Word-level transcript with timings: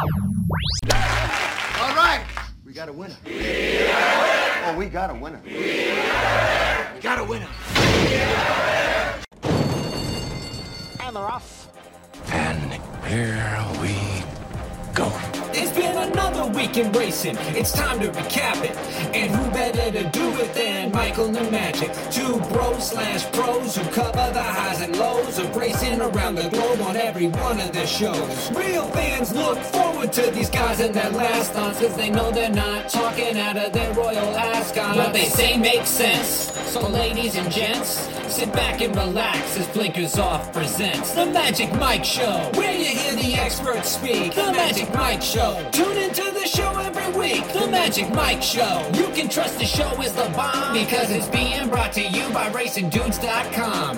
All 0.00 1.94
right, 1.96 2.24
we 2.64 2.72
got 2.72 2.88
a 2.88 2.92
winner. 2.92 3.16
Oh, 3.26 4.74
we 4.78 4.86
got 4.86 5.10
a 5.10 5.14
winner. 5.14 5.40
We 5.44 7.00
got 7.00 7.18
a 7.18 7.24
winner. 7.24 7.48
And 11.00 11.16
they're 11.16 11.24
off. 11.24 11.68
And 12.30 12.74
here 13.06 13.66
we 13.80 14.22
go. 14.94 15.47
It's 15.60 15.72
been 15.72 15.96
another 15.96 16.46
week 16.56 16.76
in 16.76 16.92
racing. 16.92 17.36
It's 17.56 17.72
time 17.72 17.98
to 17.98 18.08
recap 18.10 18.62
it. 18.62 18.76
And 19.12 19.34
who 19.34 19.50
better 19.50 19.90
to 19.90 20.08
do 20.10 20.30
it 20.38 20.54
than 20.54 20.92
Michael 20.92 21.36
and 21.36 21.50
Magic? 21.50 21.90
Two 22.12 22.38
bros 22.52 22.90
slash 22.90 23.24
pros 23.32 23.76
who 23.76 23.82
cover 23.90 24.32
the 24.32 24.42
highs 24.42 24.82
and 24.82 24.96
lows 24.96 25.36
of 25.40 25.56
racing 25.56 26.00
around 26.00 26.36
the 26.36 26.48
globe 26.50 26.80
on 26.82 26.96
every 26.96 27.26
one 27.26 27.58
of 27.60 27.72
their 27.72 27.88
shows. 27.88 28.52
Real 28.52 28.86
fans 28.90 29.34
look 29.34 29.58
forward 29.58 30.12
to 30.12 30.30
these 30.30 30.48
guys 30.48 30.78
and 30.78 30.94
their 30.94 31.10
last 31.10 31.52
dance 31.54 31.80
because 31.80 31.96
they 31.96 32.10
know 32.10 32.30
they're 32.30 32.50
not 32.50 32.88
talking 32.88 33.36
out 33.36 33.56
of 33.56 33.72
their 33.72 33.92
royal 33.94 34.36
ascot. 34.36 34.96
What 34.96 35.12
they 35.12 35.24
say 35.24 35.56
makes 35.56 35.88
sense. 35.88 36.52
So, 36.68 36.86
ladies 36.86 37.34
and 37.36 37.50
gents, 37.50 38.08
sit 38.32 38.52
back 38.52 38.80
and 38.80 38.94
relax 38.94 39.58
as 39.58 39.66
Blinkers 39.68 40.18
Off 40.18 40.52
presents 40.52 41.14
the 41.14 41.26
Magic 41.26 41.72
Mike 41.74 42.04
Show, 42.04 42.50
where 42.54 42.76
you 42.76 42.84
hear 42.84 43.16
the 43.16 43.34
experts 43.34 43.88
speak. 43.92 44.34
The 44.34 44.52
Magic 44.52 44.92
Mike 44.94 45.22
Show. 45.22 45.47
Tune 45.72 45.96
into 45.96 46.22
the 46.32 46.46
show 46.46 46.70
every 46.78 47.18
week. 47.18 47.46
The 47.52 47.68
Magic 47.68 48.10
Mike 48.10 48.42
Show. 48.42 48.90
You 48.94 49.06
can 49.08 49.28
trust 49.28 49.58
the 49.58 49.64
show 49.64 49.88
is 50.02 50.12
the 50.12 50.30
bomb 50.36 50.72
because 50.72 51.10
it's 51.10 51.28
being 51.28 51.68
brought 51.68 51.92
to 51.94 52.02
you 52.02 52.28
by 52.30 52.50
RacingDudes.com. 52.50 53.96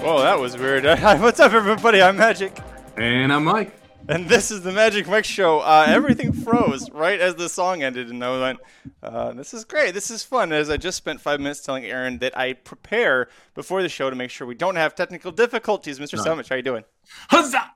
Whoa, 0.00 0.20
that 0.22 0.38
was 0.38 0.56
weird. 0.56 0.84
What's 1.00 1.38
up, 1.40 1.52
everybody? 1.52 2.00
I'm 2.02 2.16
Magic. 2.16 2.58
And 2.96 3.32
I'm 3.32 3.44
Mike. 3.44 3.74
And 4.08 4.28
this 4.28 4.50
is 4.50 4.62
the 4.62 4.72
Magic 4.72 5.06
Mike 5.06 5.24
Show. 5.24 5.60
Uh, 5.60 5.84
everything 5.86 6.32
froze 6.32 6.90
right 6.90 7.20
as 7.20 7.36
the 7.36 7.48
song 7.48 7.82
ended, 7.84 8.10
and 8.10 8.24
I 8.24 8.40
went, 8.40 8.58
uh, 9.02 9.32
"This 9.32 9.54
is 9.54 9.64
great. 9.64 9.94
This 9.94 10.10
is 10.10 10.24
fun." 10.24 10.52
As 10.52 10.70
I 10.70 10.76
just 10.76 10.96
spent 10.96 11.20
five 11.20 11.38
minutes 11.38 11.60
telling 11.60 11.84
Aaron 11.84 12.18
that 12.18 12.36
I 12.36 12.54
prepare 12.54 13.28
before 13.54 13.80
the 13.80 13.88
show 13.88 14.10
to 14.10 14.16
make 14.16 14.30
sure 14.30 14.44
we 14.46 14.56
don't 14.56 14.74
have 14.74 14.96
technical 14.96 15.30
difficulties. 15.30 16.00
Mr. 16.00 16.16
No. 16.16 16.24
Summit, 16.24 16.48
how 16.48 16.56
you 16.56 16.62
doing? 16.62 16.84
Huzzah! 17.30 17.70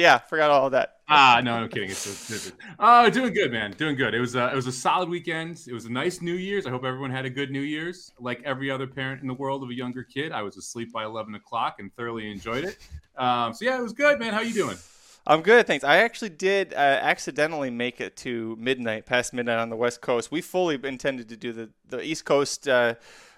Yeah, 0.00 0.18
forgot 0.18 0.50
all 0.50 0.66
of 0.66 0.72
that. 0.72 0.96
Ah, 1.08 1.42
no, 1.44 1.54
I'm 1.54 1.68
kidding. 1.68 1.90
It's 1.90 2.52
oh, 2.78 3.10
doing 3.10 3.34
good, 3.34 3.52
man. 3.52 3.72
Doing 3.72 3.96
good. 3.96 4.14
It 4.14 4.20
was 4.20 4.34
a, 4.34 4.50
it 4.50 4.54
was 4.54 4.66
a 4.66 4.72
solid 4.72 5.10
weekend. 5.10 5.60
It 5.66 5.74
was 5.74 5.84
a 5.84 5.92
nice 5.92 6.22
New 6.22 6.34
Year's. 6.34 6.66
I 6.66 6.70
hope 6.70 6.84
everyone 6.84 7.10
had 7.10 7.26
a 7.26 7.30
good 7.30 7.50
New 7.50 7.60
Year's. 7.60 8.10
Like 8.18 8.40
every 8.44 8.70
other 8.70 8.86
parent 8.86 9.20
in 9.20 9.28
the 9.28 9.34
world 9.34 9.62
of 9.62 9.68
a 9.68 9.74
younger 9.74 10.02
kid, 10.02 10.32
I 10.32 10.40
was 10.40 10.56
asleep 10.56 10.90
by 10.90 11.04
11 11.04 11.34
o'clock 11.34 11.76
and 11.80 11.94
thoroughly 11.96 12.30
enjoyed 12.30 12.64
it. 12.64 12.78
Um, 13.16 13.52
so 13.52 13.66
yeah, 13.66 13.78
it 13.78 13.82
was 13.82 13.92
good, 13.92 14.18
man. 14.18 14.32
How 14.32 14.40
you 14.40 14.54
doing? 14.54 14.78
I'm 15.26 15.42
good, 15.42 15.66
thanks. 15.66 15.84
I 15.84 15.98
actually 15.98 16.30
did 16.30 16.72
uh, 16.72 16.76
accidentally 16.76 17.70
make 17.70 18.00
it 18.00 18.16
to 18.18 18.56
midnight, 18.58 19.04
past 19.04 19.34
midnight 19.34 19.58
on 19.58 19.68
the 19.68 19.76
West 19.76 20.00
Coast. 20.00 20.30
We 20.30 20.40
fully 20.40 20.80
intended 20.82 21.28
to 21.28 21.36
do 21.36 21.52
the, 21.52 21.68
the 21.88 22.00
East 22.00 22.24
Coast 22.24 22.66
uh, 22.66 22.94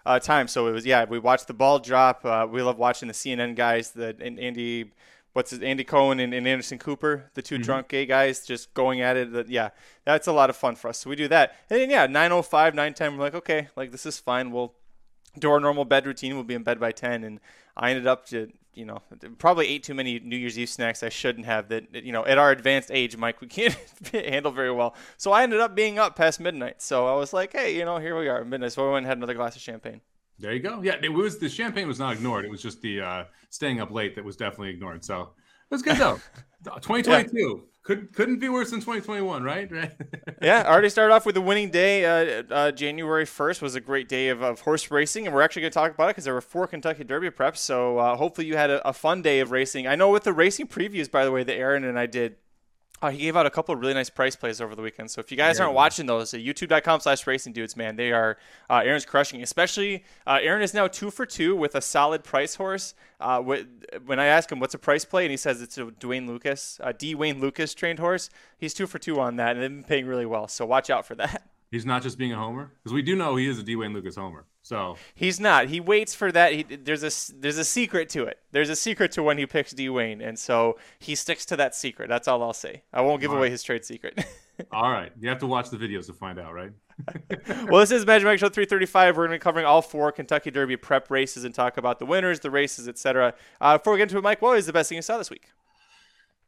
uh, 0.07 0.21
time, 0.21 0.47
so 0.47 0.69
it 0.69 0.73
was 0.73 0.87
yeah. 0.87 1.05
We 1.05 1.19
watched 1.19 1.49
the 1.49 1.55
ball 1.55 1.81
drop. 1.81 2.25
Uh, 2.25 2.47
we 2.49 2.63
love 2.63 2.79
watching 2.79 3.09
the 3.09 3.15
CNN 3.15 3.57
guys, 3.57 3.91
the 3.91 4.17
and 4.21 4.39
Andy, 4.39 4.93
what's 5.33 5.51
his 5.51 5.61
Andy 5.61 5.85
Cohen 5.85 6.21
and, 6.21 6.35
and 6.35 6.47
Anderson 6.47 6.79
Cooper, 6.79 7.31
the 7.35 7.43
2 7.43 7.55
mm-hmm. 7.55 7.63
drunk 7.63 7.89
gay 7.89 8.07
guys, 8.07 8.47
just 8.47 8.75
going 8.75 9.01
at 9.01 9.17
it. 9.17 9.33
That- 9.33 9.49
yeah, 9.49 9.71
that's 10.05 10.27
a 10.27 10.33
lot 10.33 10.51
of 10.51 10.57
fun 10.57 10.77
for 10.77 10.89
us. 10.89 10.99
So 10.99 11.11
we 11.11 11.17
do 11.17 11.29
that, 11.29 11.57
and 11.71 11.81
then 11.81 11.91
yeah, 11.91 12.07
9:05, 12.07 12.75
9:10, 12.75 13.17
we're 13.17 13.25
like, 13.25 13.35
okay, 13.35 13.69
like 13.77 13.93
this 13.93 14.07
is 14.07 14.19
fine. 14.19 14.51
We'll 14.51 14.75
do 15.39 15.51
our 15.51 15.61
normal 15.61 15.85
bed 15.85 16.07
routine. 16.07 16.35
We'll 16.35 16.45
be 16.45 16.55
in 16.55 16.63
bed 16.63 16.79
by 16.79 16.93
10. 16.93 17.25
And 17.25 17.41
I 17.77 17.91
ended 17.91 18.07
up 18.07 18.27
to, 18.27 18.51
you 18.75 18.85
know, 18.85 19.03
probably 19.39 19.69
ate 19.69 19.83
too 19.83 19.95
many 19.95 20.19
New 20.19 20.37
Year's 20.37 20.59
Eve 20.59 20.69
snacks 20.69 21.03
I 21.03 21.09
shouldn't 21.09 21.47
have 21.47 21.69
that, 21.69 22.05
you 22.05 22.13
know, 22.13 22.25
at 22.27 22.39
our 22.39 22.51
advanced 22.51 22.91
age, 22.93 23.17
Mike, 23.17 23.41
we 23.41 23.47
can't 23.49 23.77
handle 24.13 24.53
very 24.53 24.73
well. 24.73 24.95
So 25.17 25.33
I 25.33 25.43
ended 25.43 25.61
up 25.61 25.75
being 25.75 25.99
up 25.99 26.17
past 26.17 26.41
midnight. 26.41 26.83
So 26.83 27.07
I 27.07 27.15
was 27.15 27.33
like, 27.33 27.53
hey, 27.53 27.77
you 27.77 27.85
know, 27.85 27.99
here 27.99 28.19
we 28.19 28.29
are 28.29 28.41
at 28.41 28.47
midnight. 28.47 28.73
So 28.73 28.89
I 28.89 28.93
went 28.93 29.05
and 29.05 29.07
had 29.07 29.19
another 29.19 29.35
glass 29.35 29.57
of 29.57 29.63
champagne. 29.63 30.01
There 30.39 30.53
you 30.53 30.61
go. 30.61 30.83
Yeah, 30.83 30.97
it 31.03 31.13
was 31.13 31.39
the 31.39 31.49
champagne 31.49 31.87
was 31.87 31.99
not 31.99 32.15
ignored. 32.15 32.45
It 32.45 32.51
was 32.51 32.63
just 32.63 32.83
the 32.83 33.01
uh, 33.01 33.25
staying 33.51 33.81
up 33.81 33.91
late 33.91 34.15
that 34.17 34.25
was 34.25 34.37
definitely 34.37 34.71
ignored. 34.71 35.05
So 35.05 35.21
it 35.23 35.29
was 35.71 35.83
good 35.83 35.97
though. 35.97 36.21
2022 36.65 37.65
couldn't 37.83 38.13
couldn't 38.13 38.39
be 38.39 38.49
worse 38.49 38.71
than 38.71 38.81
2021, 38.81 39.43
right? 39.43 39.71
Right. 39.71 39.93
yeah, 40.43 40.65
already 40.67 40.89
started 40.89 41.13
off 41.13 41.27
with 41.27 41.37
a 41.37 41.41
winning 41.41 41.71
day. 41.71 42.05
Uh, 42.05 42.43
uh, 42.51 42.73
January 42.73 43.25
1st 43.25 43.61
was 43.61 43.75
a 43.75 43.81
great 43.81 44.09
day 44.09 44.29
of, 44.29 44.43
of 44.43 44.61
horse 44.61 44.91
racing, 44.91 45.27
and 45.27 45.35
we're 45.35 45.43
actually 45.43 45.63
going 45.63 45.73
to 45.73 45.79
talk 45.79 45.93
about 45.93 46.05
it 46.05 46.11
because 46.11 46.25
there 46.25 46.35
were 46.35 46.41
four 46.41 46.67
Kentucky 46.67 47.05
Derby 47.05 47.31
preps. 47.31 47.59
So 47.59 47.99
uh, 47.99 48.17
hopefully 48.17 48.47
you 48.47 48.57
had 48.57 48.71
a, 48.71 48.87
a 48.89 48.93
fun 48.93 49.23
day 49.23 49.41
of 49.41 49.51
racing. 49.51 49.87
I 49.87 49.97
know 49.97 50.11
with 50.11 50.23
the 50.25 50.33
racing 50.33 50.69
previews, 50.69 51.11
by 51.11 51.25
the 51.25 51.33
way, 51.33 51.43
that 51.43 51.55
Aaron 51.55 51.83
and 51.85 51.99
I 51.99 52.07
did, 52.07 52.37
uh, 53.03 53.11
he 53.11 53.19
gave 53.19 53.37
out 53.37 53.45
a 53.45 53.51
couple 53.51 53.75
of 53.75 53.81
really 53.81 53.93
nice 53.95 54.09
price 54.09 54.37
plays 54.37 54.61
over 54.61 54.75
the 54.75 54.81
weekend. 54.83 55.11
So 55.11 55.21
if 55.21 55.31
you 55.31 55.37
guys 55.37 55.59
aren't 55.61 55.75
watching 55.75 56.07
those, 56.07 56.33
uh, 56.33 56.37
youtube.com 56.39 57.01
slash 57.01 57.27
racing 57.27 57.53
dudes, 57.53 57.77
man, 57.77 57.97
they 57.97 58.13
are, 58.13 58.39
uh, 58.71 58.83
Aaron's 58.85 59.05
crushing. 59.05 59.43
Especially, 59.43 60.05
uh, 60.27 60.39
Aaron 60.41 60.63
is 60.63 60.73
now 60.73 60.87
two 60.87 61.11
for 61.11 61.27
two 61.27 61.57
with 61.57 61.75
a 61.75 61.81
solid 61.81 62.23
price 62.25 62.55
horse. 62.55 62.95
Uh, 63.21 63.43
wh- 63.43 64.07
when 64.07 64.19
I 64.19 64.27
ask 64.27 64.51
him 64.51 64.61
what's 64.61 64.75
a 64.75 64.79
price 64.79 65.05
play, 65.05 65.25
and 65.25 65.31
he 65.31 65.37
says 65.37 65.61
it's 65.61 65.77
a 65.79 65.91
D. 65.91 66.07
Wayne 66.07 66.27
Lucas, 66.27 66.81
uh, 66.83 66.93
D. 66.97 67.15
Wayne 67.15 67.41
Lucas 67.41 67.75
trained 67.75 67.99
horse, 67.99 68.31
he's 68.57 68.73
two 68.73 68.87
for 68.87 68.99
two 68.99 69.21
on 69.21 69.37
that, 69.37 69.57
and 69.57 69.63
they've 69.63 69.71
been 69.71 69.85
paying 69.85 70.07
really 70.07 70.27
well. 70.27 70.49
So 70.49 70.65
watch 70.65 70.89
out 70.89 71.05
for 71.05 71.15
that. 71.17 71.43
He's 71.73 71.87
not 71.87 72.03
just 72.03 72.19
being 72.19 72.35
a 72.35 72.37
homer 72.37 72.71
because 72.83 72.93
we 72.93 73.01
do 73.01 73.17
know 73.17 73.35
he 73.37 73.49
is 73.49 73.59
a 73.59 73.63
D. 73.63 73.77
Wayne 73.77 73.95
Lucas 73.95 74.15
homer. 74.15 74.45
So 74.61 74.97
He's 75.15 75.41
not. 75.41 75.69
He 75.69 75.81
waits 75.81 76.15
for 76.15 76.31
that. 76.31 76.53
He, 76.53 76.63
there's 76.65 77.03
a 77.03 77.35
there's 77.35 77.57
a 77.57 77.65
secret 77.65 78.11
to 78.11 78.25
it. 78.25 78.39
There's 78.53 78.69
a 78.69 78.77
secret 78.77 79.11
to 79.13 79.23
when 79.23 79.39
he 79.39 79.47
picks 79.47 79.73
D 79.73 79.89
Wayne, 79.89 80.21
and 80.21 80.39
so 80.39 80.79
he 80.99 81.15
sticks 81.15 81.47
to 81.47 81.57
that 81.57 81.75
secret. 81.75 82.11
That's 82.11 82.29
all 82.29 82.43
I'll 82.43 82.53
say. 82.53 82.83
I 82.93 83.01
won't 83.01 83.23
give 83.23 83.31
All 83.31 83.39
away 83.39 83.47
right. 83.47 83.53
his 83.53 83.63
trade 83.63 83.87
secret. 83.87 84.23
all 84.71 84.91
right, 84.91 85.13
you 85.19 85.31
have 85.31 85.39
to 85.39 85.47
watch 85.47 85.71
the 85.71 85.79
videos 85.79 86.05
to 86.07 86.13
find 86.13 86.39
out, 86.39 86.53
right? 86.53 86.73
well, 87.71 87.81
this 87.81 87.91
is 87.91 88.05
Magic 88.05 88.27
Mike 88.27 88.39
Show 88.39 88.51
335. 88.51 89.17
We're 89.17 89.27
going 89.27 89.31
to 89.31 89.41
be 89.41 89.43
covering 89.43 89.65
all 89.65 89.81
four 89.81 90.13
Kentucky 90.13 90.51
Derby 90.51 90.77
prep 90.77 91.11
races 91.11 91.45
and 91.45 91.55
talk 91.55 91.79
about 91.79 91.99
the 91.99 92.05
winners, 92.07 92.41
the 92.41 92.51
races, 92.51 92.87
etc. 92.87 93.33
Uh, 93.63 93.79
before 93.79 93.95
we 93.95 93.99
get 93.99 94.05
into 94.05 94.19
it, 94.19 94.23
Mike, 94.23 94.43
what 94.43 94.55
was 94.55 94.67
the 94.67 94.75
best 94.75 94.91
thing 94.91 94.97
you 94.97 95.03
saw 95.03 95.17
this 95.17 95.31
week? 95.31 95.49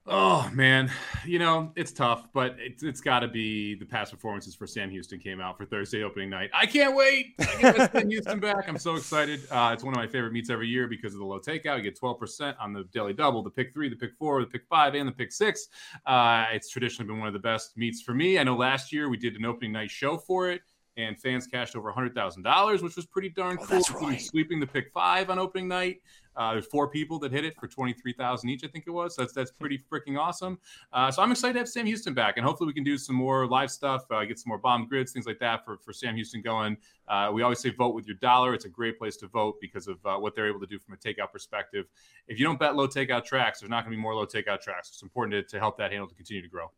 Oh 0.06 0.50
man, 0.52 0.90
you 1.24 1.38
know 1.38 1.72
it's 1.76 1.90
tough, 1.90 2.28
but 2.34 2.56
it's 2.58 2.82
it's 2.82 3.00
got 3.00 3.20
to 3.20 3.28
be 3.28 3.74
the 3.74 3.86
past 3.86 4.12
performances 4.12 4.54
for 4.54 4.66
Sam 4.66 4.90
Houston 4.90 5.18
came 5.18 5.40
out 5.40 5.56
for 5.56 5.64
Thursday 5.64 6.02
opening 6.02 6.28
night. 6.28 6.50
I 6.52 6.66
can't 6.66 6.94
wait. 6.94 7.34
I 7.40 7.72
get 7.72 7.92
Sam 7.92 8.10
Houston 8.10 8.38
back. 8.38 8.68
I'm 8.68 8.76
so 8.76 8.96
excited. 8.96 9.40
Uh, 9.50 9.70
it's 9.72 9.82
one 9.82 9.94
of 9.94 9.98
my 9.98 10.06
favorite 10.06 10.34
meets 10.34 10.50
every 10.50 10.68
year 10.68 10.88
because 10.88 11.14
of 11.14 11.20
the 11.20 11.24
low 11.24 11.40
takeout. 11.40 11.78
You 11.78 11.82
get 11.82 11.98
12% 11.98 12.54
on 12.60 12.74
the 12.74 12.84
daily 12.92 13.14
double, 13.14 13.42
the 13.42 13.48
pick 13.48 13.72
three, 13.72 13.88
the 13.88 13.96
pick 13.96 14.12
four, 14.18 14.42
the 14.42 14.46
pick 14.46 14.66
five, 14.68 14.94
and 14.94 15.08
the 15.08 15.12
pick 15.12 15.32
six. 15.32 15.68
Uh, 16.04 16.44
it's 16.52 16.68
traditionally 16.68 17.08
been 17.08 17.18
one 17.18 17.28
of 17.28 17.34
the 17.34 17.40
best 17.40 17.74
meets 17.78 18.02
for 18.02 18.12
me. 18.12 18.38
I 18.38 18.44
know 18.44 18.56
last 18.56 18.92
year 18.92 19.08
we 19.08 19.16
did 19.16 19.36
an 19.36 19.46
opening 19.46 19.72
night 19.72 19.90
show 19.90 20.18
for 20.18 20.50
it. 20.50 20.60
And 20.96 21.18
fans 21.18 21.48
cashed 21.48 21.74
over 21.74 21.92
$100,000, 21.92 22.82
which 22.82 22.94
was 22.94 23.04
pretty 23.06 23.30
darn 23.30 23.56
cool. 23.56 23.66
that's 23.66 23.90
right. 23.90 24.20
Sweeping 24.20 24.60
the 24.60 24.66
pick 24.66 24.92
five 24.92 25.28
on 25.28 25.40
opening 25.40 25.66
night. 25.66 25.96
Uh, 26.36 26.52
there's 26.52 26.66
four 26.66 26.88
people 26.88 27.18
that 27.20 27.32
hit 27.32 27.44
it 27.44 27.54
for 27.58 27.68
23,000 27.68 28.48
each, 28.48 28.64
I 28.64 28.68
think 28.68 28.84
it 28.86 28.90
was. 28.90 29.14
So 29.14 29.22
that's 29.22 29.32
that's 29.32 29.50
pretty 29.50 29.78
freaking 29.78 30.18
awesome. 30.18 30.58
Uh, 30.92 31.10
so 31.10 31.22
I'm 31.22 31.30
excited 31.30 31.54
to 31.54 31.58
have 31.60 31.68
Sam 31.68 31.86
Houston 31.86 32.14
back, 32.14 32.36
and 32.36 32.46
hopefully 32.46 32.66
we 32.66 32.74
can 32.74 32.84
do 32.84 32.98
some 32.98 33.16
more 33.16 33.46
live 33.46 33.70
stuff, 33.70 34.04
uh, 34.10 34.24
get 34.24 34.38
some 34.38 34.48
more 34.48 34.58
bomb 34.58 34.86
grids, 34.86 35.12
things 35.12 35.26
like 35.26 35.38
that 35.38 35.64
for, 35.64 35.78
for 35.78 35.92
Sam 35.92 36.14
Houston 36.14 36.42
going. 36.42 36.76
Uh, 37.08 37.30
we 37.32 37.42
always 37.42 37.60
say 37.60 37.70
vote 37.70 37.94
with 37.94 38.06
your 38.06 38.16
dollar. 38.16 38.54
It's 38.54 38.64
a 38.64 38.70
great 38.70 38.98
place 38.98 39.16
to 39.18 39.26
vote 39.26 39.56
because 39.60 39.88
of 39.88 40.04
uh, 40.04 40.16
what 40.16 40.34
they're 40.34 40.48
able 40.48 40.60
to 40.60 40.66
do 40.66 40.78
from 40.78 40.94
a 40.94 40.96
takeout 40.96 41.32
perspective. 41.32 41.86
If 42.28 42.38
you 42.38 42.46
don't 42.46 42.58
bet 42.58 42.76
low 42.76 42.88
takeout 42.88 43.24
tracks, 43.24 43.60
there's 43.60 43.70
not 43.70 43.84
going 43.84 43.92
to 43.92 43.96
be 43.96 44.02
more 44.02 44.14
low 44.14 44.26
takeout 44.26 44.60
tracks. 44.60 44.88
It's 44.88 45.02
important 45.02 45.32
to, 45.32 45.42
to 45.54 45.58
help 45.58 45.76
that 45.78 45.90
handle 45.90 46.08
to 46.08 46.14
continue 46.14 46.42
to 46.42 46.48
grow. 46.48 46.70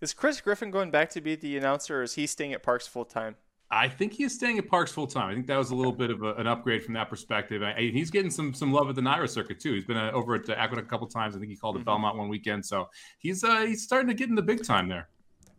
Is 0.00 0.14
Chris 0.14 0.40
Griffin 0.40 0.70
going 0.70 0.90
back 0.90 1.10
to 1.10 1.20
be 1.20 1.34
the 1.34 1.56
announcer, 1.56 2.00
or 2.00 2.02
is 2.02 2.14
he 2.14 2.26
staying 2.26 2.52
at 2.52 2.62
Parks 2.62 2.86
full 2.86 3.04
time? 3.04 3.36
I 3.70 3.88
think 3.88 4.14
he 4.14 4.24
is 4.24 4.34
staying 4.34 4.58
at 4.58 4.66
Parks 4.66 4.92
full 4.92 5.06
time. 5.06 5.30
I 5.30 5.34
think 5.34 5.46
that 5.46 5.58
was 5.58 5.70
a 5.70 5.74
little 5.74 5.92
bit 5.92 6.10
of 6.10 6.22
a, 6.22 6.34
an 6.34 6.46
upgrade 6.46 6.82
from 6.82 6.94
that 6.94 7.10
perspective. 7.10 7.62
I, 7.62 7.74
he's 7.92 8.10
getting 8.10 8.30
some 8.30 8.54
some 8.54 8.72
love 8.72 8.88
at 8.88 8.94
the 8.94 9.02
NYRA 9.02 9.28
circuit 9.28 9.60
too. 9.60 9.74
He's 9.74 9.84
been 9.84 9.98
uh, 9.98 10.10
over 10.12 10.34
at 10.34 10.48
Aqueduct 10.48 10.86
a 10.86 10.90
couple 10.90 11.06
times. 11.06 11.36
I 11.36 11.38
think 11.38 11.50
he 11.50 11.56
called 11.56 11.76
it 11.76 11.84
Belmont 11.84 12.16
one 12.16 12.28
weekend. 12.28 12.64
So 12.64 12.88
he's 13.18 13.44
uh, 13.44 13.66
he's 13.66 13.82
starting 13.82 14.08
to 14.08 14.14
get 14.14 14.30
in 14.30 14.34
the 14.34 14.42
big 14.42 14.64
time 14.64 14.88
there. 14.88 15.08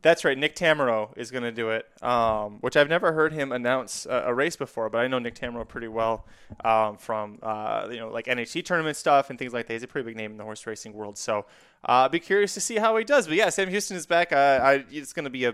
That's 0.02 0.24
right. 0.24 0.38
Nick 0.38 0.56
Tamaro 0.56 1.12
is 1.18 1.30
going 1.30 1.44
to 1.44 1.52
do 1.52 1.72
it, 1.72 1.86
um, 2.02 2.60
which 2.62 2.78
I've 2.78 2.88
never 2.88 3.12
heard 3.12 3.34
him 3.34 3.52
announce 3.52 4.06
a, 4.06 4.24
a 4.28 4.34
race 4.34 4.56
before, 4.56 4.90
but 4.90 5.00
I 5.00 5.08
know 5.08 5.20
Nick 5.20 5.36
Tamaro 5.36 5.68
pretty 5.68 5.90
well 5.90 6.26
um, 6.64 6.96
from 6.96 7.38
uh, 7.44 7.90
you 7.92 7.98
know 7.98 8.10
like 8.10 8.26
NHC 8.26 8.64
tournament 8.64 8.96
stuff 8.96 9.30
and 9.30 9.38
things 9.38 9.54
like 9.54 9.68
that. 9.68 9.74
He's 9.74 9.84
a 9.84 9.88
pretty 9.88 10.06
big 10.08 10.16
name 10.16 10.32
in 10.32 10.38
the 10.38 10.46
horse 10.46 10.66
racing 10.66 10.94
world, 10.94 11.18
so 11.18 11.40
uh, 11.88 12.04
I'll 12.04 12.10
be 12.10 12.20
curious 12.20 12.54
to 12.54 12.62
see 12.62 12.78
how 12.78 12.96
he 12.98 13.04
does. 13.04 13.28
But 13.28 13.36
yeah, 13.36 13.50
Sam 13.50 13.70
Houston 13.70 13.98
is 13.98 14.06
back. 14.06 14.32
Uh, 14.32 14.60
I, 14.64 14.86
it's 14.90 15.14
going 15.14 15.26
to 15.26 15.30
be 15.30 15.46
a 15.46 15.54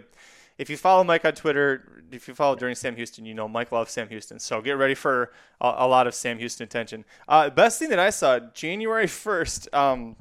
if 0.57 0.69
you 0.69 0.77
follow 0.77 1.03
Mike 1.03 1.25
on 1.25 1.33
Twitter, 1.33 2.03
if 2.11 2.27
you 2.27 2.33
follow 2.33 2.55
during 2.55 2.75
Sam 2.75 2.95
Houston, 2.95 3.25
you 3.25 3.33
know 3.33 3.47
Mike 3.47 3.71
loves 3.71 3.91
Sam 3.91 4.07
Houston. 4.09 4.39
So 4.39 4.61
get 4.61 4.73
ready 4.73 4.95
for 4.95 5.31
a, 5.59 5.73
a 5.79 5.87
lot 5.87 6.07
of 6.07 6.15
Sam 6.15 6.37
Houston 6.37 6.63
attention. 6.63 7.05
Uh, 7.27 7.49
best 7.49 7.79
thing 7.79 7.89
that 7.89 7.99
I 7.99 8.09
saw 8.09 8.39
January 8.39 9.07
first. 9.25 9.73
Um, 9.73 10.15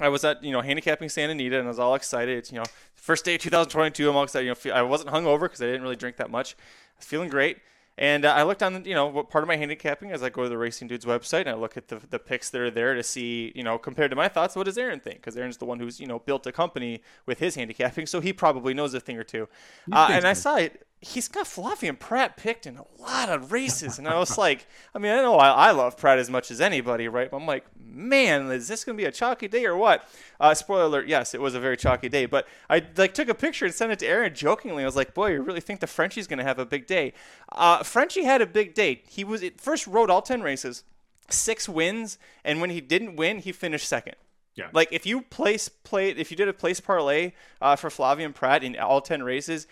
I 0.00 0.08
was 0.08 0.24
at 0.24 0.42
you 0.42 0.52
know 0.52 0.60
handicapping 0.60 1.08
Santa 1.08 1.32
Anita 1.32 1.58
and 1.58 1.66
I 1.66 1.68
was 1.68 1.78
all 1.78 1.94
excited. 1.94 2.38
It's 2.38 2.50
you 2.50 2.58
know 2.58 2.64
first 2.94 3.24
day 3.24 3.36
of 3.36 3.42
2022. 3.42 4.08
I'm 4.08 4.16
all 4.16 4.24
excited. 4.24 4.46
You 4.46 4.70
know, 4.70 4.76
I 4.76 4.82
wasn't 4.82 5.10
hungover 5.10 5.42
because 5.42 5.60
I 5.60 5.66
didn't 5.66 5.82
really 5.82 5.96
drink 5.96 6.16
that 6.16 6.30
much. 6.30 6.54
I 6.54 6.98
was 6.98 7.06
feeling 7.06 7.28
great. 7.28 7.58
And 7.96 8.24
uh, 8.24 8.32
I 8.32 8.42
looked 8.42 8.62
on, 8.62 8.84
you 8.84 8.94
know, 8.94 9.06
what 9.06 9.30
part 9.30 9.44
of 9.44 9.48
my 9.48 9.56
handicapping 9.56 10.10
as 10.10 10.22
I 10.22 10.28
go 10.28 10.42
to 10.42 10.48
the 10.48 10.58
Racing 10.58 10.88
Dudes 10.88 11.04
website 11.04 11.42
and 11.42 11.50
I 11.50 11.54
look 11.54 11.76
at 11.76 11.88
the, 11.88 12.00
the 12.10 12.18
picks 12.18 12.50
that 12.50 12.60
are 12.60 12.70
there 12.70 12.94
to 12.94 13.04
see, 13.04 13.52
you 13.54 13.62
know, 13.62 13.78
compared 13.78 14.10
to 14.10 14.16
my 14.16 14.26
thoughts, 14.26 14.56
what 14.56 14.64
does 14.64 14.76
Aaron 14.76 14.98
think? 14.98 15.18
Because 15.18 15.36
Aaron's 15.36 15.58
the 15.58 15.64
one 15.64 15.78
who's, 15.78 16.00
you 16.00 16.06
know, 16.08 16.18
built 16.18 16.44
a 16.46 16.52
company 16.52 17.02
with 17.24 17.38
his 17.38 17.54
handicapping, 17.54 18.06
so 18.06 18.20
he 18.20 18.32
probably 18.32 18.74
knows 18.74 18.94
a 18.94 19.00
thing 19.00 19.16
or 19.16 19.22
two. 19.22 19.48
Uh, 19.92 20.08
and 20.10 20.26
I 20.26 20.32
saw 20.32 20.56
it. 20.56 20.83
He's 21.04 21.28
got 21.28 21.44
Flavien 21.44 21.98
Prat 21.98 22.36
picked 22.38 22.66
in 22.66 22.78
a 22.78 22.84
lot 22.98 23.28
of 23.28 23.52
races, 23.52 23.98
and 23.98 24.08
I 24.08 24.18
was 24.18 24.38
like, 24.38 24.66
I 24.94 24.98
mean, 24.98 25.12
I 25.12 25.16
know 25.16 25.36
I, 25.36 25.68
I 25.68 25.70
love 25.72 25.98
Prat 25.98 26.18
as 26.18 26.30
much 26.30 26.50
as 26.50 26.62
anybody, 26.62 27.08
right? 27.08 27.30
But 27.30 27.36
I'm 27.36 27.46
like, 27.46 27.66
man, 27.78 28.50
is 28.50 28.68
this 28.68 28.84
going 28.84 28.96
to 28.96 29.02
be 29.02 29.06
a 29.06 29.12
chalky 29.12 29.46
day 29.46 29.66
or 29.66 29.76
what? 29.76 30.08
Uh, 30.40 30.54
spoiler 30.54 30.84
alert: 30.84 31.06
yes, 31.06 31.34
it 31.34 31.42
was 31.42 31.54
a 31.54 31.60
very 31.60 31.76
chalky 31.76 32.08
day. 32.08 32.24
But 32.24 32.48
I 32.70 32.82
like 32.96 33.12
took 33.12 33.28
a 33.28 33.34
picture 33.34 33.66
and 33.66 33.74
sent 33.74 33.92
it 33.92 33.98
to 33.98 34.06
Aaron 34.06 34.34
jokingly. 34.34 34.82
I 34.82 34.86
was 34.86 34.96
like, 34.96 35.12
boy, 35.12 35.32
you 35.32 35.42
really 35.42 35.60
think 35.60 35.80
the 35.80 35.86
Frenchie's 35.86 36.26
going 36.26 36.38
to 36.38 36.44
have 36.44 36.58
a 36.58 36.66
big 36.66 36.86
day? 36.86 37.12
Uh, 37.52 37.82
Frenchie 37.82 38.24
had 38.24 38.40
a 38.40 38.46
big 38.46 38.72
day. 38.74 39.02
He 39.06 39.24
was 39.24 39.42
it 39.42 39.60
first 39.60 39.86
rode 39.86 40.08
all 40.08 40.22
ten 40.22 40.40
races, 40.40 40.84
six 41.28 41.68
wins, 41.68 42.18
and 42.44 42.62
when 42.62 42.70
he 42.70 42.80
didn't 42.80 43.16
win, 43.16 43.40
he 43.40 43.52
finished 43.52 43.86
second. 43.86 44.16
Yeah. 44.54 44.68
Like 44.72 44.88
if 44.92 45.04
you 45.04 45.22
place 45.22 45.68
play 45.68 46.10
if 46.10 46.30
you 46.30 46.36
did 46.36 46.48
a 46.48 46.52
place 46.52 46.80
parlay 46.80 47.32
uh, 47.60 47.76
for 47.76 47.90
Flavien 47.90 48.34
Prat 48.34 48.62
in 48.62 48.78
all 48.78 49.00
ten 49.00 49.22
races, 49.22 49.66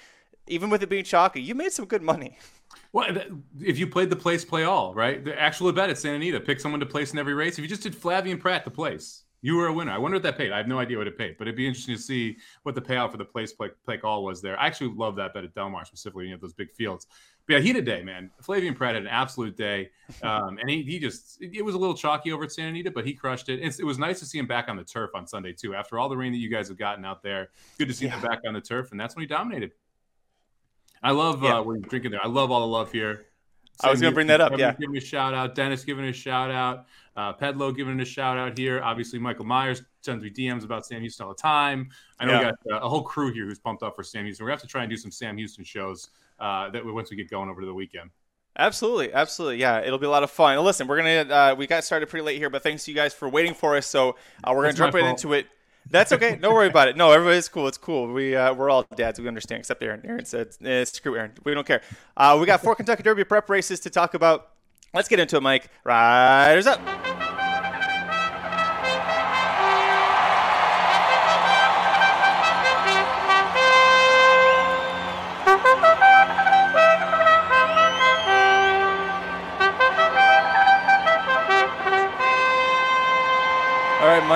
even 0.46 0.70
with 0.70 0.82
it 0.82 0.88
being 0.88 1.04
chalky, 1.04 1.40
you 1.42 1.54
made 1.54 1.72
some 1.72 1.86
good 1.86 2.02
money. 2.02 2.38
Well, 2.94 3.06
if 3.60 3.78
you 3.78 3.86
played 3.86 4.10
the 4.10 4.16
place, 4.16 4.44
play 4.44 4.64
all, 4.64 4.94
right? 4.94 5.24
The 5.24 5.38
actual 5.38 5.72
bet 5.72 5.88
at 5.88 5.96
Santa 5.96 6.16
Anita, 6.16 6.40
pick 6.40 6.60
someone 6.60 6.80
to 6.80 6.86
place 6.86 7.12
in 7.12 7.18
every 7.18 7.32
race. 7.32 7.54
If 7.54 7.60
you 7.60 7.68
just 7.68 7.82
did 7.82 7.94
Flavien 7.94 8.38
Prat 8.38 8.64
to 8.64 8.70
place, 8.70 9.24
you 9.42 9.56
were 9.56 9.66
a 9.66 9.72
winner. 9.72 9.90
I 9.90 9.98
wonder 9.98 10.14
what 10.16 10.22
that 10.22 10.38
paid. 10.38 10.52
I 10.52 10.56
have 10.56 10.68
no 10.68 10.78
idea 10.78 10.96
what 10.96 11.08
it 11.08 11.18
paid, 11.18 11.36
but 11.36 11.48
it'd 11.48 11.56
be 11.56 11.66
interesting 11.66 11.96
to 11.96 12.00
see 12.00 12.36
what 12.62 12.76
the 12.76 12.80
payout 12.80 13.10
for 13.10 13.16
the 13.16 13.24
place, 13.24 13.52
play, 13.52 13.70
play 13.84 13.98
all 14.04 14.24
was 14.24 14.40
there. 14.40 14.58
I 14.58 14.66
actually 14.66 14.94
love 14.94 15.16
that 15.16 15.34
bet 15.34 15.42
at 15.42 15.52
Del 15.52 15.68
Mar 15.68 15.84
specifically. 15.84 16.26
You 16.26 16.32
have 16.32 16.40
those 16.40 16.52
big 16.52 16.72
fields. 16.72 17.08
But 17.46 17.54
yeah, 17.54 17.60
he 17.60 17.68
had 17.68 17.76
a 17.76 17.82
day, 17.82 18.02
man. 18.02 18.30
Flavien 18.40 18.76
Prat 18.76 18.94
had 18.94 19.02
an 19.02 19.08
absolute 19.08 19.56
day, 19.56 19.90
um, 20.22 20.58
and 20.58 20.70
he, 20.70 20.82
he 20.82 21.00
just 21.00 21.42
it 21.42 21.64
was 21.64 21.74
a 21.74 21.78
little 21.78 21.96
chalky 21.96 22.30
over 22.30 22.44
at 22.44 22.52
Santa 22.52 22.68
Anita, 22.68 22.92
but 22.92 23.04
he 23.04 23.14
crushed 23.14 23.48
it. 23.48 23.60
It's, 23.60 23.80
it 23.80 23.84
was 23.84 23.98
nice 23.98 24.20
to 24.20 24.26
see 24.26 24.38
him 24.38 24.46
back 24.46 24.68
on 24.68 24.76
the 24.76 24.84
turf 24.84 25.10
on 25.14 25.26
Sunday 25.26 25.52
too. 25.52 25.74
After 25.74 25.98
all 25.98 26.08
the 26.08 26.16
rain 26.16 26.30
that 26.32 26.38
you 26.38 26.48
guys 26.48 26.68
have 26.68 26.78
gotten 26.78 27.04
out 27.04 27.22
there, 27.22 27.50
good 27.78 27.88
to 27.88 27.94
see 27.94 28.06
him 28.06 28.20
back 28.20 28.38
on 28.46 28.54
the 28.54 28.60
turf, 28.60 28.92
and 28.92 29.00
that's 29.00 29.16
when 29.16 29.22
he 29.22 29.26
dominated. 29.26 29.72
I 31.02 31.10
love 31.12 31.42
Yeah. 31.42 31.58
uh, 31.60 31.64
you're 31.64 31.78
drinking 31.78 32.10
there. 32.12 32.24
I 32.24 32.28
love 32.28 32.50
all 32.50 32.60
the 32.60 32.66
love 32.66 32.92
here. 32.92 33.26
I 33.82 33.90
was 33.90 34.00
gonna 34.00 34.12
bring 34.14 34.28
that 34.28 34.40
up, 34.40 34.56
yeah. 34.58 34.74
Giving 34.78 34.96
a 34.96 35.00
shout 35.00 35.34
out. 35.34 35.54
Dennis 35.54 35.84
giving 35.84 36.04
a 36.04 36.12
shout 36.12 36.50
out. 36.50 36.86
Uh, 37.16 37.32
Pedlo 37.32 37.74
giving 37.74 37.98
a 38.00 38.04
shout 38.04 38.38
out 38.38 38.56
here. 38.56 38.80
Obviously, 38.82 39.18
Michael 39.18 39.44
Myers 39.44 39.82
sends 40.02 40.22
me 40.22 40.30
DMs 40.30 40.64
about 40.64 40.86
Sam 40.86 41.00
Houston 41.00 41.26
all 41.26 41.32
the 41.34 41.40
time. 41.42 41.90
I 42.20 42.26
know 42.26 42.32
Yeah. 42.32 42.38
we 42.38 42.70
got 42.70 42.82
uh, 42.82 42.86
a 42.86 42.88
whole 42.88 43.02
crew 43.02 43.32
here 43.32 43.44
who's 43.44 43.58
pumped 43.58 43.82
up 43.82 43.96
for 43.96 44.02
Sam 44.04 44.24
Houston. 44.24 44.44
We're 44.44 44.50
gonna 44.50 44.56
have 44.58 44.62
to 44.62 44.68
try 44.68 44.82
and 44.82 44.90
do 44.90 44.96
some 44.96 45.10
Sam 45.10 45.36
Houston 45.36 45.64
shows 45.64 46.10
uh, 46.38 46.70
that 46.70 46.84
once 46.84 47.10
we 47.10 47.16
get 47.16 47.28
going 47.30 47.48
over 47.50 47.60
to 47.60 47.66
the 47.66 47.74
weekend. 47.74 48.10
Absolutely, 48.58 49.12
absolutely, 49.12 49.56
yeah. 49.58 49.80
It'll 49.80 49.98
be 49.98 50.06
a 50.06 50.10
lot 50.10 50.22
of 50.22 50.30
fun. 50.30 50.58
Listen, 50.62 50.86
we're 50.86 50.98
gonna 50.98 51.34
uh, 51.34 51.54
we 51.56 51.66
got 51.66 51.82
started 51.84 52.08
pretty 52.08 52.24
late 52.24 52.36
here, 52.38 52.50
but 52.50 52.62
thanks 52.62 52.84
to 52.84 52.90
you 52.90 52.94
guys 52.94 53.12
for 53.14 53.28
waiting 53.28 53.54
for 53.54 53.76
us. 53.76 53.86
So 53.86 54.10
uh, 54.44 54.52
we're 54.54 54.62
gonna 54.62 54.74
jump 54.74 54.94
right 54.94 55.00
fault. 55.02 55.24
into 55.24 55.32
it. 55.32 55.46
That's 55.90 56.12
okay. 56.12 56.36
Don't 56.40 56.54
worry 56.54 56.68
about 56.68 56.88
it. 56.88 56.96
No, 56.96 57.12
everybody's 57.12 57.48
cool. 57.48 57.68
It's 57.68 57.78
cool. 57.78 58.12
We 58.12 58.34
uh, 58.36 58.54
we're 58.54 58.70
all 58.70 58.86
dads. 58.96 59.20
We 59.20 59.28
understand, 59.28 59.60
except 59.60 59.82
Aaron. 59.82 60.02
Aaron 60.04 60.24
said, 60.24 60.48
eh, 60.64 60.84
"Screw 60.84 61.16
Aaron. 61.16 61.32
We 61.44 61.54
don't 61.54 61.66
care." 61.66 61.82
Uh, 62.16 62.38
we 62.40 62.46
got 62.46 62.62
four 62.62 62.74
Kentucky 62.74 63.02
Derby 63.02 63.24
prep 63.24 63.48
races 63.50 63.80
to 63.80 63.90
talk 63.90 64.14
about. 64.14 64.50
Let's 64.94 65.08
get 65.08 65.20
into 65.20 65.36
it, 65.36 65.42
Mike. 65.42 65.68
Riders 65.84 66.66
up. 66.66 67.11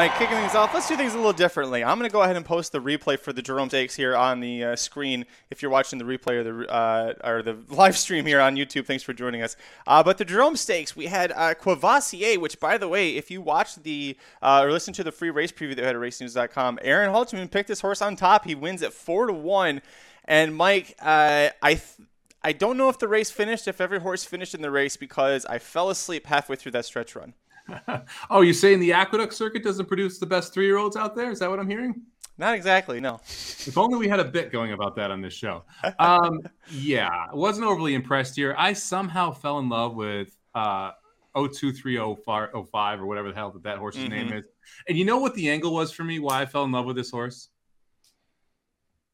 Right, 0.07 0.19
kicking 0.21 0.37
things 0.37 0.55
off. 0.55 0.73
Let's 0.73 0.87
do 0.87 0.97
things 0.97 1.15
a 1.15 1.17
little 1.17 1.33
differently. 1.33 1.83
I'm 1.83 1.99
going 1.99 2.09
to 2.09 2.13
go 2.13 2.23
ahead 2.23 2.37
and 2.37 2.47
post 2.47 2.71
the 2.71 2.79
replay 2.81 3.19
for 3.19 3.33
the 3.33 3.43
Jerome 3.43 3.69
Stakes 3.69 3.97
here 3.97 4.15
on 4.15 4.39
the 4.39 4.63
uh, 4.63 4.77
screen. 4.77 5.27
If 5.51 5.63
you're 5.63 5.71
watching 5.73 5.99
the 5.99 6.05
replay 6.05 6.35
or 6.35 6.45
the 6.45 6.73
uh, 6.73 7.15
or 7.25 7.43
the 7.43 7.59
live 7.75 7.97
stream 7.97 8.25
here 8.25 8.41
on 8.41 8.55
YouTube, 8.55 8.87
thanks 8.87 9.03
for 9.03 9.13
joining 9.13 9.43
us. 9.43 9.57
Uh, 9.85 10.05
but 10.05 10.17
the 10.17 10.25
Jerome 10.25 10.55
Stakes, 10.55 10.95
we 10.95 11.07
had 11.07 11.33
uh, 11.33 11.55
Courvoisier, 11.55 12.39
which, 12.39 12.61
by 12.61 12.79
the 12.79 12.87
way, 12.87 13.17
if 13.17 13.33
you 13.33 13.43
watched 13.43 13.83
the 13.83 14.17
uh, 14.43 14.61
or 14.63 14.71
listened 14.71 14.95
to 14.95 15.03
the 15.03 15.11
free 15.11 15.31
race 15.31 15.51
preview 15.51 15.75
that 15.75 15.79
we 15.79 15.87
had 15.87 15.97
at 15.97 16.01
RacingDudes.com, 16.01 16.79
Aaron 16.83 17.13
Halterman 17.13 17.51
picked 17.51 17.67
this 17.67 17.81
horse 17.81 18.01
on 18.01 18.15
top. 18.15 18.45
He 18.45 18.55
wins 18.55 18.85
at 18.85 18.93
four 18.93 19.27
to 19.27 19.33
one. 19.33 19.83
And 20.25 20.55
Mike, 20.55 20.95
uh, 21.01 21.49
I. 21.61 21.75
Th- 21.75 22.09
I 22.45 22.53
don't 22.53 22.77
know 22.77 22.89
if 22.89 23.01
the 23.01 23.09
race 23.09 23.33
finished, 23.33 23.67
if 23.67 23.81
every 23.81 23.99
horse 23.99 24.25
finished 24.25 24.55
in 24.55 24.63
the 24.63 24.71
race, 24.71 24.97
because 24.97 25.45
I 25.47 25.59
fell 25.59 25.91
asleep 25.91 26.27
halfway 26.27 26.55
through 26.55 26.71
that 26.73 26.85
stretch 26.85 27.17
run. 27.17 27.35
Oh, 28.31 28.43
you're 28.43 28.55
saying 28.55 28.81
the 28.81 28.93
Aqueduct 28.93 29.33
circuit 29.33 29.63
doesn't 29.65 29.87
produce 29.87 30.19
the 30.19 30.27
best 30.27 30.53
three 30.53 30.67
year 30.67 30.77
olds 30.77 30.97
out 30.97 31.15
there? 31.17 31.31
Is 31.31 31.39
that 31.41 31.51
what 31.51 31.59
I'm 31.59 31.69
hearing? 31.69 32.03
Not 32.39 32.55
exactly, 32.55 33.01
no. 33.01 33.21
If 33.25 33.79
only 33.79 33.97
we 33.99 34.09
had 34.09 34.21
a 34.21 34.25
bit 34.25 34.53
going 34.53 34.73
about 34.73 34.95
that 34.97 35.11
on 35.11 35.23
this 35.23 35.35
show. 35.35 35.65
Um, 35.99 36.41
yeah, 36.71 37.09
I 37.09 37.35
wasn't 37.35 37.67
overly 37.67 37.95
impressed 37.95 38.37
here. 38.37 38.55
I 38.59 38.73
somehow 38.75 39.33
fell 39.33 39.59
in 39.59 39.69
love 39.69 39.95
with 39.95 40.37
uh, 40.55 40.91
023005 41.35 43.01
or 43.01 43.07
whatever 43.07 43.29
the 43.29 43.35
hell 43.35 43.51
that, 43.51 43.63
that 43.63 43.79
horse's 43.79 44.09
name 44.09 44.33
is. 44.33 44.45
And 44.89 44.99
you 44.99 45.05
know 45.05 45.19
what 45.19 45.35
the 45.35 45.49
angle 45.49 45.73
was 45.73 45.93
for 45.93 46.05
me? 46.05 46.19
Why 46.19 46.43
I 46.43 46.47
fell 46.47 46.65
in 46.65 46.73
love 46.73 46.87
with 46.87 46.97
this 46.97 47.11
horse? 47.11 47.49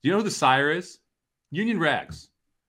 Do 0.03 0.09
you 0.09 0.13
know 0.13 0.19
who 0.19 0.25
the 0.25 0.31
sire 0.31 0.71
is? 0.71 0.99
Union 1.51 1.79
Rags. 1.79 2.29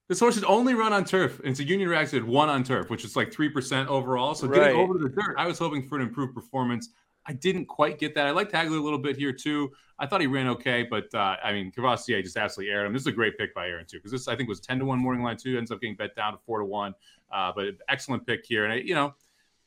This 0.10 0.20
horse 0.20 0.36
had 0.36 0.44
only 0.44 0.74
run 0.74 0.92
on 0.92 1.06
turf, 1.06 1.40
and 1.46 1.56
so 1.56 1.64
Union 1.64 1.88
Rags 1.90 2.12
had 2.12 2.26
one 2.26 2.50
on 2.50 2.64
turf, 2.64 2.90
which 2.90 3.06
is 3.06 3.16
like 3.16 3.32
three 3.32 3.50
percent 3.50 3.90
overall. 3.90 4.36
So 4.36 4.48
Right. 4.48 4.60
getting 4.60 4.82
over 4.82 4.98
the 4.98 5.10
dirt, 5.10 5.36
I 5.38 5.48
was 5.48 5.58
hoping 5.58 5.82
for 5.88 5.96
an 5.96 6.02
improved 6.02 6.36
performance. 6.36 6.90
I 7.26 7.32
didn't 7.32 7.68
quite 7.68 8.00
get 8.00 8.14
that. 8.16 8.28
I 8.28 8.32
liked 8.32 8.52
Hagler 8.52 8.78
a 8.78 8.84
little 8.84 9.00
bit 9.00 9.16
here 9.16 9.32
too. 9.32 9.72
I 9.98 10.06
thought 10.06 10.20
he 10.20 10.28
ran 10.28 10.48
okay, 10.50 10.84
but 10.84 11.06
uh, 11.16 11.38
I 11.42 11.54
mean, 11.54 11.72
Courvoisier 11.72 12.22
just 12.22 12.36
absolutely 12.36 12.74
aired 12.74 12.86
him. 12.86 12.92
This 12.92 13.04
is 13.04 13.08
a 13.08 13.14
great 13.14 13.38
pick 13.38 13.56
by 13.56 13.68
Aaron 13.70 13.86
too, 13.86 13.98
because 13.98 14.12
this 14.12 14.28
I 14.28 14.36
think 14.36 14.50
was 14.50 14.60
ten 14.60 14.78
to 14.80 14.86
one 14.86 15.00
morning 15.00 15.24
line 15.24 15.38
too. 15.38 15.58
Ends 15.58 15.72
up 15.72 15.80
getting 15.80 15.96
bet 15.96 16.16
down 16.18 16.34
to 16.34 16.40
four 16.46 16.60
to 16.60 16.66
one, 16.66 16.94
uh, 17.32 17.54
but 17.56 17.68
excellent 17.88 18.28
pick 18.28 18.46
here. 18.46 18.66
And 18.66 18.74
I, 18.74 18.78
you 18.78 18.96
know, 18.96 19.16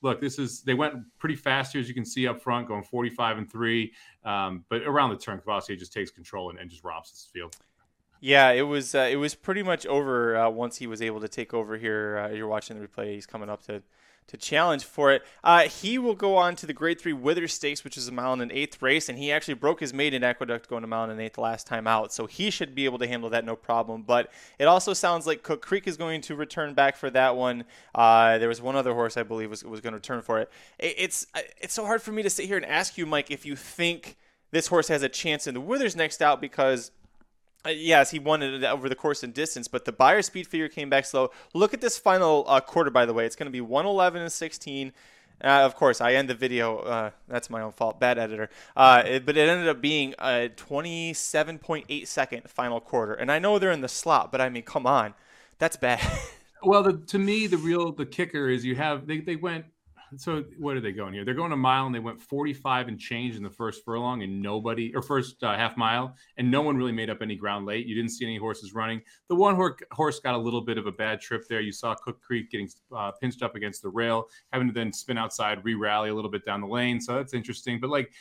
look, 0.02 0.20
this 0.20 0.38
is 0.38 0.60
they 0.60 0.74
went 0.74 0.96
pretty 1.18 1.36
fast 1.36 1.72
here 1.72 1.80
as 1.80 1.88
you 1.88 1.94
can 1.94 2.04
see 2.04 2.28
up 2.28 2.42
front, 2.42 2.68
going 2.68 2.82
forty 2.82 3.08
five 3.08 3.38
and 3.38 3.50
three. 3.50 3.94
Um, 4.22 4.66
but 4.68 4.82
around 4.82 5.10
the 5.10 5.16
turn, 5.16 5.38
Courvoisier 5.38 5.76
just 5.76 5.94
takes 5.94 6.10
control 6.10 6.50
and, 6.50 6.58
and 6.58 6.68
just 6.68 6.84
romps 6.84 7.10
this 7.10 7.26
field. 7.32 7.56
Yeah, 8.20 8.50
it 8.50 8.62
was 8.62 8.94
uh, 8.94 9.08
it 9.10 9.16
was 9.16 9.34
pretty 9.34 9.62
much 9.62 9.86
over 9.86 10.36
uh, 10.36 10.50
once 10.50 10.78
he 10.78 10.86
was 10.86 11.02
able 11.02 11.20
to 11.20 11.28
take 11.28 11.52
over 11.54 11.76
here. 11.76 12.18
Uh, 12.18 12.34
you're 12.34 12.48
watching 12.48 12.78
the 12.78 12.86
replay; 12.86 13.14
he's 13.14 13.26
coming 13.26 13.50
up 13.50 13.62
to 13.66 13.82
to 14.28 14.36
challenge 14.36 14.84
for 14.84 15.12
it. 15.12 15.22
Uh, 15.44 15.62
he 15.62 15.98
will 15.98 16.14
go 16.14 16.36
on 16.36 16.56
to 16.56 16.66
the 16.66 16.72
Grade 16.72 17.00
Three 17.00 17.12
Withers 17.12 17.54
Stakes, 17.54 17.84
which 17.84 17.96
is 17.96 18.08
a 18.08 18.12
mile 18.12 18.32
and 18.32 18.42
an 18.42 18.50
eighth 18.50 18.82
race, 18.82 19.08
and 19.08 19.18
he 19.18 19.30
actually 19.30 19.54
broke 19.54 19.80
his 19.80 19.94
maiden 19.94 20.24
aqueduct 20.24 20.68
going 20.68 20.82
a 20.82 20.86
mile 20.86 21.04
and 21.04 21.12
an 21.12 21.20
eighth 21.20 21.38
last 21.38 21.66
time 21.66 21.86
out, 21.86 22.12
so 22.12 22.26
he 22.26 22.50
should 22.50 22.74
be 22.74 22.84
able 22.86 22.98
to 22.98 23.06
handle 23.06 23.30
that 23.30 23.44
no 23.44 23.54
problem. 23.54 24.02
But 24.02 24.32
it 24.58 24.64
also 24.64 24.92
sounds 24.94 25.26
like 25.26 25.42
Cook 25.42 25.62
Creek 25.62 25.86
is 25.86 25.96
going 25.96 26.22
to 26.22 26.34
return 26.34 26.74
back 26.74 26.96
for 26.96 27.10
that 27.10 27.36
one. 27.36 27.64
Uh, 27.94 28.38
there 28.38 28.48
was 28.48 28.60
one 28.60 28.74
other 28.74 28.94
horse 28.94 29.16
I 29.16 29.22
believe 29.22 29.50
was 29.50 29.64
was 29.64 29.80
going 29.80 29.92
to 29.92 29.98
return 29.98 30.22
for 30.22 30.40
it. 30.40 30.50
it. 30.78 30.94
It's 30.98 31.26
it's 31.60 31.74
so 31.74 31.84
hard 31.84 32.02
for 32.02 32.12
me 32.12 32.22
to 32.22 32.30
sit 32.30 32.46
here 32.46 32.56
and 32.56 32.66
ask 32.66 32.98
you, 32.98 33.06
Mike, 33.06 33.30
if 33.30 33.46
you 33.46 33.54
think 33.54 34.16
this 34.50 34.66
horse 34.66 34.88
has 34.88 35.02
a 35.02 35.08
chance 35.08 35.46
in 35.46 35.54
the 35.54 35.60
Withers 35.60 35.94
next 35.94 36.22
out 36.22 36.40
because. 36.40 36.90
Uh, 37.66 37.70
yes, 37.70 38.10
he 38.10 38.18
won 38.18 38.42
it 38.42 38.62
over 38.64 38.88
the 38.88 38.94
course 38.94 39.22
and 39.22 39.34
distance, 39.34 39.66
but 39.66 39.84
the 39.84 39.92
Beyer 39.92 40.22
speed 40.22 40.46
figure 40.46 40.68
came 40.68 40.88
back 40.88 41.04
slow. 41.04 41.30
Look 41.54 41.74
at 41.74 41.80
this 41.80 41.98
final 41.98 42.44
uh, 42.48 42.60
quarter, 42.60 42.90
by 42.90 43.06
the 43.06 43.12
way. 43.12 43.26
It's 43.26 43.36
going 43.36 43.46
to 43.46 43.52
be 43.52 43.60
111 43.60 44.22
and 44.22 44.30
16. 44.32 44.92
Uh, 45.42 45.46
of 45.48 45.74
course, 45.74 46.00
I 46.00 46.14
end 46.14 46.30
the 46.30 46.34
video. 46.34 46.78
Uh, 46.78 47.10
that's 47.28 47.50
my 47.50 47.60
own 47.60 47.72
fault. 47.72 47.98
Bad 48.00 48.18
editor. 48.18 48.48
Uh, 48.76 49.02
it- 49.04 49.26
but 49.26 49.36
it 49.36 49.48
ended 49.48 49.68
up 49.68 49.80
being 49.80 50.14
a 50.18 50.48
27.8 50.56 52.06
second 52.06 52.48
final 52.48 52.80
quarter. 52.80 53.14
And 53.14 53.30
I 53.32 53.38
know 53.38 53.58
they're 53.58 53.70
in 53.72 53.80
the 53.82 53.88
slot, 53.88 54.30
but 54.32 54.40
I 54.40 54.48
mean, 54.48 54.62
come 54.62 54.86
on. 54.86 55.14
That's 55.58 55.76
bad. 55.76 56.00
Well, 56.62 56.82
the, 56.82 56.94
to 57.08 57.18
me, 57.18 57.46
the 57.46 57.58
real 57.58 57.92
the 57.92 58.06
kicker 58.06 58.48
is 58.48 58.64
you 58.64 58.76
have 58.76 59.06
they, 59.06 59.18
they 59.20 59.36
went. 59.36 59.66
So 60.16 60.44
what 60.58 60.76
are 60.76 60.80
they 60.80 60.92
going 60.92 61.14
here? 61.14 61.24
They're 61.24 61.34
going 61.34 61.52
a 61.52 61.56
mile 61.56 61.86
and 61.86 61.94
they 61.94 61.98
went 61.98 62.20
45 62.20 62.88
and 62.88 62.98
change 62.98 63.36
in 63.36 63.42
the 63.42 63.50
first 63.50 63.84
furlong 63.84 64.22
and 64.22 64.40
nobody 64.40 64.94
or 64.94 65.02
first 65.02 65.42
uh, 65.42 65.56
half 65.56 65.76
mile 65.76 66.14
and 66.36 66.50
no 66.50 66.62
one 66.62 66.76
really 66.76 66.92
made 66.92 67.10
up 67.10 67.22
any 67.22 67.34
ground 67.34 67.66
late. 67.66 67.86
You 67.86 67.94
didn't 67.94 68.12
see 68.12 68.24
any 68.24 68.36
horses 68.36 68.72
running. 68.72 69.02
The 69.28 69.34
one 69.34 69.56
horse 69.92 70.20
got 70.20 70.34
a 70.34 70.38
little 70.38 70.60
bit 70.60 70.78
of 70.78 70.86
a 70.86 70.92
bad 70.92 71.20
trip 71.20 71.46
there. 71.48 71.60
You 71.60 71.72
saw 71.72 71.94
Cook 71.94 72.20
Creek 72.20 72.50
getting 72.50 72.68
uh, 72.96 73.12
pinched 73.20 73.42
up 73.42 73.56
against 73.56 73.82
the 73.82 73.88
rail, 73.88 74.28
having 74.52 74.68
to 74.68 74.74
then 74.74 74.92
spin 74.92 75.18
outside, 75.18 75.64
re-rally 75.64 76.10
a 76.10 76.14
little 76.14 76.30
bit 76.30 76.44
down 76.44 76.60
the 76.60 76.68
lane. 76.68 77.00
So 77.00 77.14
that's 77.14 77.34
interesting. 77.34 77.80
But 77.80 77.90
like 77.90 78.12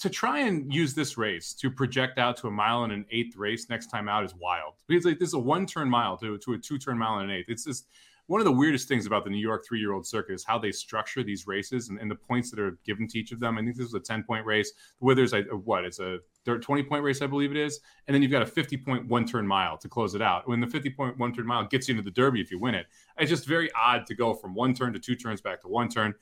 to 0.00 0.08
try 0.08 0.40
and 0.40 0.72
use 0.72 0.94
this 0.94 1.18
race 1.18 1.52
to 1.54 1.70
project 1.70 2.18
out 2.18 2.36
to 2.38 2.46
a 2.46 2.50
mile 2.50 2.84
and 2.84 2.92
an 2.92 3.04
eighth 3.10 3.36
race 3.36 3.68
next 3.68 3.88
time 3.88 4.08
out 4.08 4.24
is 4.24 4.34
wild 4.34 4.74
because 4.86 5.04
like 5.04 5.18
this 5.18 5.28
is 5.28 5.34
a 5.34 5.38
one 5.38 5.66
turn 5.66 5.88
mile 5.88 6.16
to, 6.16 6.38
to 6.38 6.52
a 6.52 6.58
two 6.58 6.78
turn 6.78 6.98
mile 6.98 7.18
and 7.18 7.30
an 7.30 7.36
eighth. 7.36 7.48
It's 7.48 7.64
just 7.64 7.86
one 8.28 8.42
of 8.42 8.44
the 8.44 8.52
weirdest 8.52 8.88
things 8.88 9.06
about 9.06 9.24
the 9.24 9.30
New 9.30 9.40
York 9.40 9.64
three 9.66 9.80
year 9.80 9.94
old 9.94 10.06
circuit 10.06 10.34
is 10.34 10.44
how 10.44 10.58
they 10.58 10.70
structure 10.70 11.22
these 11.22 11.46
races 11.46 11.88
and, 11.88 11.98
and 11.98 12.10
the 12.10 12.14
points 12.14 12.50
that 12.50 12.60
are 12.60 12.78
given 12.84 13.08
to 13.08 13.18
each 13.18 13.32
of 13.32 13.40
them. 13.40 13.56
I 13.56 13.62
think 13.62 13.74
this 13.74 13.86
is 13.86 13.94
a 13.94 14.00
10 14.00 14.22
point 14.22 14.44
race. 14.44 14.70
The 15.00 15.06
Withers, 15.06 15.32
I, 15.32 15.40
what? 15.40 15.86
It's 15.86 15.98
a 15.98 16.18
20 16.44 16.82
point 16.82 17.02
race, 17.02 17.22
I 17.22 17.26
believe 17.26 17.50
it 17.50 17.56
is. 17.56 17.80
And 18.06 18.14
then 18.14 18.22
you've 18.22 18.30
got 18.30 18.42
a 18.42 18.46
50 18.46 18.76
point 18.76 19.06
one 19.08 19.26
turn 19.26 19.46
mile 19.46 19.78
to 19.78 19.88
close 19.88 20.14
it 20.14 20.20
out. 20.20 20.46
When 20.46 20.60
the 20.60 20.66
50 20.66 20.90
point 20.90 21.18
one 21.18 21.34
turn 21.34 21.46
mile 21.46 21.66
gets 21.66 21.88
you 21.88 21.92
into 21.92 22.04
the 22.04 22.10
Derby 22.10 22.42
if 22.42 22.50
you 22.50 22.58
win 22.58 22.74
it, 22.74 22.86
it's 23.18 23.30
just 23.30 23.46
very 23.46 23.70
odd 23.72 24.06
to 24.06 24.14
go 24.14 24.34
from 24.34 24.54
one 24.54 24.74
turn 24.74 24.92
to 24.92 24.98
two 24.98 25.16
turns 25.16 25.40
back 25.40 25.62
to 25.62 25.68
one 25.68 25.88
turn. 25.88 26.14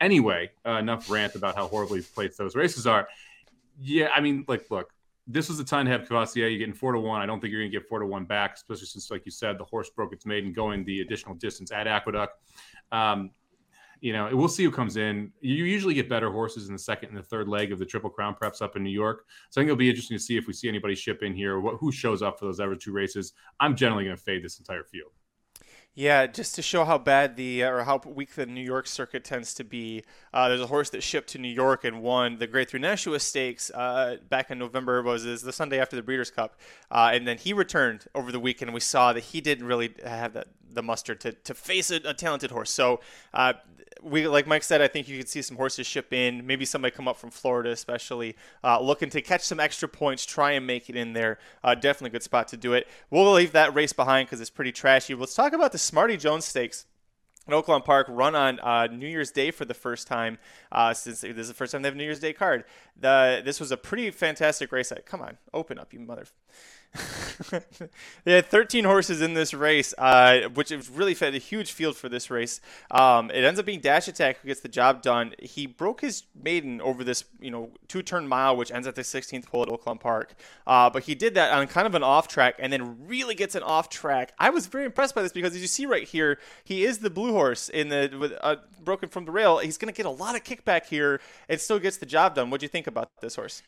Anyway, 0.00 0.50
uh, 0.66 0.78
enough 0.78 1.10
rant 1.10 1.34
about 1.34 1.56
how 1.56 1.68
horribly 1.68 2.00
placed 2.00 2.38
those 2.38 2.56
races 2.56 2.86
are. 2.86 3.06
Yeah, 3.78 4.08
I 4.14 4.22
mean, 4.22 4.46
like, 4.48 4.70
look, 4.70 4.94
this 5.32 5.48
was 5.48 5.58
the 5.58 5.64
time 5.64 5.86
to 5.86 5.92
have 5.92 6.08
Courvoisier. 6.08 6.48
You're 6.48 6.58
getting 6.58 6.74
four 6.74 6.92
to 6.92 7.00
one. 7.00 7.20
I 7.20 7.26
don't 7.26 7.40
think 7.40 7.52
you're 7.52 7.60
going 7.60 7.70
to 7.70 7.78
get 7.78 7.88
four 7.88 8.00
to 8.00 8.06
one 8.06 8.24
back, 8.24 8.54
especially 8.54 8.86
since, 8.86 9.10
like 9.10 9.24
you 9.24 9.30
said, 9.30 9.58
the 9.58 9.64
horse 9.64 9.90
broke 9.90 10.12
its 10.12 10.26
maiden 10.26 10.52
going 10.52 10.84
the 10.84 11.00
additional 11.00 11.34
distance 11.34 11.70
at 11.72 11.86
Aqueduct. 11.86 12.32
Um, 12.90 13.30
you 14.00 14.14
know, 14.14 14.30
we'll 14.32 14.48
see 14.48 14.64
who 14.64 14.70
comes 14.70 14.96
in. 14.96 15.30
You 15.40 15.64
usually 15.64 15.94
get 15.94 16.08
better 16.08 16.30
horses 16.30 16.68
in 16.68 16.72
the 16.72 16.78
second 16.78 17.10
and 17.10 17.18
the 17.18 17.22
third 17.22 17.48
leg 17.48 17.70
of 17.70 17.78
the 17.78 17.84
Triple 17.84 18.08
Crown 18.08 18.34
preps 18.34 18.62
up 18.62 18.74
in 18.74 18.82
New 18.82 18.90
York. 18.90 19.26
So 19.50 19.60
I 19.60 19.62
think 19.62 19.68
it'll 19.68 19.78
be 19.78 19.90
interesting 19.90 20.16
to 20.16 20.22
see 20.22 20.38
if 20.38 20.46
we 20.46 20.54
see 20.54 20.68
anybody 20.68 20.94
ship 20.94 21.22
in 21.22 21.34
here, 21.34 21.60
what, 21.60 21.76
who 21.78 21.92
shows 21.92 22.22
up 22.22 22.38
for 22.38 22.46
those 22.46 22.60
other 22.60 22.76
two 22.76 22.92
races. 22.92 23.34
I'm 23.60 23.76
generally 23.76 24.04
going 24.04 24.16
to 24.16 24.22
fade 24.22 24.42
this 24.42 24.58
entire 24.58 24.84
field. 24.84 25.12
Yeah, 25.94 26.28
just 26.28 26.54
to 26.54 26.62
show 26.62 26.84
how 26.84 26.98
bad 26.98 27.36
the 27.36 27.64
uh, 27.64 27.70
or 27.70 27.84
how 27.84 28.00
weak 28.06 28.34
the 28.34 28.46
New 28.46 28.62
York 28.62 28.86
circuit 28.86 29.24
tends 29.24 29.52
to 29.54 29.64
be. 29.64 30.04
Uh, 30.32 30.48
there's 30.48 30.60
a 30.60 30.68
horse 30.68 30.88
that 30.90 31.02
shipped 31.02 31.28
to 31.30 31.38
New 31.38 31.48
York 31.48 31.82
and 31.84 32.00
won 32.00 32.38
the 32.38 32.46
Grade 32.46 32.68
Three 32.68 32.78
Nashua 32.78 33.18
Stakes 33.18 33.70
uh, 33.72 34.18
back 34.28 34.52
in 34.52 34.58
November. 34.58 35.02
Was 35.02 35.24
is 35.24 35.42
the 35.42 35.52
Sunday 35.52 35.80
after 35.80 35.96
the 35.96 36.02
Breeders' 36.02 36.30
Cup, 36.30 36.56
uh, 36.92 37.10
and 37.12 37.26
then 37.26 37.38
he 37.38 37.52
returned 37.52 38.06
over 38.14 38.30
the 38.30 38.38
weekend. 38.38 38.72
We 38.72 38.80
saw 38.80 39.12
that 39.12 39.24
he 39.24 39.40
didn't 39.40 39.66
really 39.66 39.92
have 40.04 40.32
that 40.34 40.46
the 40.72 40.82
muster 40.82 41.14
to, 41.14 41.32
to 41.32 41.54
face 41.54 41.90
a, 41.90 41.96
a 42.04 42.14
talented 42.14 42.50
horse. 42.50 42.70
So 42.70 43.00
uh, 43.34 43.54
we 44.02 44.26
like 44.28 44.46
Mike 44.46 44.62
said, 44.62 44.80
I 44.80 44.88
think 44.88 45.08
you 45.08 45.18
could 45.18 45.28
see 45.28 45.42
some 45.42 45.56
horses 45.56 45.86
ship 45.86 46.12
in. 46.12 46.46
Maybe 46.46 46.64
somebody 46.64 46.94
come 46.94 47.08
up 47.08 47.16
from 47.16 47.30
Florida, 47.30 47.70
especially 47.70 48.36
uh, 48.64 48.80
looking 48.80 49.10
to 49.10 49.20
catch 49.20 49.42
some 49.42 49.60
extra 49.60 49.88
points, 49.88 50.24
try 50.24 50.52
and 50.52 50.66
make 50.66 50.88
it 50.88 50.96
in 50.96 51.12
there. 51.12 51.38
Uh, 51.62 51.74
definitely 51.74 52.08
a 52.08 52.12
good 52.12 52.22
spot 52.22 52.48
to 52.48 52.56
do 52.56 52.72
it. 52.72 52.86
We'll 53.10 53.32
leave 53.32 53.52
that 53.52 53.74
race 53.74 53.92
behind 53.92 54.28
because 54.28 54.40
it's 54.40 54.50
pretty 54.50 54.72
trashy. 54.72 55.14
Let's 55.14 55.34
talk 55.34 55.52
about 55.52 55.72
the 55.72 55.78
Smarty 55.78 56.16
Jones 56.16 56.44
Stakes 56.44 56.86
at 57.46 57.54
Oaklawn 57.54 57.84
Park, 57.84 58.06
run 58.08 58.34
on 58.34 58.60
uh, 58.60 58.86
New 58.86 59.08
Year's 59.08 59.30
Day 59.30 59.50
for 59.50 59.64
the 59.64 59.74
first 59.74 60.06
time 60.06 60.38
uh, 60.70 60.94
since 60.94 61.22
this 61.22 61.36
is 61.36 61.48
the 61.48 61.54
first 61.54 61.72
time 61.72 61.82
they 61.82 61.88
have 61.88 61.94
a 61.94 61.98
New 61.98 62.04
Year's 62.04 62.20
Day 62.20 62.32
card. 62.32 62.64
The, 62.98 63.42
this 63.44 63.60
was 63.60 63.72
a 63.72 63.76
pretty 63.76 64.10
fantastic 64.10 64.72
race. 64.72 64.92
Come 65.06 65.20
on, 65.22 65.38
open 65.52 65.78
up, 65.78 65.92
you 65.92 66.00
mother. 66.00 66.24
they 68.24 68.32
had 68.32 68.46
13 68.46 68.84
horses 68.84 69.22
in 69.22 69.34
this 69.34 69.54
race, 69.54 69.94
uh, 69.96 70.48
which 70.54 70.72
is 70.72 70.90
really 70.90 71.14
fed 71.14 71.34
a 71.34 71.38
huge 71.38 71.70
field 71.72 71.96
for 71.96 72.08
this 72.08 72.30
race. 72.30 72.60
Um, 72.90 73.30
it 73.30 73.44
ends 73.44 73.60
up 73.60 73.66
being 73.66 73.80
Dash 73.80 74.08
Attack 74.08 74.40
who 74.40 74.48
gets 74.48 74.60
the 74.60 74.68
job 74.68 75.00
done. 75.00 75.34
He 75.38 75.66
broke 75.66 76.00
his 76.00 76.24
maiden 76.34 76.80
over 76.80 77.04
this, 77.04 77.24
you 77.40 77.50
know, 77.50 77.70
two-turn 77.86 78.26
mile, 78.26 78.56
which 78.56 78.72
ends 78.72 78.86
at 78.86 78.96
the 78.96 79.02
16th 79.02 79.46
hole 79.46 79.62
at 79.62 79.68
Oaklawn 79.68 80.00
Park. 80.00 80.34
Uh, 80.66 80.90
but 80.90 81.04
he 81.04 81.14
did 81.14 81.34
that 81.34 81.52
on 81.52 81.66
kind 81.68 81.86
of 81.86 81.94
an 81.94 82.02
off 82.02 82.26
track, 82.26 82.56
and 82.58 82.72
then 82.72 83.06
really 83.06 83.34
gets 83.34 83.54
an 83.54 83.62
off 83.62 83.88
track. 83.88 84.32
I 84.38 84.50
was 84.50 84.66
very 84.66 84.84
impressed 84.84 85.14
by 85.14 85.22
this 85.22 85.32
because, 85.32 85.54
as 85.54 85.60
you 85.60 85.68
see 85.68 85.86
right 85.86 86.06
here, 86.06 86.38
he 86.64 86.84
is 86.84 86.98
the 86.98 87.10
blue 87.10 87.32
horse 87.32 87.68
in 87.68 87.88
the 87.88 88.16
with, 88.18 88.32
uh, 88.40 88.56
broken 88.82 89.08
from 89.08 89.26
the 89.26 89.32
rail. 89.32 89.58
He's 89.58 89.78
going 89.78 89.92
to 89.92 89.96
get 89.96 90.06
a 90.06 90.10
lot 90.10 90.34
of 90.34 90.42
kickback 90.42 90.86
here 90.86 91.20
and 91.48 91.60
still 91.60 91.78
gets 91.78 91.98
the 91.98 92.06
job 92.06 92.34
done. 92.34 92.50
What 92.50 92.60
do 92.60 92.64
you 92.64 92.68
think 92.68 92.86
about 92.86 93.10
this 93.20 93.36
horse? 93.36 93.62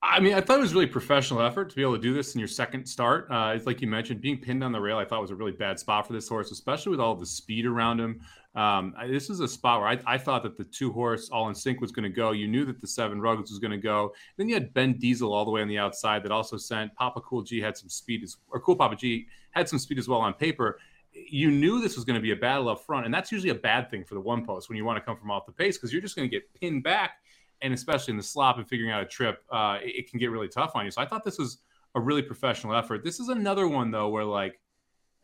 I 0.00 0.20
mean, 0.20 0.34
I 0.34 0.40
thought 0.40 0.58
it 0.58 0.62
was 0.62 0.74
really 0.74 0.86
professional 0.86 1.42
effort 1.42 1.70
to 1.70 1.76
be 1.76 1.82
able 1.82 1.96
to 1.96 2.00
do 2.00 2.14
this 2.14 2.34
in 2.34 2.38
your 2.38 2.46
second 2.46 2.86
start. 2.86 3.26
Uh, 3.30 3.52
it's 3.56 3.66
like 3.66 3.80
you 3.80 3.88
mentioned, 3.88 4.20
being 4.20 4.38
pinned 4.38 4.62
on 4.62 4.70
the 4.70 4.80
rail. 4.80 4.96
I 4.96 5.04
thought 5.04 5.20
was 5.20 5.32
a 5.32 5.34
really 5.34 5.52
bad 5.52 5.78
spot 5.78 6.06
for 6.06 6.12
this 6.12 6.28
horse, 6.28 6.52
especially 6.52 6.90
with 6.90 7.00
all 7.00 7.16
the 7.16 7.26
speed 7.26 7.66
around 7.66 7.98
him. 7.98 8.20
Um, 8.54 8.94
this 9.08 9.28
is 9.28 9.40
a 9.40 9.48
spot 9.48 9.80
where 9.80 9.88
I, 9.88 9.98
I, 10.06 10.18
thought 10.18 10.42
that 10.42 10.56
the 10.56 10.64
two 10.64 10.90
horse 10.90 11.28
all 11.30 11.48
in 11.48 11.54
sync 11.54 11.80
was 11.80 11.92
going 11.92 12.04
to 12.04 12.14
go. 12.14 12.32
You 12.32 12.48
knew 12.48 12.64
that 12.64 12.80
the 12.80 12.86
seven 12.86 13.20
ruggeds 13.20 13.50
was 13.50 13.58
going 13.58 13.72
to 13.72 13.76
go. 13.76 14.12
Then 14.36 14.48
you 14.48 14.54
had 14.54 14.72
Ben 14.72 14.94
Diesel 14.98 15.32
all 15.32 15.44
the 15.44 15.50
way 15.50 15.62
on 15.62 15.68
the 15.68 15.78
outside 15.78 16.22
that 16.24 16.32
also 16.32 16.56
sent 16.56 16.94
Papa 16.94 17.20
Cool 17.20 17.42
G 17.42 17.60
had 17.60 17.76
some 17.76 17.88
speed, 17.88 18.22
as, 18.22 18.36
or 18.50 18.60
Cool 18.60 18.76
Papa 18.76 18.96
G 18.96 19.26
had 19.50 19.68
some 19.68 19.78
speed 19.78 19.98
as 19.98 20.08
well 20.08 20.20
on 20.20 20.32
paper. 20.32 20.78
You 21.12 21.50
knew 21.50 21.80
this 21.80 21.96
was 21.96 22.04
going 22.04 22.16
to 22.16 22.22
be 22.22 22.32
a 22.32 22.36
battle 22.36 22.68
up 22.68 22.84
front, 22.84 23.04
and 23.04 23.12
that's 23.12 23.30
usually 23.30 23.50
a 23.50 23.54
bad 23.54 23.90
thing 23.90 24.04
for 24.04 24.14
the 24.14 24.20
one 24.20 24.44
post 24.44 24.68
when 24.68 24.76
you 24.76 24.84
want 24.84 24.96
to 24.96 25.04
come 25.04 25.16
from 25.16 25.30
off 25.30 25.44
the 25.46 25.52
pace 25.52 25.76
because 25.76 25.92
you're 25.92 26.02
just 26.02 26.16
going 26.16 26.28
to 26.28 26.34
get 26.34 26.42
pinned 26.54 26.82
back 26.82 27.18
and 27.62 27.74
especially 27.74 28.12
in 28.12 28.16
the 28.16 28.22
slop 28.22 28.58
and 28.58 28.68
figuring 28.68 28.92
out 28.92 29.02
a 29.02 29.06
trip, 29.06 29.42
uh, 29.50 29.78
it, 29.82 29.96
it, 29.96 30.10
can 30.10 30.18
get 30.18 30.30
really 30.30 30.48
tough 30.48 30.72
on 30.74 30.84
you. 30.84 30.90
So 30.90 31.02
I 31.02 31.06
thought 31.06 31.24
this 31.24 31.38
was 31.38 31.58
a 31.94 32.00
really 32.00 32.22
professional 32.22 32.74
effort. 32.74 33.04
This 33.04 33.20
is 33.20 33.28
another 33.28 33.66
one 33.66 33.90
though 33.90 34.08
where 34.08 34.24
like 34.24 34.60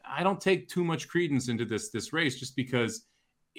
I 0.07 0.23
don't 0.23 0.41
take 0.41 0.69
too 0.69 0.85
much 0.85 1.09
credence 1.09 1.49
into 1.49 1.65
this 1.65 1.91
this 1.91 2.13
race 2.13 2.39
just 2.39 2.57
because 2.57 3.07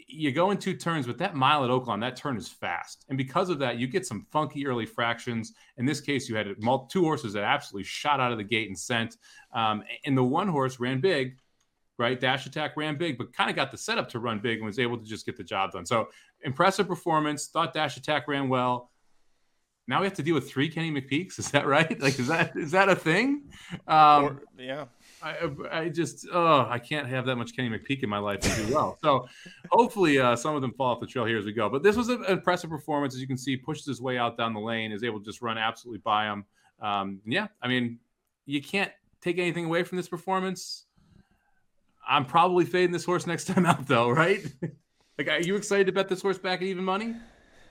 you 0.07 0.31
go 0.31 0.51
in 0.51 0.57
two 0.57 0.75
turns, 0.75 1.07
but 1.07 1.17
that 1.19 1.35
mile 1.35 1.63
at 1.63 1.69
Oaklawn, 1.69 2.01
that 2.01 2.17
turn 2.17 2.35
is 2.35 2.49
fast, 2.49 3.05
and 3.07 3.17
because 3.17 3.49
of 3.49 3.59
that, 3.59 3.77
you 3.77 3.87
get 3.87 4.05
some 4.05 4.25
funky 4.29 4.67
early 4.67 4.85
fractions. 4.85 5.53
In 5.77 5.85
this 5.85 6.01
case, 6.01 6.27
you 6.27 6.35
had 6.35 6.47
two 6.89 7.01
horses 7.01 7.33
that 7.33 7.43
absolutely 7.43 7.85
shot 7.85 8.19
out 8.19 8.31
of 8.31 8.37
the 8.37 8.43
gate 8.43 8.67
and 8.67 8.77
sent, 8.77 9.15
um, 9.53 9.83
and 10.05 10.17
the 10.17 10.23
one 10.23 10.49
horse 10.49 10.81
ran 10.81 10.99
big, 10.99 11.37
right? 11.97 12.19
Dash 12.19 12.45
attack 12.45 12.75
ran 12.75 12.97
big, 12.97 13.17
but 13.17 13.31
kind 13.31 13.49
of 13.49 13.55
got 13.55 13.71
the 13.71 13.77
setup 13.77 14.09
to 14.09 14.19
run 14.19 14.39
big 14.39 14.57
and 14.57 14.65
was 14.65 14.79
able 14.79 14.97
to 14.97 15.05
just 15.05 15.25
get 15.25 15.37
the 15.37 15.43
job 15.43 15.71
done. 15.71 15.85
So 15.85 16.09
impressive 16.45 16.87
performance. 16.87 17.47
Thought 17.47 17.73
dash 17.73 17.97
attack 17.97 18.27
ran 18.27 18.47
well. 18.47 18.91
Now 19.87 19.99
we 19.99 20.07
have 20.07 20.15
to 20.15 20.23
deal 20.23 20.33
with 20.33 20.49
three 20.49 20.69
Kenny 20.69 20.91
McPeeks. 20.91 21.37
Is 21.37 21.51
that 21.51 21.67
right? 21.67 21.99
Like, 22.01 22.17
is 22.19 22.27
that 22.27 22.55
is 22.55 22.71
that 22.71 22.89
a 22.89 22.95
thing? 22.95 23.43
Um, 23.87 24.23
or, 24.23 24.41
yeah. 24.57 24.85
I, 25.21 25.49
I 25.71 25.89
just 25.89 26.27
oh 26.31 26.67
I 26.69 26.79
can't 26.79 27.07
have 27.07 27.25
that 27.25 27.35
much 27.35 27.55
Kenny 27.55 27.69
McPeek 27.69 28.03
in 28.03 28.09
my 28.09 28.17
life 28.17 28.41
to 28.41 28.65
do 28.65 28.73
well. 28.73 28.97
So 29.03 29.27
hopefully 29.71 30.19
uh, 30.19 30.35
some 30.35 30.55
of 30.55 30.61
them 30.61 30.73
fall 30.73 30.91
off 30.91 30.99
the 30.99 31.07
trail 31.07 31.25
here 31.25 31.37
as 31.37 31.45
we 31.45 31.53
go. 31.53 31.69
But 31.69 31.83
this 31.83 31.95
was 31.95 32.09
an 32.09 32.23
impressive 32.25 32.69
performance, 32.69 33.15
as 33.15 33.21
you 33.21 33.27
can 33.27 33.37
see. 33.37 33.57
Pushes 33.57 33.85
his 33.85 34.01
way 34.01 34.17
out 34.17 34.37
down 34.37 34.53
the 34.53 34.59
lane, 34.59 34.91
is 34.91 35.03
able 35.03 35.19
to 35.19 35.25
just 35.25 35.41
run 35.41 35.57
absolutely 35.57 35.99
by 35.99 36.25
him. 36.25 36.45
Um, 36.81 37.21
yeah, 37.25 37.47
I 37.61 37.67
mean 37.67 37.99
you 38.45 38.61
can't 38.61 38.91
take 39.21 39.39
anything 39.39 39.65
away 39.65 39.83
from 39.83 39.97
this 39.97 40.07
performance. 40.07 40.85
I'm 42.07 42.25
probably 42.25 42.65
fading 42.65 42.91
this 42.91 43.05
horse 43.05 43.25
next 43.25 43.45
time 43.45 43.65
out, 43.65 43.87
though, 43.87 44.09
right? 44.09 44.45
like, 45.17 45.27
are 45.27 45.39
you 45.39 45.55
excited 45.55 45.87
to 45.87 45.93
bet 45.93 46.09
this 46.09 46.21
horse 46.21 46.37
back 46.37 46.61
at 46.61 46.67
even 46.67 46.83
money? 46.83 47.15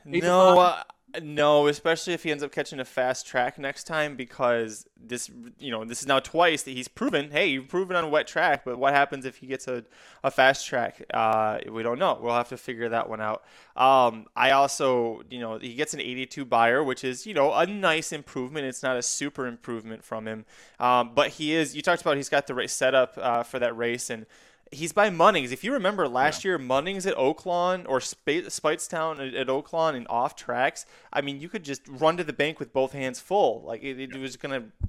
Eight 0.07 0.23
no, 0.23 0.59
uh, 0.59 0.83
no, 1.23 1.67
especially 1.69 2.13
if 2.13 2.23
he 2.23 2.31
ends 2.31 2.43
up 2.43 2.53
catching 2.53 2.81
a 2.81 2.85
fast 2.85 3.27
track 3.27 3.59
next 3.59 3.85
time 3.85 4.17
because 4.17 4.87
this, 5.01 5.31
you 5.59 5.71
know, 5.71 5.85
this 5.85 6.01
is 6.01 6.07
now 6.07 6.19
twice 6.19 6.63
that 6.63 6.73
he's 6.73 6.89
proven, 6.89 7.31
hey, 7.31 7.47
you've 7.47 7.69
proven 7.69 7.97
on 7.97 8.05
a 8.05 8.09
wet 8.09 8.27
track, 8.27 8.65
but 8.65 8.79
what 8.79 8.95
happens 8.95 9.25
if 9.25 9.37
he 9.37 9.47
gets 9.47 9.69
a, 9.69 9.85
a 10.23 10.31
fast 10.31 10.67
track? 10.67 11.03
Uh, 11.13 11.59
we 11.71 11.83
don't 11.83 11.99
know. 11.99 12.19
We'll 12.21 12.35
have 12.35 12.49
to 12.49 12.57
figure 12.57 12.89
that 12.89 13.09
one 13.09 13.21
out. 13.21 13.45
Um, 13.77 14.27
I 14.35 14.51
also, 14.53 15.23
you 15.31 15.41
know, 15.41 15.59
he 15.59 15.75
gets 15.75 15.95
an 15.95 16.01
82 16.01 16.45
Beyer, 16.45 16.83
which 16.83 17.05
is, 17.05 17.27
you 17.27 17.35
know, 17.35 17.53
a 17.53 17.67
nice 17.67 18.13
improvement. 18.13 18.67
It's 18.67 18.83
not 18.83 18.97
a 18.97 19.03
super 19.03 19.47
improvement 19.47 20.05
from 20.05 20.27
him, 20.27 20.45
um, 20.81 21.13
but 21.15 21.31
he 21.31 21.55
is. 21.55 21.77
You 21.77 21.83
talked 21.83 22.03
about 22.03 22.17
he's 22.17 22.29
got 22.29 22.47
the 22.47 22.55
race 22.55 22.73
set 22.73 22.95
up 22.95 23.15
uh, 23.17 23.43
for 23.43 23.59
that 23.59 23.77
race 23.77 24.11
and 24.11 24.27
he's 24.75 24.93
by 24.93 25.11
Munnings. 25.11 25.53
If 25.53 25.65
you 25.65 25.73
remember 25.73 26.07
last 26.09 26.45
yeah. 26.45 26.51
year, 26.51 26.59
Munnings 26.59 27.07
at 27.07 27.17
Oaklawn 27.17 27.85
or 27.89 28.01
Sp- 28.03 28.49
Speightstown 28.51 29.27
at, 29.27 29.35
at 29.35 29.47
Oaklawn 29.47 29.95
and 29.95 30.07
off 30.09 30.37
tracks, 30.37 30.87
I 31.13 31.21
mean, 31.21 31.41
you 31.41 31.49
could 31.49 31.65
just 31.65 31.83
run 31.89 32.17
to 32.17 32.25
the 32.25 32.33
bank 32.33 32.59
with 32.59 32.73
both 32.73 32.93
hands 32.93 33.21
full. 33.21 33.63
Like 33.63 33.83
it, 33.83 33.99
it 34.01 34.17
was 34.17 34.37
going 34.37 34.61
to 34.61 34.87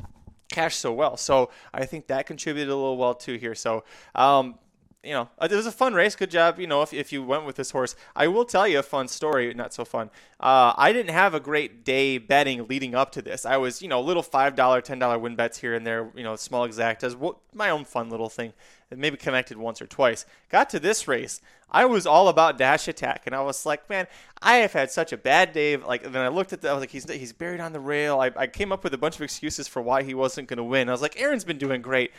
cash 0.49 0.75
so 0.75 0.91
well. 0.93 1.17
So 1.17 1.49
I 1.73 1.85
think 1.85 2.07
that 2.07 2.25
contributed 2.25 2.69
a 2.69 2.75
little 2.75 2.97
well 2.97 3.15
too 3.15 3.35
here. 3.35 3.55
So 3.55 3.83
um, 4.13 4.59
you 5.05 5.13
know, 5.13 5.29
it 5.41 5.51
was 5.51 5.67
a 5.67 5.71
fun 5.71 5.93
race. 5.93 6.15
Good 6.15 6.31
job, 6.31 6.59
you 6.59 6.67
know, 6.67 6.81
if, 6.81 6.93
if 6.93 7.13
you 7.13 7.23
went 7.23 7.45
with 7.45 7.55
this 7.55 7.71
horse. 7.71 7.95
I 8.15 8.27
will 8.27 8.45
tell 8.45 8.67
you 8.67 8.79
a 8.79 8.83
fun 8.83 9.07
story, 9.07 9.53
not 9.53 9.73
so 9.73 9.85
fun. 9.85 10.09
Uh, 10.39 10.73
I 10.75 10.91
didn't 10.91 11.13
have 11.13 11.33
a 11.33 11.39
great 11.39 11.85
day 11.85 12.17
betting 12.17 12.67
leading 12.67 12.95
up 12.95 13.11
to 13.13 13.21
this. 13.21 13.45
I 13.45 13.57
was, 13.57 13.81
you 13.81 13.87
know, 13.87 14.01
little 14.01 14.23
$5, 14.23 14.55
$10 14.55 15.21
win 15.21 15.35
bets 15.35 15.59
here 15.59 15.75
and 15.75 15.85
there, 15.85 16.11
you 16.15 16.23
know, 16.23 16.35
small 16.35 16.67
exactas, 16.67 17.15
my 17.53 17.69
own 17.69 17.85
fun 17.85 18.09
little 18.09 18.29
thing. 18.29 18.53
Maybe 18.95 19.17
connected 19.17 19.57
once 19.57 19.81
or 19.81 19.87
twice. 19.87 20.25
Got 20.49 20.69
to 20.71 20.79
this 20.79 21.07
race. 21.07 21.41
I 21.71 21.85
was 21.85 22.05
all 22.05 22.27
about 22.27 22.57
dash 22.57 22.87
attack, 22.87 23.23
and 23.25 23.35
I 23.35 23.41
was 23.41 23.65
like, 23.65 23.89
man, 23.89 24.07
I 24.41 24.57
have 24.57 24.73
had 24.73 24.91
such 24.91 25.11
a 25.11 25.17
bad 25.17 25.51
day. 25.51 25.75
Like, 25.75 26.03
then 26.03 26.21
I 26.21 26.27
looked 26.27 26.53
at 26.53 26.61
that, 26.61 26.69
I 26.69 26.73
was 26.73 26.81
like, 26.81 26.91
he's 26.91 27.09
he's 27.09 27.33
buried 27.33 27.59
on 27.59 27.73
the 27.73 27.79
rail. 27.79 28.19
I, 28.19 28.31
I 28.35 28.47
came 28.47 28.71
up 28.71 28.83
with 28.83 28.93
a 28.93 28.97
bunch 28.97 29.15
of 29.15 29.23
excuses 29.23 29.67
for 29.67 29.81
why 29.81 30.03
he 30.03 30.13
wasn't 30.13 30.47
going 30.47 30.57
to 30.57 30.63
win. 30.63 30.87
I 30.87 30.91
was 30.91 31.01
like, 31.01 31.19
Aaron's 31.19 31.43
been 31.43 31.57
doing 31.57 31.81
great. 31.81 32.11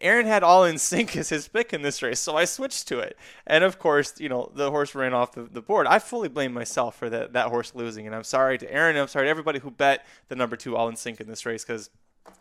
Aaron 0.00 0.26
had 0.26 0.42
all 0.42 0.64
in 0.64 0.78
sync 0.78 1.16
as 1.16 1.28
his 1.28 1.48
pick 1.48 1.72
in 1.72 1.82
this 1.82 2.02
race, 2.02 2.20
so 2.20 2.36
I 2.36 2.44
switched 2.44 2.88
to 2.88 2.98
it. 2.98 3.16
And 3.46 3.64
of 3.64 3.78
course, 3.78 4.14
you 4.18 4.28
know, 4.28 4.50
the 4.54 4.70
horse 4.70 4.94
ran 4.94 5.14
off 5.14 5.32
the, 5.32 5.42
the 5.42 5.62
board. 5.62 5.86
I 5.86 5.98
fully 5.98 6.28
blame 6.28 6.52
myself 6.52 6.96
for 6.96 7.08
that, 7.10 7.32
that 7.32 7.48
horse 7.48 7.74
losing. 7.74 8.06
And 8.06 8.14
I'm 8.14 8.24
sorry 8.24 8.58
to 8.58 8.72
Aaron. 8.72 8.96
I'm 8.96 9.08
sorry 9.08 9.26
to 9.26 9.30
everybody 9.30 9.58
who 9.58 9.70
bet 9.70 10.04
the 10.28 10.36
number 10.36 10.56
two 10.56 10.76
all 10.76 10.88
in 10.88 10.96
sync 10.96 11.20
in 11.20 11.28
this 11.28 11.46
race 11.46 11.64
because, 11.64 11.90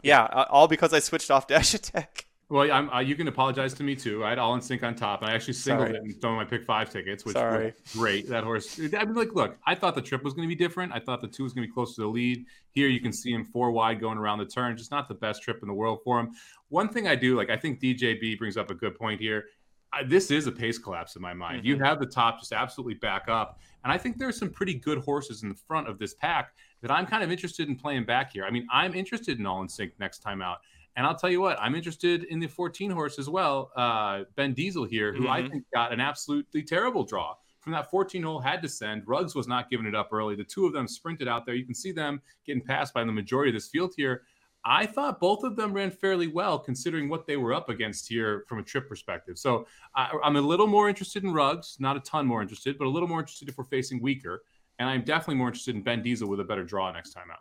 yeah, 0.02 0.24
uh, 0.24 0.46
all 0.50 0.68
because 0.68 0.94
I 0.94 1.00
switched 1.00 1.32
off 1.32 1.48
Dash 1.54 1.74
Attack. 1.74 2.26
Well, 2.50 2.72
I'm, 2.72 2.90
uh, 2.90 3.00
you 3.00 3.16
can 3.16 3.28
apologize 3.28 3.74
to 3.76 3.84
me 3.84 3.96
too. 3.96 4.24
I 4.24 4.30
had 4.30 4.38
all 4.38 4.54
in 4.54 4.62
sync 4.62 4.84
on 4.84 4.96
top, 4.96 5.22
and 5.22 5.32
I 5.32 5.34
actually 5.34 5.54
singled 5.54 5.88
Sorry. 5.88 5.98
it 5.98 6.04
and 6.04 6.22
thrown 6.22 6.36
my 6.36 6.46
pick 6.46 6.66
five 6.66 6.90
tickets, 6.90 7.26
which 7.26 7.36
Sorry. 7.36 7.74
was 7.84 7.94
great. 7.94 8.30
That 8.30 8.44
horse. 8.44 8.80
I 8.80 9.06
mean, 9.06 9.16
like, 9.16 9.34
look, 9.34 9.58
I 9.66 9.76
thought 9.76 9.96
the 9.96 10.02
trip 10.02 10.24
was 10.24 10.34
going 10.34 10.48
to 10.48 10.56
be 10.56 10.62
different. 10.62 10.94
I 10.94 11.00
thought 11.00 11.22
the 11.22 11.28
two 11.28 11.44
was 11.44 11.54
going 11.54 11.64
to 11.64 11.68
be 11.68 11.74
close 11.74 11.96
to 11.96 12.02
the 12.02 12.08
lead. 12.08 12.46
Here, 12.72 12.90
you 12.90 13.00
can 13.00 13.14
see 13.14 13.32
him 13.32 13.46
four 13.46 13.72
wide 13.72 14.00
going 14.00 14.18
around 14.18 14.40
the 14.40 14.46
turn. 14.46 14.78
Just 14.78 14.92
not 14.92 15.08
the 15.08 15.16
best 15.16 15.42
trip 15.42 15.60
in 15.62 15.68
the 15.68 15.74
world 15.74 16.00
for 16.04 16.20
him. 16.20 16.32
One 16.70 16.90
thing 16.90 17.08
I 17.08 17.16
do 17.16 17.36
like, 17.38 17.50
I 17.50 17.58
think 17.58 17.80
DJB 17.80 18.38
brings 18.38 18.58
up 18.58 18.70
a 18.70 18.76
good 18.76 18.96
point 18.96 19.22
here. 19.22 19.46
I, 19.94 20.04
this 20.04 20.32
is 20.32 20.48
a 20.48 20.52
pace 20.52 20.78
collapse 20.78 21.16
in 21.16 21.22
my 21.22 21.34
mind. 21.34 21.60
Mm-hmm. 21.60 21.68
You 21.68 21.80
have 21.80 22.00
the 22.00 22.06
top 22.06 22.40
just 22.40 22.52
absolutely 22.52 22.96
back 22.96 23.30
up, 23.30 23.60
and 23.84 23.94
I 23.94 23.98
think 23.98 24.18
there's 24.18 24.38
some 24.38 24.50
pretty 24.50 24.74
good 24.74 24.98
horses 25.00 25.44
in 25.44 25.50
the 25.50 25.56
front 25.56 25.88
of 25.88 26.00
this 26.00 26.14
pack 26.16 26.54
that 26.82 26.92
I'm 26.92 27.06
kind 27.06 27.24
of 27.24 27.32
interested 27.32 27.70
in 27.70 27.76
playing 27.76 28.06
back 28.06 28.34
here. 28.34 28.44
I 28.44 28.50
mean, 28.50 28.68
I'm 28.72 28.94
interested 28.94 29.40
in 29.40 29.46
All 29.46 29.62
in 29.62 29.70
Sync 29.70 29.94
next 30.00 30.20
time 30.20 30.42
out. 30.42 30.60
And 30.96 31.08
I'll 31.08 31.16
tell 31.16 31.30
you 31.30 31.42
what, 31.42 31.58
I'm 31.60 31.76
interested 31.76 32.26
in 32.26 32.40
the 32.40 32.48
14 32.48 32.92
horse 32.92 33.18
as 33.18 33.28
well. 33.28 33.72
Uh, 33.76 34.24
ben 34.36 34.54
Diesel 34.54 34.86
here, 34.86 35.12
who 35.12 35.24
mm-hmm. 35.24 35.32
I 35.32 35.50
think 35.50 35.64
got 35.74 35.92
an 35.92 36.00
absolutely 36.00 36.62
terrible 36.64 37.04
draw 37.04 37.36
from 37.62 37.72
that 37.74 37.90
14 37.90 38.22
hole, 38.22 38.40
had 38.40 38.62
to 38.62 38.70
send. 38.70 39.04
Ruggs 39.08 39.34
was 39.34 39.48
not 39.48 39.70
giving 39.70 39.86
it 39.86 39.96
up 39.96 40.10
early. 40.12 40.36
The 40.36 40.44
two 40.44 40.66
of 40.66 40.74
them 40.74 40.88
sprinted 40.88 41.28
out 41.28 41.46
there. 41.46 41.56
You 41.56 41.66
can 41.66 41.74
see 41.74 41.92
them 41.92 42.22
getting 42.46 42.62
passed 42.62 42.94
by 42.94 43.04
the 43.04 43.12
majority 43.12 43.50
of 43.50 43.56
this 43.56 43.70
field 43.70 43.94
here. 43.96 44.24
I 44.66 44.86
thought 44.86 45.20
both 45.20 45.44
of 45.44 45.56
them 45.56 45.74
ran 45.74 45.92
fairly 45.92 46.28
well 46.28 46.58
considering 46.58 47.10
what 47.10 47.26
they 47.28 47.36
were 47.36 47.54
up 47.54 47.70
against 47.70 48.08
here 48.08 48.46
from 48.48 48.60
a 48.60 48.64
trip 48.64 48.88
perspective. 48.88 49.38
So 49.38 49.68
I, 49.96 50.12
am 50.24 50.36
a 50.36 50.42
little 50.42 50.68
more 50.68 50.88
interested 50.88 51.24
in 51.24 51.34
Ruggs, 51.34 51.78
not 51.80 51.98
a 51.98 52.00
ton 52.02 52.26
more 52.26 52.42
interested, 52.42 52.78
but 52.78 52.86
a 52.86 52.90
little 52.90 53.10
more 53.10 53.20
interested 53.20 53.50
if 53.50 53.58
we're 53.58 53.66
facing 53.66 54.02
weaker. 54.02 54.44
And 54.80 54.90
I'm 54.90 55.04
definitely 55.04 55.36
more 55.36 55.48
interested 55.48 55.76
in 55.76 55.84
Ben 55.84 56.02
Diesel 56.02 56.30
with 56.30 56.40
a 56.40 56.46
better 56.46 56.64
draw 56.64 56.92
next 56.92 57.12
time 57.12 57.30
out. 57.32 57.40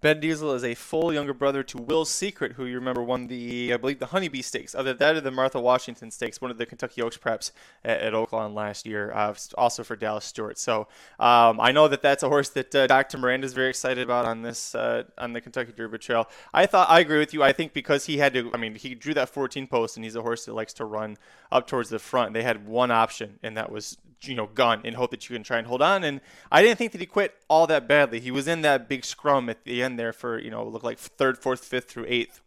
Ben 0.00 0.20
Diesel 0.20 0.52
is 0.52 0.62
a 0.62 0.76
full 0.76 1.12
younger 1.12 1.34
brother 1.34 1.64
to 1.64 1.76
Will 1.76 2.04
Secret, 2.04 2.52
who 2.52 2.66
you 2.66 2.76
remember 2.76 3.02
won 3.02 3.26
the, 3.26 3.74
I 3.74 3.76
believe, 3.78 3.98
the 3.98 4.06
Honeybee 4.06 4.42
Stakes. 4.42 4.72
Other 4.72 4.94
that 4.94 5.16
or 5.16 5.20
the 5.20 5.32
Martha 5.32 5.60
Washington 5.60 6.12
Stakes, 6.12 6.40
one 6.40 6.52
of 6.52 6.58
the 6.58 6.66
Kentucky 6.66 7.02
Oaks 7.02 7.16
preps 7.16 7.50
at, 7.84 8.00
at 8.00 8.12
Oaklawn 8.12 8.54
last 8.54 8.86
year, 8.86 9.12
uh, 9.12 9.34
also 9.56 9.82
for 9.82 9.96
Dallas 9.96 10.24
Stewart. 10.24 10.56
So 10.56 10.86
um, 11.18 11.58
I 11.60 11.72
know 11.72 11.88
that 11.88 12.00
that's 12.00 12.22
a 12.22 12.28
horse 12.28 12.48
that 12.50 12.72
uh, 12.76 12.86
Dr. 12.86 13.18
Miranda 13.18 13.44
is 13.44 13.54
very 13.54 13.70
excited 13.70 14.04
about 14.04 14.24
on 14.24 14.42
this 14.42 14.76
uh, 14.76 15.02
on 15.18 15.32
the 15.32 15.40
Kentucky 15.40 15.72
Derby 15.76 15.98
Trail. 15.98 16.28
I 16.54 16.66
thought 16.66 16.88
I 16.88 17.00
agree 17.00 17.18
with 17.18 17.34
you. 17.34 17.42
I 17.42 17.52
think 17.52 17.72
because 17.72 18.06
he 18.06 18.18
had 18.18 18.32
to, 18.34 18.52
I 18.54 18.56
mean, 18.56 18.76
he 18.76 18.94
drew 18.94 19.14
that 19.14 19.30
14 19.30 19.66
post, 19.66 19.96
and 19.96 20.04
he's 20.04 20.14
a 20.14 20.22
horse 20.22 20.44
that 20.44 20.52
likes 20.52 20.74
to 20.74 20.84
run 20.84 21.16
up 21.50 21.66
towards 21.66 21.88
the 21.88 21.98
front. 21.98 22.34
They 22.34 22.44
had 22.44 22.68
one 22.68 22.92
option, 22.92 23.40
and 23.42 23.56
that 23.56 23.72
was 23.72 23.98
you 24.22 24.34
know 24.34 24.46
gun 24.46 24.80
and 24.84 24.96
hope 24.96 25.10
that 25.10 25.28
you 25.28 25.34
can 25.34 25.42
try 25.42 25.58
and 25.58 25.66
hold 25.66 25.82
on. 25.82 26.04
And 26.04 26.20
I 26.50 26.62
didn't 26.62 26.78
think 26.78 26.92
that 26.92 27.00
he 27.00 27.06
quit 27.06 27.34
all 27.48 27.66
that 27.66 27.86
badly. 27.86 28.20
He 28.20 28.30
was 28.30 28.48
in 28.48 28.62
that 28.62 28.88
big 28.88 29.04
scrum 29.04 29.48
at 29.48 29.64
the 29.64 29.82
end 29.82 29.98
there 29.98 30.12
for 30.12 30.38
you 30.38 30.50
know 30.50 30.66
look 30.66 30.82
like 30.82 30.98
third, 30.98 31.38
fourth, 31.38 31.64
fifth 31.64 31.90
through 31.90 32.06
eighth. 32.08 32.40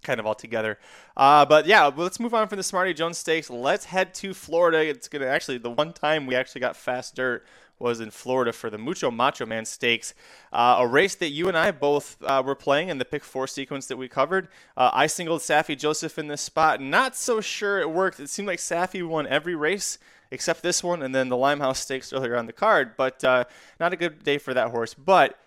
Kind 0.00 0.20
of 0.20 0.26
all 0.26 0.34
together, 0.36 0.78
uh, 1.16 1.44
but 1.44 1.66
yeah. 1.66 1.90
Let's 1.94 2.20
move 2.20 2.32
on 2.32 2.46
from 2.46 2.56
the 2.56 2.62
Smarty 2.62 2.94
Jones 2.94 3.18
Stakes. 3.18 3.50
Let's 3.50 3.86
head 3.86 4.14
to 4.14 4.32
Florida. 4.32 4.78
It's 4.78 5.08
gonna 5.08 5.26
actually 5.26 5.58
the 5.58 5.70
one 5.70 5.92
time 5.92 6.24
we 6.24 6.36
actually 6.36 6.60
got 6.60 6.76
fast 6.76 7.16
dirt 7.16 7.44
was 7.78 8.00
in 8.00 8.10
Florida 8.10 8.52
for 8.52 8.70
the 8.70 8.78
Mucho 8.78 9.10
Macho 9.10 9.46
Man 9.46 9.64
Stakes, 9.64 10.14
uh, 10.52 10.76
a 10.80 10.86
race 10.86 11.14
that 11.16 11.30
you 11.30 11.48
and 11.48 11.56
I 11.56 11.70
both 11.70 12.16
uh, 12.22 12.42
were 12.44 12.54
playing 12.54 12.88
in 12.88 12.98
the 12.98 13.04
pick 13.04 13.24
four 13.24 13.46
sequence 13.46 13.86
that 13.86 13.96
we 13.96 14.08
covered. 14.08 14.48
Uh, 14.76 14.90
I 14.92 15.06
singled 15.06 15.40
Saffie 15.40 15.78
Joseph 15.78 16.18
in 16.18 16.28
this 16.28 16.40
spot. 16.42 16.80
Not 16.80 17.16
so 17.16 17.40
sure 17.40 17.78
it 17.78 17.90
worked. 17.90 18.20
It 18.20 18.30
seemed 18.30 18.48
like 18.48 18.58
Saffie 18.58 19.06
won 19.06 19.26
every 19.26 19.54
race 19.54 19.98
except 20.30 20.62
this 20.62 20.82
one 20.82 21.02
and 21.02 21.14
then 21.14 21.28
the 21.28 21.36
Limehouse 21.36 21.80
Stakes 21.80 22.12
earlier 22.12 22.36
on 22.36 22.46
the 22.46 22.52
card. 22.52 22.96
But 22.96 23.22
uh, 23.24 23.44
not 23.80 23.92
a 23.92 23.96
good 23.96 24.22
day 24.22 24.38
for 24.38 24.54
that 24.54 24.70
horse. 24.70 24.94
But 24.94 25.38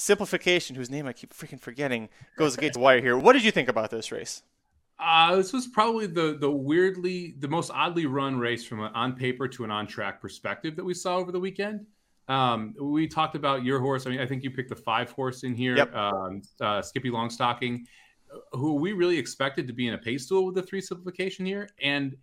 Simplification, 0.00 0.76
whose 0.76 0.90
name 0.90 1.08
I 1.08 1.12
keep 1.12 1.34
freaking 1.34 1.58
forgetting, 1.58 2.08
goes 2.36 2.56
against 2.56 2.74
the 2.74 2.80
wire 2.84 3.00
here. 3.00 3.18
What 3.18 3.32
did 3.32 3.42
you 3.42 3.50
think 3.50 3.68
about 3.68 3.90
this 3.90 4.12
race? 4.12 4.44
Uh, 4.96 5.34
this 5.34 5.52
was 5.52 5.66
probably 5.66 6.06
the 6.06 6.38
the 6.40 6.48
weirdly 6.48 7.34
the 7.40 7.48
most 7.48 7.72
oddly 7.74 8.06
run 8.06 8.38
race 8.38 8.64
from 8.64 8.80
an 8.80 8.92
on 8.94 9.14
paper 9.14 9.48
to 9.48 9.64
an 9.64 9.72
on 9.72 9.88
track 9.88 10.20
perspective 10.20 10.76
that 10.76 10.84
we 10.84 10.94
saw 10.94 11.16
over 11.16 11.32
the 11.32 11.40
weekend. 11.40 11.84
Um, 12.28 12.76
we 12.80 13.08
talked 13.08 13.34
about 13.34 13.64
your 13.64 13.80
horse. 13.80 14.06
I 14.06 14.10
mean, 14.10 14.20
I 14.20 14.26
think 14.26 14.44
you 14.44 14.52
picked 14.52 14.68
the 14.68 14.76
five 14.76 15.10
horse 15.10 15.42
in 15.42 15.52
here, 15.52 15.76
yep. 15.76 15.92
um, 15.96 16.42
uh, 16.60 16.80
Skippy 16.80 17.10
Longstocking, 17.10 17.80
who 18.52 18.74
we 18.74 18.92
really 18.92 19.18
expected 19.18 19.66
to 19.66 19.72
be 19.72 19.88
in 19.88 19.94
a 19.94 19.98
pace 19.98 20.26
duel 20.26 20.46
with 20.46 20.54
the 20.54 20.62
three 20.62 20.80
simplification 20.80 21.44
here, 21.44 21.68
and 21.82 22.16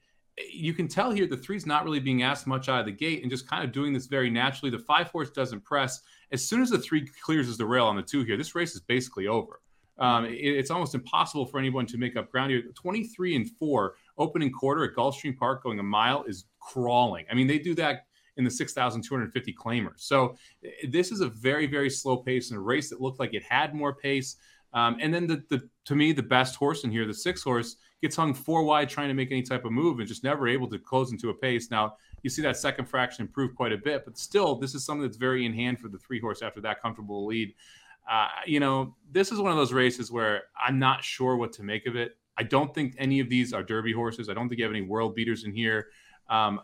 you 0.52 0.74
can 0.74 0.88
tell 0.88 1.12
here 1.12 1.28
the 1.28 1.38
three's 1.38 1.66
not 1.66 1.86
really 1.86 2.00
being 2.00 2.24
asked 2.24 2.46
much 2.46 2.68
out 2.68 2.80
of 2.80 2.86
the 2.86 2.92
gate 2.92 3.22
and 3.22 3.32
just 3.32 3.48
kind 3.48 3.64
of 3.64 3.72
doing 3.72 3.94
this 3.94 4.08
very 4.08 4.30
naturally. 4.30 4.70
The 4.70 4.80
five 4.80 5.08
horse 5.08 5.30
doesn't 5.30 5.64
press. 5.64 6.02
As 6.32 6.46
soon 6.46 6.62
as 6.62 6.70
the 6.70 6.80
three 6.80 7.08
clears 7.24 7.56
the 7.58 7.66
rail 7.66 7.86
on 7.86 7.96
the 7.96 8.02
two 8.02 8.24
here, 8.24 8.36
this 8.36 8.56
race 8.56 8.76
is 8.76 8.82
basically 8.82 9.28
over. 9.28 9.62
Um, 9.98 10.26
it, 10.26 10.34
it's 10.34 10.72
almost 10.72 10.94
impossible 10.94 11.46
for 11.46 11.58
anyone 11.58 11.86
to 11.86 11.98
make 11.98 12.18
up 12.18 12.32
ground 12.32 12.52
here. 12.52 12.64
23 12.76 13.36
and 13.36 13.50
four 13.52 13.96
opening 14.18 14.52
quarter 14.52 14.84
at 14.84 14.94
Gulfstream 14.94 15.38
Park 15.38 15.64
going 15.64 15.80
a 15.80 15.84
mile 15.84 16.26
is 16.28 16.46
crawling. 16.60 17.26
I 17.32 17.34
mean, 17.34 17.48
they 17.48 17.60
do 17.60 17.74
that 17.76 18.06
in 18.38 18.44
the 18.44 18.52
6,250 18.52 19.54
claimers. 19.54 20.02
So 20.02 20.36
this 20.90 21.12
is 21.12 21.22
a 21.22 21.30
very, 21.30 21.68
very 21.68 21.90
slow 21.90 22.18
pace 22.18 22.52
in 22.52 22.58
a 22.58 22.60
race 22.60 22.90
that 22.90 23.00
looked 23.00 23.20
like 23.20 23.34
it 23.34 23.44
had 23.44 23.74
more 23.74 23.96
pace. 23.96 24.36
Um, 24.74 24.98
and 25.00 25.14
then 25.14 25.26
the, 25.26 25.42
the 25.50 25.70
to 25.86 25.96
me 25.96 26.12
the 26.12 26.24
best 26.24 26.56
horse 26.56 26.84
in 26.84 26.92
here, 26.92 27.08
the 27.08 27.14
six 27.14 27.42
horse, 27.42 27.78
gets 28.02 28.16
hung 28.16 28.34
four 28.34 28.64
wide 28.64 28.90
trying 28.90 29.08
to 29.08 29.14
make 29.14 29.32
any 29.32 29.42
type 29.42 29.66
of 29.66 29.72
move 29.72 30.00
and 30.00 30.08
just 30.08 30.24
never 30.24 30.48
able 30.48 30.68
to 30.70 30.78
close 30.78 31.12
into 31.12 31.30
a 31.30 31.34
pace. 31.34 31.72
Now 31.72 31.96
you 32.24 32.30
see 32.30 32.42
that 32.42 32.58
second 32.58 32.86
fraction 32.86 33.26
improve 33.26 33.56
quite 33.56 33.72
a 33.72 33.78
bit, 33.78 34.06
but 34.06 34.18
still 34.18 34.56
this 34.56 34.76
is 34.76 34.86
something 34.86 35.04
that's 35.04 35.18
very 35.18 35.46
in 35.46 35.54
hand 35.54 35.80
for 35.80 35.88
the 35.88 35.98
three 35.98 36.20
horse 36.20 36.42
after 36.42 36.62
that 36.62 36.82
comfortable 36.82 37.26
lead. 37.26 37.54
Uh, 38.10 38.28
you 38.46 38.60
know, 38.60 38.96
this 39.12 39.32
is 39.32 39.40
one 39.40 39.52
of 39.52 39.58
those 39.58 39.74
races 39.74 40.12
where 40.12 40.44
I'm 40.60 40.78
not 40.78 41.04
sure 41.04 41.38
what 41.38 41.54
to 41.54 41.64
make 41.64 41.88
of 41.88 41.96
it. 41.96 42.18
I 42.38 42.44
don't 42.44 42.74
think 42.74 42.96
any 42.98 43.20
of 43.20 43.30
these 43.30 43.54
are 43.54 43.64
Derby 43.64 43.94
horses. 43.94 44.30
I 44.30 44.34
don't 44.34 44.50
think 44.50 44.60
you 44.60 44.66
have 44.66 44.74
any 44.74 44.82
world 44.82 45.16
beaters 45.16 45.46
in 45.46 45.54
here. 45.54 45.88
Um, 46.30 46.60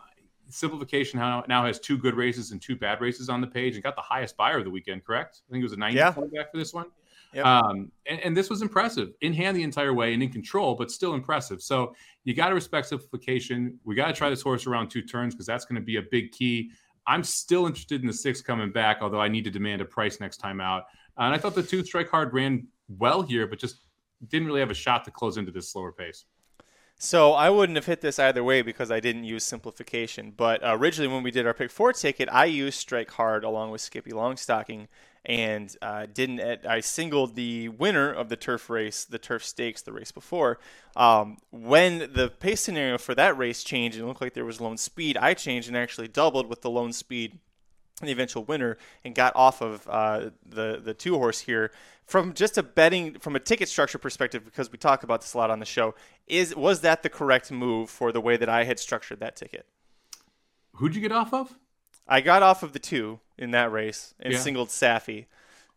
simplification 0.48 1.18
now 1.18 1.64
has 1.64 1.78
two 1.80 1.96
good 1.96 2.14
races 2.14 2.50
and 2.52 2.60
two 2.60 2.76
bad 2.76 3.00
races 3.00 3.28
on 3.28 3.40
the 3.40 3.46
page 3.46 3.74
and 3.74 3.82
got 3.82 3.96
the 3.96 4.02
highest 4.02 4.36
Beyer 4.36 4.58
of 4.58 4.64
the 4.64 4.70
weekend, 4.70 5.04
correct? 5.04 5.40
I 5.48 5.52
think 5.52 5.62
it 5.62 5.64
was 5.64 5.72
a 5.72 5.76
90 5.76 5.96
yeah. 5.96 6.10
back 6.10 6.50
for 6.52 6.58
this 6.58 6.74
one. 6.74 6.86
Yep. 7.34 7.46
Um, 7.46 7.92
and, 8.06 8.20
and, 8.20 8.36
this 8.36 8.50
was 8.50 8.60
impressive 8.60 9.14
in 9.22 9.32
hand 9.32 9.56
the 9.56 9.62
entire 9.62 9.94
way 9.94 10.12
and 10.12 10.22
in 10.22 10.30
control, 10.30 10.74
but 10.74 10.90
still 10.90 11.14
impressive. 11.14 11.62
So 11.62 11.94
you 12.24 12.34
got 12.34 12.50
to 12.50 12.54
respect 12.54 12.88
simplification. 12.88 13.78
We 13.84 13.94
got 13.94 14.08
to 14.08 14.12
try 14.12 14.28
this 14.28 14.42
horse 14.42 14.66
around 14.66 14.90
two 14.90 15.00
turns 15.00 15.34
because 15.34 15.46
that's 15.46 15.64
going 15.64 15.76
to 15.76 15.84
be 15.84 15.96
a 15.96 16.02
big 16.02 16.32
key. 16.32 16.70
I'm 17.06 17.24
still 17.24 17.66
interested 17.66 18.02
in 18.02 18.06
the 18.06 18.12
six 18.12 18.42
coming 18.42 18.70
back, 18.70 18.98
although 19.00 19.20
I 19.20 19.28
need 19.28 19.44
to 19.44 19.50
demand 19.50 19.80
a 19.80 19.84
price 19.86 20.20
next 20.20 20.38
time 20.38 20.60
out. 20.60 20.84
And 21.16 21.34
I 21.34 21.38
thought 21.38 21.54
the 21.54 21.62
two 21.62 21.84
strike 21.84 22.10
hard 22.10 22.32
ran 22.34 22.66
well 22.88 23.22
here, 23.22 23.46
but 23.46 23.58
just 23.58 23.80
didn't 24.28 24.46
really 24.46 24.60
have 24.60 24.70
a 24.70 24.74
shot 24.74 25.04
to 25.04 25.10
close 25.10 25.36
into 25.36 25.50
this 25.50 25.70
slower 25.72 25.92
pace. 25.92 26.26
So 27.04 27.32
I 27.32 27.50
wouldn't 27.50 27.74
have 27.74 27.86
hit 27.86 28.00
this 28.00 28.20
either 28.20 28.44
way 28.44 28.62
because 28.62 28.92
I 28.92 29.00
didn't 29.00 29.24
use 29.24 29.42
simplification. 29.42 30.32
But 30.36 30.62
uh, 30.62 30.76
originally, 30.78 31.12
when 31.12 31.24
we 31.24 31.32
did 31.32 31.48
our 31.48 31.52
pick 31.52 31.72
four 31.72 31.92
ticket, 31.92 32.28
I 32.30 32.44
used 32.44 32.78
strike 32.78 33.10
hard 33.10 33.42
along 33.42 33.72
with 33.72 33.80
Skippy 33.80 34.12
Longstocking 34.12 34.86
and 35.24 35.76
uh, 35.82 36.06
didn't. 36.14 36.64
I 36.64 36.78
singled 36.78 37.34
the 37.34 37.70
winner 37.70 38.12
of 38.12 38.28
the 38.28 38.36
turf 38.36 38.70
race, 38.70 39.04
the 39.04 39.18
turf 39.18 39.44
stakes, 39.44 39.82
the 39.82 39.92
race 39.92 40.12
before. 40.12 40.60
Um, 40.94 41.38
when 41.50 42.08
the 42.12 42.28
pace 42.28 42.60
scenario 42.60 42.98
for 42.98 43.16
that 43.16 43.36
race 43.36 43.64
changed 43.64 43.98
and 43.98 44.06
looked 44.06 44.20
like 44.20 44.34
there 44.34 44.44
was 44.44 44.60
lone 44.60 44.76
speed, 44.76 45.16
I 45.16 45.34
changed 45.34 45.66
and 45.66 45.76
actually 45.76 46.06
doubled 46.06 46.46
with 46.46 46.62
the 46.62 46.70
lone 46.70 46.92
speed 46.92 47.40
the 48.06 48.12
eventual 48.12 48.44
winner 48.44 48.78
and 49.04 49.14
got 49.14 49.34
off 49.36 49.60
of 49.60 49.86
uh, 49.88 50.30
the 50.44 50.80
the 50.82 50.94
two 50.94 51.14
horse 51.14 51.40
here 51.40 51.72
from 52.04 52.34
just 52.34 52.58
a 52.58 52.62
betting 52.62 53.18
from 53.18 53.36
a 53.36 53.40
ticket 53.40 53.68
structure 53.68 53.98
perspective 53.98 54.44
because 54.44 54.70
we 54.70 54.78
talk 54.78 55.02
about 55.02 55.20
this 55.20 55.34
a 55.34 55.38
lot 55.38 55.50
on 55.50 55.58
the 55.58 55.66
show 55.66 55.94
is 56.26 56.54
was 56.56 56.80
that 56.80 57.02
the 57.02 57.08
correct 57.08 57.50
move 57.50 57.88
for 57.90 58.12
the 58.12 58.20
way 58.20 58.36
that 58.36 58.48
I 58.48 58.64
had 58.64 58.78
structured 58.78 59.20
that 59.20 59.36
ticket 59.36 59.66
who'd 60.74 60.94
you 60.94 61.00
get 61.00 61.12
off 61.12 61.32
of 61.32 61.58
I 62.06 62.20
got 62.20 62.42
off 62.42 62.62
of 62.62 62.72
the 62.72 62.78
two 62.78 63.20
in 63.38 63.52
that 63.52 63.72
race 63.72 64.14
and 64.20 64.32
yeah. 64.32 64.38
singled 64.38 64.68
Saffie, 64.68 65.26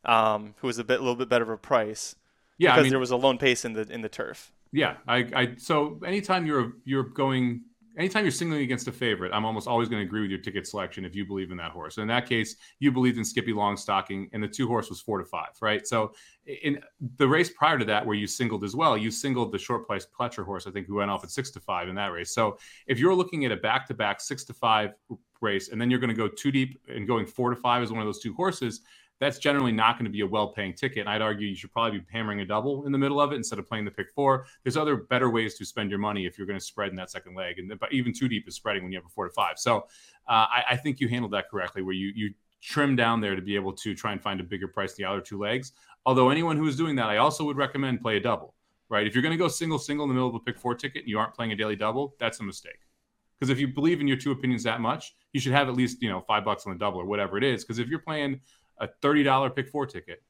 um, 0.03 0.55
who 0.57 0.67
was 0.67 0.77
a 0.77 0.83
bit, 0.83 0.99
a 0.99 1.01
little 1.01 1.15
bit 1.15 1.29
better 1.29 1.43
of 1.43 1.49
a 1.49 1.57
price. 1.57 2.15
Yeah, 2.57 2.71
because 2.71 2.79
I 2.79 2.83
mean, 2.83 2.89
there 2.91 2.99
was 2.99 3.11
a 3.11 3.17
lone 3.17 3.37
pace 3.37 3.65
in 3.65 3.73
the 3.73 3.81
in 3.81 4.01
the 4.01 4.09
turf. 4.09 4.51
Yeah, 4.71 4.95
I, 5.07 5.17
I 5.33 5.55
so 5.57 5.99
anytime 6.05 6.45
you're 6.45 6.73
you're 6.83 7.03
going 7.03 7.61
anytime 7.97 8.23
you're 8.23 8.31
singling 8.31 8.61
against 8.61 8.87
a 8.87 8.91
favorite, 8.91 9.31
I'm 9.33 9.45
almost 9.45 9.67
always 9.67 9.89
going 9.89 10.01
to 10.01 10.05
agree 10.05 10.21
with 10.21 10.29
your 10.29 10.39
ticket 10.39 10.67
selection 10.67 11.05
if 11.05 11.15
you 11.15 11.25
believe 11.25 11.51
in 11.51 11.57
that 11.57 11.71
horse. 11.71 11.95
So 11.95 12.01
in 12.01 12.07
that 12.09 12.27
case, 12.27 12.55
you 12.79 12.91
believed 12.91 13.17
in 13.17 13.25
Skippy 13.25 13.53
Longstocking, 13.53 14.29
and 14.33 14.43
the 14.43 14.47
two 14.47 14.67
horse 14.67 14.89
was 14.89 15.01
four 15.01 15.17
to 15.17 15.25
five, 15.25 15.49
right? 15.61 15.85
So 15.85 16.13
in 16.45 16.79
the 17.17 17.27
race 17.27 17.49
prior 17.49 17.77
to 17.77 17.85
that, 17.85 18.05
where 18.05 18.15
you 18.15 18.27
singled 18.27 18.63
as 18.63 18.75
well, 18.75 18.97
you 18.97 19.11
singled 19.11 19.51
the 19.51 19.57
short 19.57 19.87
price 19.87 20.05
Pletcher 20.05 20.45
horse, 20.45 20.67
I 20.67 20.71
think, 20.71 20.87
who 20.87 20.95
went 20.95 21.11
off 21.11 21.23
at 21.23 21.31
six 21.31 21.51
to 21.51 21.59
five 21.59 21.89
in 21.89 21.95
that 21.95 22.11
race. 22.11 22.33
So 22.33 22.57
if 22.87 22.99
you're 22.99 23.15
looking 23.15 23.45
at 23.45 23.51
a 23.51 23.57
back 23.57 23.87
to 23.87 23.93
back 23.93 24.21
six 24.21 24.43
to 24.45 24.53
five 24.53 24.93
race, 25.41 25.69
and 25.69 25.79
then 25.79 25.89
you're 25.89 25.99
going 25.99 26.09
to 26.09 26.15
go 26.15 26.27
two 26.27 26.51
deep 26.51 26.79
and 26.87 27.07
going 27.07 27.25
four 27.25 27.49
to 27.49 27.55
five 27.55 27.83
is 27.83 27.91
one 27.91 28.01
of 28.01 28.07
those 28.07 28.21
two 28.21 28.33
horses, 28.33 28.81
that's 29.19 29.39
generally 29.39 29.71
not 29.71 29.97
going 29.97 30.05
to 30.05 30.11
be 30.11 30.21
a 30.21 30.27
well-paying 30.27 30.73
ticket. 30.73 30.99
And 30.99 31.09
I'd 31.09 31.21
argue 31.21 31.47
you 31.47 31.55
should 31.55 31.71
probably 31.71 31.99
be 31.99 32.05
hammering 32.11 32.41
a 32.41 32.45
double 32.45 32.85
in 32.85 32.91
the 32.91 32.97
middle 32.97 33.21
of 33.21 33.31
it 33.31 33.35
instead 33.35 33.59
of 33.59 33.67
playing 33.67 33.85
the 33.85 33.91
pick 33.91 34.07
four. 34.13 34.45
There's 34.63 34.77
other 34.77 34.97
better 34.97 35.29
ways 35.29 35.55
to 35.55 35.65
spend 35.65 35.89
your 35.89 35.99
money 35.99 36.25
if 36.25 36.37
you're 36.37 36.47
going 36.47 36.59
to 36.59 36.65
spread 36.65 36.89
in 36.89 36.95
that 36.97 37.11
second 37.11 37.35
leg, 37.35 37.59
and 37.59 37.71
but 37.79 37.93
even 37.93 38.13
two 38.13 38.27
deep 38.27 38.47
is 38.47 38.55
spreading 38.55 38.83
when 38.83 38.91
you 38.91 38.97
have 38.97 39.05
a 39.05 39.09
four 39.09 39.27
to 39.27 39.33
five. 39.33 39.57
So 39.57 39.77
uh, 40.27 40.47
I, 40.49 40.63
I, 40.71 40.75
think 40.75 40.99
you 40.99 41.07
handled 41.07 41.33
that 41.33 41.49
correctly, 41.49 41.81
where 41.81 41.93
you 41.93 42.11
you 42.15 42.33
trim 42.61 42.95
down 42.95 43.21
there 43.21 43.35
to 43.35 43.41
be 43.41 43.55
able 43.55 43.73
to 43.73 43.93
try 43.93 44.11
and 44.11 44.21
find 44.21 44.39
a 44.39 44.43
bigger 44.43 44.67
price 44.67 44.97
in 44.97 45.03
the 45.03 45.09
other 45.09 45.21
two 45.21 45.37
legs. 45.37 45.71
Although 46.05 46.29
anyone 46.29 46.57
who 46.57 46.67
is 46.67 46.75
doing 46.75 46.95
that, 46.97 47.09
I 47.09 47.17
also 47.17 47.43
would 47.45 47.57
recommend 47.57 48.01
play 48.01 48.17
a 48.17 48.19
double. 48.19 48.53
Right, 48.87 49.07
if 49.07 49.15
you're 49.15 49.23
going 49.23 49.31
to 49.31 49.37
go 49.37 49.47
single 49.47 49.79
single 49.79 50.03
in 50.03 50.09
the 50.09 50.13
middle 50.13 50.29
of 50.29 50.35
a 50.35 50.39
pick 50.39 50.59
four 50.59 50.75
ticket 50.75 51.03
and 51.03 51.09
you 51.09 51.17
aren't 51.17 51.33
playing 51.33 51.51
a 51.51 51.55
daily 51.55 51.75
double, 51.75 52.15
that's 52.19 52.39
a 52.39 52.43
mistake. 52.43 52.79
Because 53.39 53.49
if 53.49 53.59
you 53.59 53.67
believe 53.67 53.99
in 53.99 54.07
your 54.07 54.17
two 54.17 54.31
opinions 54.31 54.63
that 54.63 54.79
much, 54.79 55.15
you 55.33 55.39
should 55.39 55.53
have 55.53 55.67
at 55.67 55.75
least 55.75 56.01
you 56.01 56.09
know 56.09 56.21
five 56.21 56.45
bucks 56.45 56.65
on 56.65 56.73
the 56.73 56.77
double 56.77 56.99
or 56.99 57.05
whatever 57.05 57.37
it 57.37 57.43
is. 57.43 57.63
Because 57.63 57.79
if 57.79 57.87
you're 57.87 57.99
playing 57.99 58.39
a 58.77 58.87
$30 59.01 59.55
pick 59.55 59.69
four 59.69 59.85
ticket 59.85 60.21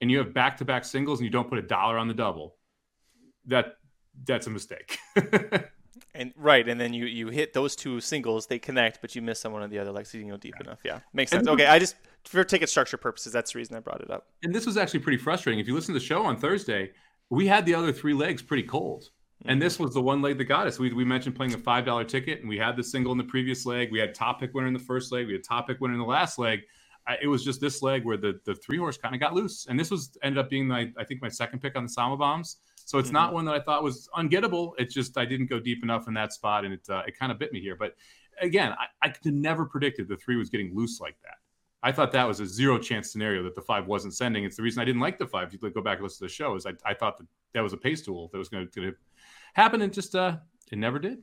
and 0.00 0.10
you 0.10 0.18
have 0.18 0.34
back 0.34 0.56
to 0.58 0.64
back 0.64 0.84
singles 0.84 1.20
and 1.20 1.24
you 1.24 1.30
don't 1.30 1.48
put 1.48 1.58
a 1.58 1.62
dollar 1.62 1.98
on 1.98 2.08
the 2.08 2.14
double, 2.14 2.56
that 3.46 3.76
that's 4.24 4.46
a 4.46 4.50
mistake. 4.50 4.98
And 6.16 6.32
right, 6.36 6.66
and 6.66 6.80
then 6.80 6.94
you 6.94 7.04
you 7.04 7.28
hit 7.28 7.52
those 7.52 7.76
two 7.76 8.00
singles, 8.00 8.46
they 8.46 8.58
connect, 8.58 9.00
but 9.00 9.14
you 9.14 9.20
miss 9.20 9.38
someone 9.38 9.62
on 9.62 9.70
the 9.70 9.78
other 9.78 9.92
legs. 9.92 10.12
You 10.14 10.20
didn't 10.20 10.30
go 10.30 10.36
deep 10.38 10.58
enough. 10.60 10.80
Yeah, 10.84 11.00
makes 11.12 11.30
sense. 11.30 11.46
Okay, 11.46 11.66
I 11.66 11.78
just 11.78 11.96
for 12.24 12.42
ticket 12.42 12.68
structure 12.68 12.96
purposes, 12.96 13.32
that's 13.32 13.52
the 13.52 13.58
reason 13.58 13.76
I 13.76 13.80
brought 13.80 14.00
it 14.00 14.10
up. 14.10 14.26
And 14.42 14.54
this 14.54 14.66
was 14.66 14.76
actually 14.76 15.00
pretty 15.00 15.18
frustrating. 15.18 15.60
If 15.60 15.68
you 15.68 15.74
listen 15.74 15.94
to 15.94 16.00
the 16.00 16.04
show 16.04 16.24
on 16.24 16.38
Thursday, 16.38 16.92
we 17.28 17.46
had 17.46 17.66
the 17.66 17.74
other 17.74 17.92
three 17.92 18.14
legs 18.14 18.42
pretty 18.42 18.62
cold. 18.62 19.10
And 19.44 19.60
this 19.60 19.74
mm-hmm. 19.74 19.84
was 19.84 19.94
the 19.94 20.00
one 20.00 20.22
leg 20.22 20.38
that 20.38 20.44
got 20.44 20.66
us. 20.66 20.78
We, 20.78 20.92
we 20.92 21.04
mentioned 21.04 21.36
playing 21.36 21.52
a 21.52 21.58
five 21.58 21.84
dollar 21.84 22.04
ticket, 22.04 22.40
and 22.40 22.48
we 22.48 22.56
had 22.56 22.76
the 22.76 22.82
single 22.82 23.12
in 23.12 23.18
the 23.18 23.24
previous 23.24 23.66
leg. 23.66 23.92
We 23.92 23.98
had 23.98 24.14
top 24.14 24.40
pick 24.40 24.54
winner 24.54 24.66
in 24.66 24.72
the 24.72 24.78
first 24.78 25.12
leg. 25.12 25.26
We 25.26 25.34
had 25.34 25.44
top 25.44 25.68
pick 25.68 25.80
winner 25.80 25.94
in 25.94 26.00
the 26.00 26.06
last 26.06 26.38
leg. 26.38 26.60
I, 27.06 27.16
it 27.22 27.26
was 27.28 27.44
just 27.44 27.60
this 27.60 27.82
leg 27.82 28.04
where 28.04 28.16
the 28.16 28.40
the 28.44 28.54
three 28.54 28.78
horse 28.78 28.96
kind 28.96 29.14
of 29.14 29.20
got 29.20 29.34
loose, 29.34 29.66
and 29.68 29.78
this 29.78 29.90
was 29.90 30.16
ended 30.22 30.38
up 30.38 30.50
being 30.50 30.66
my 30.66 30.90
I 30.98 31.04
think 31.04 31.22
my 31.22 31.28
second 31.28 31.60
pick 31.60 31.76
on 31.76 31.84
the 31.84 31.88
Sama 31.88 32.16
bombs. 32.16 32.58
So 32.84 32.98
it's 32.98 33.10
not 33.10 33.34
one 33.34 33.44
that 33.46 33.54
I 33.54 33.58
thought 33.58 33.82
was 33.82 34.08
ungettable. 34.16 34.72
It's 34.78 34.94
just 34.94 35.18
I 35.18 35.24
didn't 35.24 35.46
go 35.46 35.58
deep 35.58 35.82
enough 35.82 36.06
in 36.06 36.14
that 36.14 36.32
spot, 36.32 36.64
and 36.64 36.72
it 36.74 36.88
uh, 36.88 37.02
it 37.06 37.18
kind 37.18 37.32
of 37.32 37.38
bit 37.38 37.52
me 37.52 37.60
here. 37.60 37.74
But 37.74 37.96
again, 38.40 38.72
I, 38.72 38.86
I 39.06 39.08
could 39.08 39.34
never 39.34 39.64
predicted 39.64 40.08
the 40.08 40.16
three 40.16 40.36
was 40.36 40.50
getting 40.50 40.74
loose 40.74 41.00
like 41.00 41.16
that. 41.22 41.34
I 41.82 41.92
thought 41.92 42.12
that 42.12 42.26
was 42.26 42.40
a 42.40 42.46
zero 42.46 42.78
chance 42.78 43.12
scenario 43.12 43.42
that 43.42 43.54
the 43.54 43.62
five 43.62 43.86
wasn't 43.86 44.14
sending. 44.14 44.44
It's 44.44 44.56
the 44.56 44.62
reason 44.62 44.80
I 44.80 44.84
didn't 44.84 45.00
like 45.00 45.18
the 45.18 45.26
five. 45.26 45.48
If 45.48 45.62
you 45.62 45.70
go 45.70 45.82
back 45.82 45.98
and 45.98 46.04
listen 46.04 46.18
to 46.18 46.24
the 46.24 46.34
show, 46.34 46.54
is 46.54 46.66
I, 46.66 46.72
I 46.84 46.94
thought 46.94 47.18
that 47.18 47.26
that 47.54 47.60
was 47.60 47.72
a 47.72 47.76
pace 47.76 48.02
duel 48.02 48.28
that 48.32 48.38
was 48.38 48.48
going 48.48 48.68
to 48.68 48.94
happen, 49.54 49.82
and 49.82 49.92
just 49.92 50.14
uh, 50.14 50.36
it 50.70 50.78
never 50.78 50.98
did. 50.98 51.18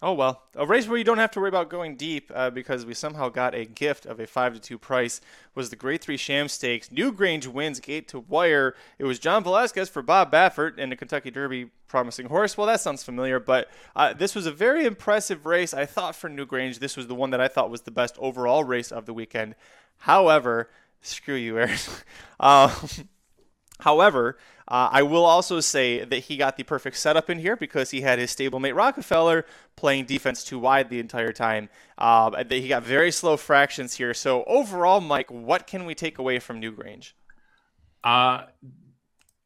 Oh 0.00 0.12
well, 0.12 0.44
a 0.54 0.64
race 0.64 0.86
where 0.86 0.96
you 0.96 1.02
don't 1.02 1.18
have 1.18 1.32
to 1.32 1.40
worry 1.40 1.48
about 1.48 1.70
going 1.70 1.96
deep 1.96 2.30
uh, 2.32 2.50
because 2.50 2.86
we 2.86 2.94
somehow 2.94 3.30
got 3.30 3.52
a 3.56 3.64
gift 3.64 4.06
of 4.06 4.20
a 4.20 4.28
five 4.28 4.54
to 4.54 4.60
two 4.60 4.78
price 4.78 5.20
was 5.56 5.70
the 5.70 5.76
Grade 5.76 6.00
Three 6.00 6.16
Sham 6.16 6.46
Stakes. 6.46 6.88
Newgrange 6.90 7.48
wins 7.48 7.80
gate 7.80 8.06
to 8.08 8.20
wire. 8.20 8.76
It 9.00 9.06
was 9.06 9.18
John 9.18 9.42
Velazquez 9.42 9.88
for 9.88 10.00
Bob 10.02 10.30
Baffert 10.30 10.74
and 10.78 10.92
the 10.92 10.96
Kentucky 10.96 11.32
Derby 11.32 11.70
promising 11.88 12.26
horse. 12.26 12.56
Well, 12.56 12.68
that 12.68 12.80
sounds 12.80 13.02
familiar, 13.02 13.40
but 13.40 13.68
uh, 13.96 14.12
this 14.12 14.36
was 14.36 14.46
a 14.46 14.52
very 14.52 14.84
impressive 14.84 15.44
race. 15.46 15.74
I 15.74 15.84
thought 15.84 16.14
for 16.14 16.30
Newgrange, 16.30 16.78
this 16.78 16.96
was 16.96 17.08
the 17.08 17.16
one 17.16 17.30
that 17.30 17.40
I 17.40 17.48
thought 17.48 17.68
was 17.68 17.80
the 17.80 17.90
best 17.90 18.14
overall 18.20 18.62
race 18.62 18.92
of 18.92 19.04
the 19.04 19.14
weekend. 19.14 19.56
However, 19.98 20.70
screw 21.02 21.34
you, 21.34 21.58
Aaron. 21.58 21.76
um, 22.38 22.70
However, 23.80 24.36
uh, 24.68 24.90
I 24.92 25.02
will 25.02 25.24
also 25.24 25.60
say 25.60 26.04
that 26.04 26.18
he 26.24 26.36
got 26.36 26.58
the 26.58 26.62
perfect 26.62 26.98
setup 26.98 27.30
in 27.30 27.38
here 27.38 27.56
because 27.56 27.90
he 27.90 28.02
had 28.02 28.18
his 28.18 28.34
stablemate 28.34 28.74
Rockefeller 28.74 29.46
playing 29.76 30.04
defense 30.04 30.44
too 30.44 30.58
wide 30.58 30.90
the 30.90 31.00
entire 31.00 31.32
time. 31.32 31.70
Um, 31.96 32.34
he 32.50 32.68
got 32.68 32.82
very 32.82 33.10
slow 33.10 33.38
fractions 33.38 33.94
here. 33.94 34.12
So 34.12 34.44
overall, 34.44 35.00
Mike, 35.00 35.30
what 35.30 35.66
can 35.66 35.86
we 35.86 35.94
take 35.94 36.18
away 36.18 36.38
from 36.38 36.60
Newgrange? 36.60 37.12
Uh, 38.04 38.42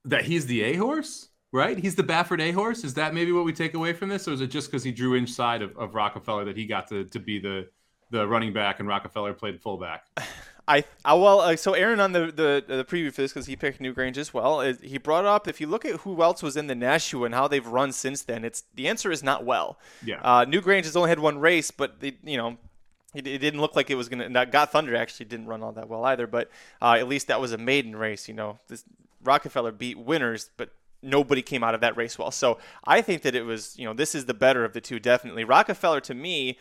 that 0.05 0.25
he's 0.25 0.47
the 0.47 0.63
A 0.63 0.75
horse, 0.75 1.29
right? 1.53 1.79
He's 1.79 1.95
the 1.95 2.03
Baffert 2.03 2.41
A 2.41 2.51
horse. 2.51 2.83
Is 2.83 2.95
that 2.95 3.15
maybe 3.15 3.31
what 3.31 3.45
we 3.45 3.53
take 3.53 3.75
away 3.75 3.93
from 3.93 4.09
this, 4.09 4.27
or 4.27 4.33
is 4.33 4.41
it 4.41 4.49
just 4.49 4.71
because 4.71 4.83
he 4.83 4.91
drew 4.91 5.15
inside 5.15 5.63
of, 5.63 5.77
of 5.77 5.95
Rockefeller 5.95 6.45
that 6.47 6.57
he 6.57 6.67
got 6.67 6.89
to, 6.89 7.05
to 7.05 7.21
be 7.21 7.39
the 7.39 7.69
the 8.11 8.27
running 8.27 8.53
back 8.53 8.81
and 8.81 8.89
Rockefeller 8.89 9.35
played 9.35 9.61
fullback? 9.61 10.05
I, 10.69 10.85
I 11.05 11.15
well, 11.15 11.41
uh, 11.41 11.57
so 11.57 11.75
Aaron 11.75 12.01
on 12.01 12.13
the 12.13 12.27
the, 12.27 12.65
the 12.67 12.85
preview 12.85 13.13
for 13.13 13.23
this 13.23 13.33
because 13.33 13.47
he 13.47 13.57
picked 13.57 13.81
Newgrange 13.81 14.17
as 14.17 14.33
well. 14.33 14.61
Is, 14.61 14.81
he 14.81 14.99
brought 14.99 15.25
up 15.25 15.49
if 15.49 15.61
you 15.61 15.67
look 15.67 15.85
at 15.85 16.01
who 16.01 16.23
else 16.23 16.43
was 16.43 16.57
in 16.57 16.67
the 16.67 16.75
Nashua 16.75 17.27
and 17.27 17.35
how 17.35 17.49
they've 17.49 17.67
run 17.67 17.93
since 17.93 18.23
then, 18.23 18.45
it's 18.45 18.65
the 18.75 18.89
answer 18.89 19.11
is 19.11 19.23
not 19.23 19.45
well. 19.45 19.79
Yeah. 20.05 20.21
Uh, 20.23 20.45
Newgrange 20.45 20.85
has 20.85 20.97
only 20.97 21.09
had 21.09 21.19
one 21.19 21.39
race, 21.39 21.71
but 21.71 22.01
they, 22.01 22.17
you 22.25 22.37
know. 22.37 22.59
It, 23.15 23.27
it 23.27 23.39
didn't 23.41 23.61
look 23.61 23.77
like 23.77 23.91
it 23.91 23.95
was 23.95 24.09
going 24.09 24.21
to. 24.21 24.29
Not 24.31 24.51
got 24.51 24.73
Thunder 24.73 24.97
actually 24.97 25.27
didn't 25.27 25.45
run 25.45 25.63
all 25.63 25.73
that 25.73 25.87
well 25.87 26.03
either, 26.07 26.27
but 26.27 26.51
uh, 26.81 26.97
at 26.99 27.09
least 27.09 27.27
that 27.27 27.43
was 27.43 27.53
a 27.53 27.59
maiden 27.59 27.95
race. 27.95 28.27
You 28.27 28.33
know, 28.33 28.59
this 28.69 28.85
Rockefeller 29.23 29.71
beat 29.71 29.99
winners, 29.99 30.49
but 30.57 30.71
nobody 31.03 31.43
came 31.43 31.65
out 31.65 31.75
of 31.75 31.81
that 31.81 31.97
race 31.97 32.19
well. 32.19 32.31
So 32.31 32.59
I 32.85 33.03
think 33.03 33.23
that 33.23 33.35
it 33.35 33.43
was, 33.43 33.77
you 33.79 33.85
know, 33.85 33.93
this 33.93 34.15
is 34.15 34.27
the 34.27 34.35
better 34.35 34.65
of 34.65 34.73
the 34.73 34.81
two, 34.81 34.99
definitely. 34.99 35.45
Rockefeller 35.45 36.01
to 36.01 36.15
me 36.15 36.59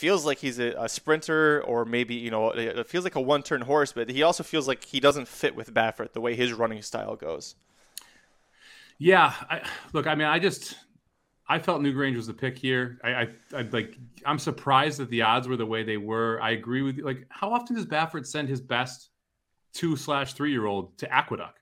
feels 0.00 0.24
like 0.24 0.38
he's 0.38 0.58
a, 0.58 0.72
a, 0.78 0.88
sprinter 0.88 1.62
or 1.66 1.84
maybe 1.84 2.14
you 2.14 2.30
know 2.30 2.50
it 2.52 2.86
feels 2.88 3.04
like 3.04 3.16
a 3.16 3.20
one-turn 3.20 3.60
horse 3.60 3.92
but 3.92 4.08
he 4.08 4.22
also 4.22 4.42
feels 4.42 4.66
like 4.66 4.82
he 4.82 4.98
doesn't 4.98 5.28
fit 5.28 5.54
with 5.54 5.74
Baffert 5.74 6.14
the 6.14 6.22
way 6.22 6.34
his 6.34 6.54
running 6.54 6.80
style 6.80 7.16
goes. 7.16 7.54
Yeah 8.98 9.34
I, 9.50 9.60
look 9.92 10.06
I 10.06 10.14
mean 10.14 10.26
I 10.26 10.38
just 10.38 10.74
I 11.46 11.58
felt 11.58 11.82
Newgrange 11.82 12.16
was 12.16 12.28
the 12.28 12.32
pick 12.32 12.56
here. 12.56 12.98
I, 13.04 13.10
I, 13.10 13.28
I 13.54 13.62
like 13.70 13.98
I'm 14.24 14.38
surprised 14.38 14.98
that 15.00 15.10
the 15.10 15.20
odds 15.22 15.46
were 15.46 15.56
the 15.56 15.66
way 15.66 15.82
they 15.82 15.98
were. 15.98 16.40
I 16.40 16.52
agree 16.52 16.80
with 16.80 16.96
you. 16.96 17.04
Like 17.04 17.26
how 17.28 17.52
often 17.52 17.76
does 17.76 17.84
Baffert 17.84 18.26
send 18.26 18.48
his 18.48 18.60
best 18.60 19.10
two 19.74 19.96
slash 19.96 20.32
three 20.32 20.50
year 20.50 20.64
old 20.64 20.96
to 20.98 21.12
Aqueduct 21.12 21.59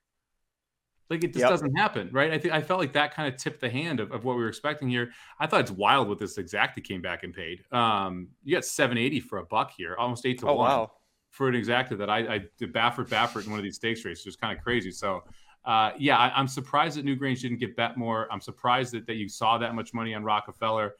like 1.11 1.25
it 1.25 1.29
just 1.29 1.39
yep. 1.39 1.51
doesn't 1.51 1.75
happen, 1.77 2.11
right? 2.13 2.33
I 2.33 2.39
think 2.39 2.53
I 2.55 2.61
felt 2.61 2.81
like 2.81 2.93
that 2.93 3.15
kind 3.15 3.33
of 3.33 3.41
tipped 3.41 3.61
the 3.61 3.71
hand 3.71 4.01
of, 4.01 4.13
of 4.13 4.25
what 4.25 4.37
we 4.37 4.43
were 4.43 4.49
expecting 4.49 4.89
here. 4.89 5.11
I 5.41 5.47
thought 5.47 5.61
it's 5.61 5.71
wild 5.71 6.09
what 6.09 6.19
this 6.19 6.39
exactly 6.39 6.83
came 6.83 7.01
back 7.01 7.25
and 7.25 7.33
paid. 7.33 7.65
Um, 7.73 8.29
you 8.45 8.55
got 8.55 8.65
780 8.65 9.21
for 9.21 9.39
a 9.39 9.45
buck 9.45 9.73
here, 9.77 9.97
almost 9.99 10.27
eight 10.27 10.39
to 10.41 10.49
oh, 10.49 10.55
one 10.55 10.71
wow. 10.71 10.93
for 11.31 11.49
an 11.49 11.55
exacta 11.55 11.97
that 11.99 12.11
I, 12.11 12.19
I 12.35 12.41
did 12.59 12.73
Baffert 12.73 13.09
Baffert 13.09 13.45
in 13.47 13.51
one 13.51 13.59
of 13.59 13.65
these 13.65 13.77
stakes 13.77 14.05
races. 14.05 14.27
It 14.27 14.29
was 14.29 14.37
kind 14.37 14.57
of 14.57 14.63
crazy. 14.63 14.91
So 14.91 15.23
uh, 15.65 15.93
yeah, 15.99 16.17
I, 16.17 16.41
am 16.41 16.49
surprised 16.49 16.97
that 16.97 17.05
Newgrange 17.05 17.41
didn't 17.41 17.59
get 17.59 17.77
bet 17.77 17.97
more. 17.97 18.27
I'm 18.33 18.41
surprised 18.41 18.93
that, 18.95 19.07
that 19.07 19.17
you 19.17 19.29
saw 19.29 19.59
that 19.59 19.75
much 19.75 19.93
money 19.93 20.15
on 20.15 20.25
Rockefeller. 20.25 20.95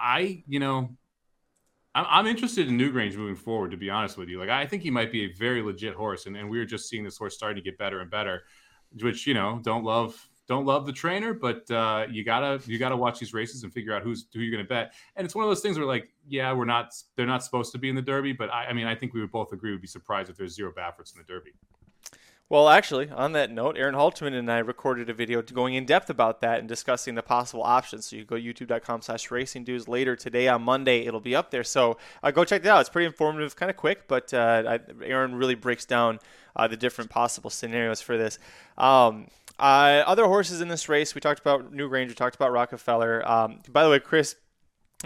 I, 0.00 0.44
you 0.46 0.60
know, 0.60 0.90
I'm, 1.94 2.06
I'm 2.08 2.26
interested 2.26 2.68
in 2.68 2.78
Newgrange 2.78 3.16
moving 3.16 3.34
forward, 3.34 3.72
to 3.72 3.76
be 3.76 3.90
honest 3.90 4.16
with 4.16 4.28
you. 4.28 4.38
Like, 4.38 4.50
I 4.50 4.66
think 4.66 4.82
he 4.82 4.90
might 4.90 5.10
be 5.10 5.24
a 5.24 5.32
very 5.32 5.62
legit 5.62 5.94
horse. 5.94 6.26
And, 6.26 6.36
and 6.36 6.48
we 6.48 6.58
were 6.58 6.64
just 6.64 6.88
seeing 6.88 7.02
this 7.02 7.18
horse 7.18 7.34
starting 7.34 7.56
to 7.56 7.62
get 7.62 7.78
better 7.78 8.00
and 8.00 8.10
better 8.10 8.42
which 9.00 9.26
you 9.26 9.34
know 9.34 9.60
don't 9.62 9.84
love 9.84 10.28
don't 10.48 10.64
love 10.64 10.86
the 10.86 10.92
trainer, 10.92 11.34
but 11.34 11.70
uh, 11.70 12.06
you 12.10 12.24
gotta 12.24 12.60
you 12.66 12.78
gotta 12.78 12.96
watch 12.96 13.18
these 13.18 13.34
races 13.34 13.64
and 13.64 13.72
figure 13.72 13.94
out 13.94 14.02
who's 14.02 14.26
who 14.32 14.40
you're 14.40 14.50
gonna 14.50 14.66
bet. 14.66 14.94
And 15.14 15.24
it's 15.24 15.34
one 15.34 15.44
of 15.44 15.50
those 15.50 15.60
things 15.60 15.78
where 15.78 15.86
like, 15.86 16.08
yeah, 16.26 16.52
we're 16.54 16.64
not 16.64 16.94
they're 17.16 17.26
not 17.26 17.44
supposed 17.44 17.70
to 17.72 17.78
be 17.78 17.90
in 17.90 17.94
the 17.94 18.02
Derby, 18.02 18.32
but 18.32 18.50
I, 18.50 18.66
I 18.66 18.72
mean, 18.72 18.86
I 18.86 18.94
think 18.94 19.12
we 19.12 19.20
would 19.20 19.30
both 19.30 19.52
agree 19.52 19.72
we'd 19.72 19.82
be 19.82 19.86
surprised 19.86 20.30
if 20.30 20.36
there's 20.36 20.54
zero 20.54 20.72
Bafferts 20.74 21.12
in 21.12 21.18
the 21.18 21.24
Derby. 21.24 21.52
Well, 22.50 22.70
actually, 22.70 23.10
on 23.10 23.32
that 23.32 23.50
note, 23.50 23.76
Aaron 23.76 23.94
Halterman 23.94 24.32
and 24.32 24.50
I 24.50 24.60
recorded 24.60 25.10
a 25.10 25.12
video 25.12 25.42
going 25.42 25.74
in 25.74 25.84
depth 25.84 26.08
about 26.08 26.40
that 26.40 26.60
and 26.60 26.66
discussing 26.66 27.14
the 27.14 27.22
possible 27.22 27.62
options. 27.62 28.06
So 28.06 28.16
you 28.16 28.24
go 28.24 28.36
youtube.com 28.36 29.02
slash 29.02 29.30
racing 29.30 29.64
dudes 29.64 29.86
later 29.86 30.16
today 30.16 30.48
on 30.48 30.62
Monday. 30.62 31.04
It'll 31.04 31.20
be 31.20 31.36
up 31.36 31.50
there. 31.50 31.62
So 31.62 31.98
uh, 32.22 32.30
go 32.30 32.44
check 32.44 32.62
that 32.62 32.70
out. 32.70 32.80
It's 32.80 32.88
pretty 32.88 33.04
informative, 33.04 33.54
kind 33.54 33.68
of 33.68 33.76
quick, 33.76 34.08
but 34.08 34.32
uh, 34.32 34.62
I, 34.66 34.80
Aaron 35.04 35.34
really 35.34 35.56
breaks 35.56 35.84
down 35.84 36.20
uh, 36.56 36.66
the 36.66 36.76
different 36.78 37.10
possible 37.10 37.50
scenarios 37.50 38.00
for 38.00 38.16
this. 38.16 38.38
Um, 38.78 39.26
other 39.58 40.24
horses 40.24 40.62
in 40.62 40.68
this 40.68 40.88
race, 40.88 41.14
we 41.14 41.20
talked 41.20 41.40
about 41.40 41.70
Newgrange, 41.74 42.08
we 42.08 42.14
talked 42.14 42.36
about 42.36 42.50
Rockefeller. 42.50 43.28
Um, 43.28 43.60
by 43.70 43.84
the 43.84 43.90
way, 43.90 44.00
Chris 44.00 44.36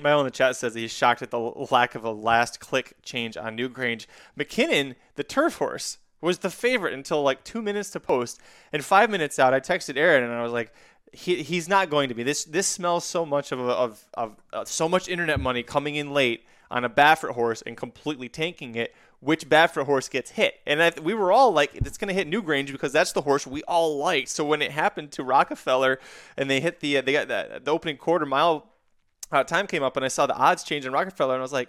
Mel 0.00 0.20
in 0.20 0.26
the 0.26 0.31
chat 0.31 0.55
says 0.55 0.74
he's 0.74 0.92
shocked 0.92 1.22
at 1.22 1.33
the 1.33 1.40
lack 1.40 1.96
of 1.96 2.05
a 2.05 2.12
last 2.12 2.61
click 2.61 2.94
change 3.02 3.37
on 3.37 3.57
Newgrange. 3.57 4.07
McKinnon, 4.38 4.94
the 5.16 5.24
turf 5.24 5.57
horse, 5.57 5.98
was 6.22 6.38
the 6.38 6.50
favorite 6.50 6.94
until 6.94 7.22
like 7.22 7.44
two 7.44 7.61
minutes 7.61 7.90
to 7.90 8.00
post. 8.00 8.40
And 8.72 8.82
five 8.85 9.11
minutes 9.11 9.38
out, 9.38 9.52
I 9.52 9.61
texted 9.61 9.96
Aaron 9.96 10.24
and 10.24 10.32
I 10.32 10.42
was 10.42 10.52
like, 10.52 10.72
he, 11.12 11.42
he's 11.42 11.68
not 11.68 11.90
going 11.90 12.08
to 12.08 12.14
be. 12.14 12.22
This 12.22 12.44
this 12.44 12.66
smells 12.66 13.04
so 13.04 13.26
much 13.26 13.52
of 13.52 13.61
of, 13.61 14.04
of 14.14 14.37
uh, 14.52 14.64
so 14.64 14.88
much 14.88 15.08
internet 15.08 15.40
money 15.40 15.62
coming 15.62 15.96
in 15.96 16.12
late 16.12 16.46
on 16.70 16.85
a 16.85 16.90
Baffert 16.90 17.32
horse 17.32 17.62
and 17.62 17.76
completely 17.76 18.28
tanking 18.30 18.74
it. 18.76 18.94
Which 19.20 19.48
Baffert 19.48 19.85
horse 19.85 20.08
gets 20.08 20.32
hit? 20.32 20.54
And 20.66 20.82
I, 20.82 20.90
we 21.00 21.14
were 21.14 21.30
all 21.30 21.52
like, 21.52 21.76
it's 21.76 21.96
going 21.96 22.08
to 22.08 22.14
hit 22.14 22.28
Newgrange 22.28 22.72
because 22.72 22.92
that's 22.92 23.12
the 23.12 23.20
horse 23.20 23.46
we 23.46 23.62
all 23.64 23.96
liked. 23.96 24.28
So 24.28 24.44
when 24.44 24.61
it 24.61 24.72
happened 24.72 25.12
to 25.12 25.22
Rockefeller 25.22 26.00
and 26.37 26.50
they 26.50 26.61
hit 26.61 26.80
the 26.80 26.98
uh, 26.98 27.02
they 27.02 27.12
got 27.12 27.28
the, 27.28 27.61
the 27.62 27.70
opening 27.70 27.98
quarter 27.98 28.26
mile 28.26 28.70
uh, 29.30 29.44
time 29.44 29.66
came 29.66 29.82
up 29.82 29.96
and 29.96 30.04
I 30.04 30.08
saw 30.08 30.26
the 30.26 30.35
odds 30.35 30.64
change 30.64 30.87
in 30.87 30.92
Rockefeller 30.92 31.35
and 31.35 31.40
I 31.40 31.42
was 31.42 31.52
like, 31.52 31.68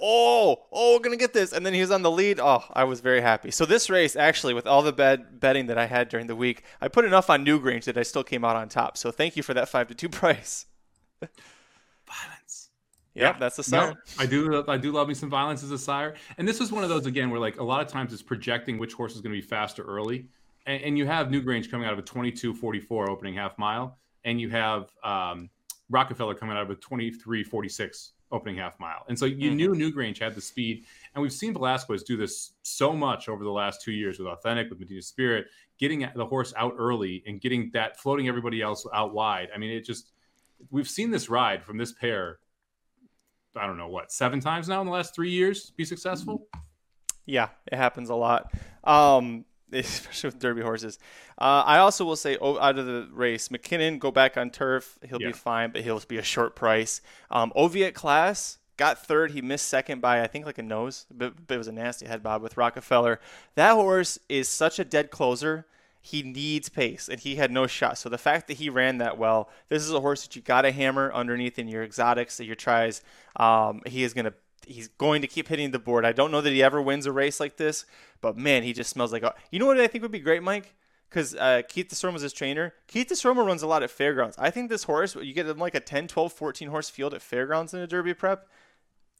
oh, 0.00 0.64
oh, 0.72 0.94
we're 0.94 1.02
gonna 1.02 1.16
get 1.16 1.32
this. 1.32 1.52
And 1.52 1.64
then 1.64 1.74
he 1.74 1.80
was 1.80 1.90
on 1.90 2.02
the 2.02 2.10
lead. 2.10 2.40
Oh, 2.40 2.64
I 2.72 2.84
was 2.84 3.00
very 3.00 3.20
happy. 3.20 3.50
So 3.50 3.64
this 3.66 3.90
race, 3.90 4.16
actually, 4.16 4.54
with 4.54 4.66
all 4.66 4.82
the 4.82 4.92
bad 4.92 5.40
betting 5.40 5.66
that 5.66 5.78
I 5.78 5.86
had 5.86 6.08
during 6.08 6.26
the 6.26 6.36
week, 6.36 6.62
I 6.80 6.88
put 6.88 7.04
enough 7.04 7.30
on 7.30 7.44
Newgrange 7.44 7.84
that 7.84 7.96
I 7.96 8.02
still 8.02 8.24
came 8.24 8.44
out 8.44 8.56
on 8.56 8.68
top. 8.68 8.96
So 8.96 9.10
thank 9.10 9.36
you 9.36 9.42
for 9.42 9.54
that 9.54 9.68
five 9.68 9.88
to 9.88 9.94
two 9.94 10.08
price. 10.10 10.66
Violence. 11.20 12.70
Yep, 13.14 13.34
yeah, 13.34 13.38
that's 13.38 13.58
a 13.60 13.62
sire. 13.62 13.90
No, 13.90 13.96
I 14.18 14.26
do. 14.26 14.64
I 14.66 14.76
do 14.76 14.90
love 14.90 15.06
me 15.06 15.14
some 15.14 15.30
violence 15.30 15.62
as 15.62 15.70
a 15.70 15.78
sire. 15.78 16.14
And 16.36 16.48
this 16.48 16.58
was 16.58 16.72
one 16.72 16.82
of 16.82 16.88
those 16.88 17.06
again 17.06 17.30
where 17.30 17.38
like 17.38 17.60
a 17.60 17.64
lot 17.64 17.80
of 17.80 17.86
times 17.86 18.12
it's 18.12 18.22
projecting 18.22 18.76
which 18.76 18.92
horse 18.92 19.14
is 19.14 19.20
going 19.20 19.34
to 19.34 19.40
be 19.40 19.46
faster 19.46 19.84
early. 19.84 20.26
And, 20.66 20.82
and 20.82 20.98
you 20.98 21.06
have 21.06 21.28
Newgrange 21.28 21.70
coming 21.70 21.86
out 21.86 21.92
of 21.92 21.98
a 21.98 22.02
22.44 22.02 23.08
opening 23.08 23.34
half 23.34 23.56
mile, 23.56 23.98
and 24.24 24.40
you 24.40 24.50
have 24.50 24.90
um, 25.04 25.48
Rockefeller 25.90 26.34
coming 26.34 26.56
out 26.56 26.62
of 26.62 26.70
a 26.70 26.76
23.46 26.76 28.10
opening 28.34 28.56
half 28.56 28.78
mile. 28.80 29.04
And 29.08 29.18
so 29.18 29.24
you 29.24 29.50
mm-hmm. 29.50 29.56
knew 29.56 29.74
Newgrange 29.74 30.18
had 30.18 30.34
the 30.34 30.40
speed. 30.40 30.84
And 31.14 31.22
we've 31.22 31.32
seen 31.32 31.54
Velazquez 31.54 32.02
do 32.02 32.16
this 32.16 32.52
so 32.62 32.92
much 32.92 33.28
over 33.28 33.44
the 33.44 33.50
last 33.50 33.80
two 33.80 33.92
years 33.92 34.18
with 34.18 34.26
Authentic, 34.28 34.68
with 34.68 34.80
Medina 34.80 35.00
Spirit, 35.00 35.46
getting 35.78 36.06
the 36.14 36.26
horse 36.26 36.52
out 36.56 36.74
early 36.76 37.22
and 37.26 37.40
getting 37.40 37.70
that, 37.72 37.98
floating 37.98 38.28
everybody 38.28 38.60
else 38.60 38.86
out 38.92 39.14
wide. 39.14 39.48
I 39.54 39.58
mean, 39.58 39.70
it 39.70 39.84
just, 39.84 40.10
we've 40.70 40.88
seen 40.88 41.10
this 41.10 41.28
ride 41.28 41.64
from 41.64 41.78
this 41.78 41.92
pair, 41.92 42.40
I 43.56 43.66
don't 43.66 43.78
know 43.78 43.88
what, 43.88 44.10
seven 44.10 44.40
times 44.40 44.68
now 44.68 44.80
in 44.80 44.86
the 44.86 44.92
last 44.92 45.14
three 45.14 45.30
years 45.30 45.70
be 45.70 45.84
successful? 45.84 46.48
Yeah, 47.26 47.48
it 47.70 47.76
happens 47.76 48.10
a 48.10 48.14
lot. 48.14 48.52
Um, 48.82 49.44
especially 49.80 50.28
with 50.28 50.38
Derby 50.38 50.62
horses. 50.62 50.98
Uh, 51.38 51.62
I 51.66 51.78
also 51.78 52.04
will 52.04 52.16
say 52.16 52.36
oh, 52.40 52.58
out 52.58 52.78
of 52.78 52.86
the 52.86 53.08
race, 53.12 53.48
McKinnon 53.48 53.98
go 53.98 54.10
back 54.10 54.36
on 54.36 54.50
turf. 54.50 54.98
He'll 55.08 55.20
Yeah. 55.20 55.28
be 55.28 55.32
fine, 55.32 55.70
but 55.70 55.82
he'll 55.82 56.00
be 56.00 56.18
a 56.18 56.22
short 56.22 56.54
price. 56.56 57.00
Um, 57.30 57.52
Oviatt 57.56 57.94
class 57.94 58.58
got 58.76 59.04
third. 59.06 59.30
He 59.32 59.42
missed 59.42 59.68
second 59.68 60.00
by 60.00 60.22
I 60.22 60.26
think 60.26 60.46
like 60.46 60.58
a 60.58 60.62
nose, 60.62 61.06
but, 61.10 61.46
but 61.46 61.54
it 61.54 61.58
was 61.58 61.68
a 61.68 61.72
nasty 61.72 62.06
head 62.06 62.22
bob 62.22 62.42
with 62.42 62.56
Rockefeller. 62.56 63.20
That 63.54 63.74
horse 63.74 64.18
is 64.28 64.48
such 64.48 64.78
a 64.78 64.84
dead 64.84 65.10
closer. 65.10 65.66
He 66.00 66.22
needs 66.22 66.68
pace, 66.68 67.08
and 67.08 67.18
he 67.18 67.36
had 67.36 67.50
no 67.50 67.66
shot. 67.66 67.96
So 67.96 68.10
the 68.10 68.18
fact 68.18 68.46
that 68.48 68.58
he 68.58 68.68
ran 68.68 68.98
that 68.98 69.16
well, 69.16 69.48
this 69.70 69.82
is 69.82 69.90
a 69.90 70.00
horse 70.00 70.22
that 70.24 70.36
you 70.36 70.42
got 70.42 70.62
to 70.62 70.70
hammer 70.70 71.10
underneath 71.14 71.58
in 71.58 71.66
your 71.66 71.82
exotics, 71.82 72.36
that 72.36 72.44
your 72.44 72.56
tries. 72.56 73.00
Um, 73.36 73.80
he 73.86 74.02
is 74.04 74.12
gonna 74.12 74.34
he's 74.66 74.88
going 74.88 75.22
to 75.22 75.28
keep 75.28 75.48
hitting 75.48 75.70
the 75.70 75.78
board. 75.78 76.04
I 76.04 76.12
don't 76.12 76.30
know 76.30 76.40
that 76.40 76.52
he 76.52 76.62
ever 76.62 76.80
wins 76.80 77.06
a 77.06 77.12
race 77.12 77.40
like 77.40 77.56
this, 77.56 77.84
but 78.20 78.36
man, 78.36 78.62
he 78.62 78.72
just 78.72 78.90
smells 78.90 79.12
like. 79.12 79.22
A, 79.22 79.34
you 79.50 79.58
know 79.58 79.66
what 79.66 79.80
I 79.80 79.86
think 79.86 80.02
would 80.02 80.12
be 80.12 80.20
great, 80.20 80.42
Mike? 80.42 80.74
Because 81.08 81.34
uh, 81.36 81.62
Keith 81.68 81.88
Desormeaux 81.88 82.14
was 82.14 82.22
his 82.22 82.32
trainer. 82.32 82.74
Keith 82.88 83.08
Desormeaux 83.08 83.46
runs 83.46 83.62
a 83.62 83.66
lot 83.66 83.82
at 83.82 83.90
fairgrounds. 83.90 84.36
I 84.38 84.50
think 84.50 84.68
this 84.68 84.84
horse, 84.84 85.14
you 85.14 85.32
get 85.32 85.46
him 85.46 85.58
like 85.58 85.74
a 85.74 85.80
10, 85.80 86.08
12, 86.08 86.32
14 86.32 86.68
horse 86.68 86.90
field 86.90 87.14
at 87.14 87.22
fairgrounds 87.22 87.72
in 87.72 87.80
a 87.80 87.86
Derby 87.86 88.14
prep. 88.14 88.48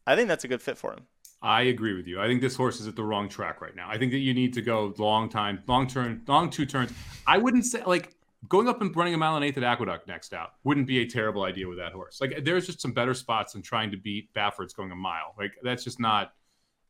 I 0.06 0.16
think 0.16 0.28
that's 0.28 0.44
a 0.44 0.48
good 0.48 0.60
fit 0.60 0.76
for 0.76 0.92
him. 0.92 1.06
I 1.44 1.62
agree 1.62 1.94
with 1.94 2.06
you. 2.06 2.22
I 2.22 2.26
think 2.26 2.40
this 2.40 2.56
horse 2.56 2.80
is 2.80 2.88
at 2.88 2.96
the 2.96 3.04
wrong 3.04 3.28
track 3.28 3.60
right 3.60 3.76
now. 3.76 3.88
I 3.90 3.98
think 3.98 4.12
that 4.12 4.18
you 4.18 4.32
need 4.32 4.54
to 4.54 4.62
go 4.62 4.94
long 4.96 5.28
time, 5.28 5.62
long 5.66 5.86
turn, 5.86 6.22
long 6.26 6.48
two 6.48 6.64
turns. 6.64 6.90
I 7.26 7.36
wouldn't 7.36 7.66
say 7.66 7.82
like 7.84 8.13
going 8.48 8.68
up 8.68 8.80
and 8.80 8.94
running 8.96 9.14
a 9.14 9.18
mile 9.18 9.36
and 9.36 9.44
eighth 9.44 9.56
at 9.56 9.64
Aqueduct 9.64 10.06
next 10.06 10.34
out 10.34 10.54
wouldn't 10.64 10.86
be 10.86 11.00
a 11.00 11.06
terrible 11.06 11.44
idea 11.44 11.68
with 11.68 11.78
that 11.78 11.92
horse. 11.92 12.20
Like 12.20 12.44
there's 12.44 12.66
just 12.66 12.80
some 12.80 12.92
better 12.92 13.14
spots 13.14 13.52
than 13.52 13.62
trying 13.62 13.90
to 13.90 13.96
beat 13.96 14.32
Baffert's 14.34 14.74
going 14.74 14.90
a 14.90 14.96
mile. 14.96 15.34
Like 15.38 15.52
that's 15.62 15.84
just 15.84 16.00
not. 16.00 16.32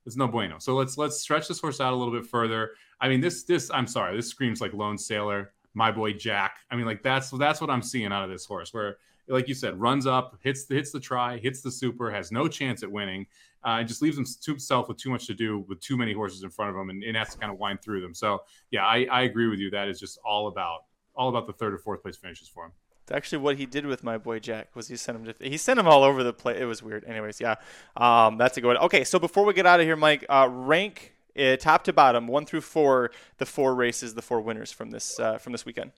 It's 0.07 0.17
no 0.17 0.29
bueno. 0.29 0.59
So 0.59 0.75
let's 0.75 0.99
let's 0.99 1.19
stretch 1.19 1.49
this 1.49 1.61
horse 1.61 1.81
out 1.81 1.93
a 1.93 1.97
little 1.97 2.13
bit 2.13 2.27
further. 2.27 2.73
I 3.01 3.09
mean, 3.09 3.21
this 3.21 3.45
this 3.45 3.71
I'm 3.71 3.87
sorry, 3.87 4.15
this 4.17 4.29
screams 4.29 4.61
like 4.61 4.75
Lone 4.75 4.99
Sailor, 4.99 5.53
my 5.73 5.91
boy 5.91 6.13
Jack. 6.13 6.57
I 6.71 6.77
mean, 6.77 6.85
like 6.87 7.03
that's 7.03 7.31
that's 7.31 7.61
what 7.61 7.71
I'm 7.71 7.83
seeing 7.83 8.13
out 8.13 8.25
of 8.25 8.31
this 8.31 8.45
horse. 8.45 8.75
Where 8.75 8.97
like 9.29 9.49
you 9.49 9.55
said, 9.55 9.81
runs 9.81 10.07
up, 10.07 10.37
hits 10.43 10.69
hits 10.69 10.91
the 10.91 11.01
try, 11.01 11.39
hits 11.39 11.63
the 11.63 11.71
super, 11.71 12.11
has 12.11 12.31
no 12.31 12.49
chance 12.49 12.83
at 12.83 12.91
winning, 12.91 13.27
uh, 13.65 13.77
and 13.79 13.89
just 13.89 14.03
leaves 14.03 14.17
himself 14.45 14.89
with 14.89 14.99
too 14.99 15.11
much 15.11 15.27
to 15.27 15.35
do 15.35 15.65
with 15.69 15.81
too 15.81 15.97
many 15.97 16.13
horses 16.13 16.43
in 16.43 16.51
front 16.51 16.71
of 16.71 16.77
him, 16.77 16.91
and, 16.91 17.03
and 17.03 17.17
has 17.17 17.33
to 17.33 17.39
kind 17.39 17.51
of 17.51 17.59
wind 17.59 17.81
through 17.81 18.03
them. 18.03 18.13
So 18.13 18.43
yeah, 18.71 18.85
I, 18.85 19.07
I 19.11 19.23
agree 19.23 19.49
with 19.49 19.59
you. 19.59 19.71
That 19.71 19.89
is 19.89 19.99
just 19.99 20.19
all 20.25 20.49
about 20.49 20.85
all 21.15 21.29
about 21.29 21.47
the 21.47 21.53
third 21.53 21.75
or 21.75 21.79
fourth 21.79 22.03
place 22.03 22.17
finishes 22.17 22.49
for 22.49 22.67
him. 22.67 22.73
It's 23.03 23.13
actually 23.13 23.39
what 23.39 23.57
he 23.57 23.67
did 23.67 23.85
with 23.85 24.03
my 24.03 24.17
boy 24.17 24.39
Jack 24.39 24.75
was 24.75 24.89
he 24.89 24.97
sent 24.97 25.19
him 25.19 25.25
to 25.27 25.35
he 25.49 25.59
sent 25.59 25.79
him 25.79 25.87
all 25.87 26.03
over 26.05 26.23
the 26.23 26.33
place. 26.33 26.59
It 26.59 26.65
was 26.65 26.83
weird. 26.83 27.05
Anyways, 27.05 27.39
yeah, 27.41 27.57
um, 27.97 28.39
that's 28.39 28.57
a 28.57 28.61
good 28.61 28.69
one. 28.69 28.79
Okay, 28.79 29.05
so 29.05 29.19
before 29.19 29.45
we 29.45 29.53
get 29.53 29.67
out 29.67 29.79
of 29.79 29.85
here, 29.85 29.97
Mike, 29.97 30.25
uh, 30.29 30.49
rank 30.51 31.15
uh, 31.39 31.57
top 31.57 31.85
to 31.85 31.93
bottom, 31.93 32.27
one 32.27 32.47
through 32.47 32.63
four, 32.63 33.11
the 33.39 33.47
four 33.47 33.75
races, 33.75 34.15
the 34.15 34.23
four 34.23 34.41
winners 34.41 34.73
from 34.73 34.91
this 34.91 35.21
uh, 35.21 35.37
from 35.37 35.53
this 35.53 35.67
weekend. 35.67 35.93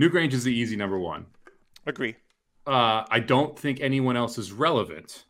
Newgrange 0.00 0.32
is 0.32 0.44
the 0.44 0.52
easy 0.52 0.74
number 0.74 0.98
one. 0.98 1.26
Agree. 1.86 2.16
Uh, 2.66 3.04
I 3.08 3.20
don't 3.20 3.58
think 3.58 3.80
anyone 3.80 4.16
else 4.16 4.38
is 4.38 4.52
relevant. 4.52 5.24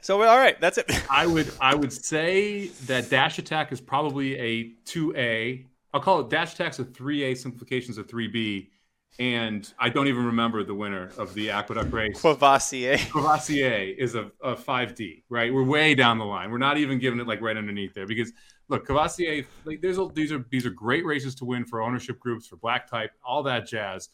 So 0.00 0.22
all 0.22 0.38
right, 0.38 0.60
that's 0.60 0.78
it. 0.78 0.90
I 1.10 1.26
would 1.26 1.50
I 1.60 1.74
would 1.74 1.92
say 1.92 2.68
that 2.86 3.10
Dash 3.10 3.38
Attack 3.38 3.72
is 3.72 3.80
probably 3.80 4.38
a 4.38 4.72
two 4.84 5.14
A. 5.16 5.66
I'll 5.92 6.00
call 6.00 6.20
it 6.20 6.30
Dash 6.30 6.54
tax 6.54 6.78
of 6.78 6.94
three 6.94 7.24
A, 7.24 7.34
Simplification's 7.34 7.98
of 7.98 8.08
three 8.08 8.28
B, 8.28 8.70
and 9.18 9.72
I 9.78 9.88
don't 9.88 10.06
even 10.06 10.24
remember 10.26 10.62
the 10.62 10.74
winner 10.74 11.10
of 11.18 11.34
the 11.34 11.50
Aqueduct 11.50 11.92
race. 11.92 12.20
Quavassier. 12.20 12.98
Courvoisier 13.10 13.94
is 13.98 14.14
a, 14.14 14.30
a 14.42 14.54
5D, 14.54 15.24
right? 15.28 15.52
We're 15.52 15.64
way 15.64 15.94
down 15.94 16.18
the 16.18 16.24
line. 16.24 16.50
We're 16.50 16.58
not 16.58 16.78
even 16.78 16.98
giving 16.98 17.18
it 17.18 17.26
like 17.26 17.40
right 17.40 17.56
underneath 17.56 17.94
there 17.94 18.06
because 18.06 18.32
look, 18.68 18.86
Courvoisier, 18.86 19.44
like 19.64 19.80
there's 19.80 19.98
a, 19.98 20.08
these 20.14 20.30
are 20.30 20.44
these 20.50 20.64
are 20.66 20.70
great 20.70 21.04
races 21.04 21.34
to 21.36 21.44
win 21.44 21.64
for 21.64 21.82
ownership 21.82 22.20
groups, 22.20 22.46
for 22.46 22.56
black 22.56 22.88
type, 22.88 23.10
all 23.24 23.42
that 23.44 23.66
jazz. 23.66 24.08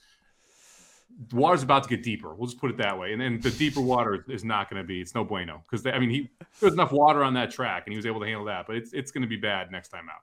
The 1.28 1.36
water's 1.36 1.62
about 1.62 1.84
to 1.84 1.88
get 1.88 2.02
deeper. 2.02 2.34
We'll 2.34 2.48
just 2.48 2.58
put 2.58 2.70
it 2.70 2.76
that 2.78 2.98
way. 2.98 3.12
And 3.12 3.20
then 3.20 3.40
the 3.40 3.50
deeper 3.50 3.80
water 3.80 4.24
is 4.28 4.42
not 4.42 4.70
going 4.70 4.82
to 4.82 4.86
be. 4.86 5.00
It's 5.00 5.14
no 5.14 5.22
bueno 5.22 5.62
because 5.68 5.86
I 5.86 5.98
mean 5.98 6.10
he 6.10 6.30
there 6.60 6.68
was 6.68 6.74
enough 6.74 6.92
water 6.92 7.22
on 7.22 7.34
that 7.34 7.50
track 7.50 7.82
and 7.86 7.92
he 7.92 7.96
was 7.96 8.06
able 8.06 8.20
to 8.20 8.26
handle 8.26 8.46
that. 8.46 8.66
But 8.66 8.76
it's 8.76 8.92
it's 8.94 9.10
going 9.10 9.22
to 9.22 9.28
be 9.28 9.36
bad 9.36 9.70
next 9.70 9.88
time 9.88 10.08
out. 10.08 10.22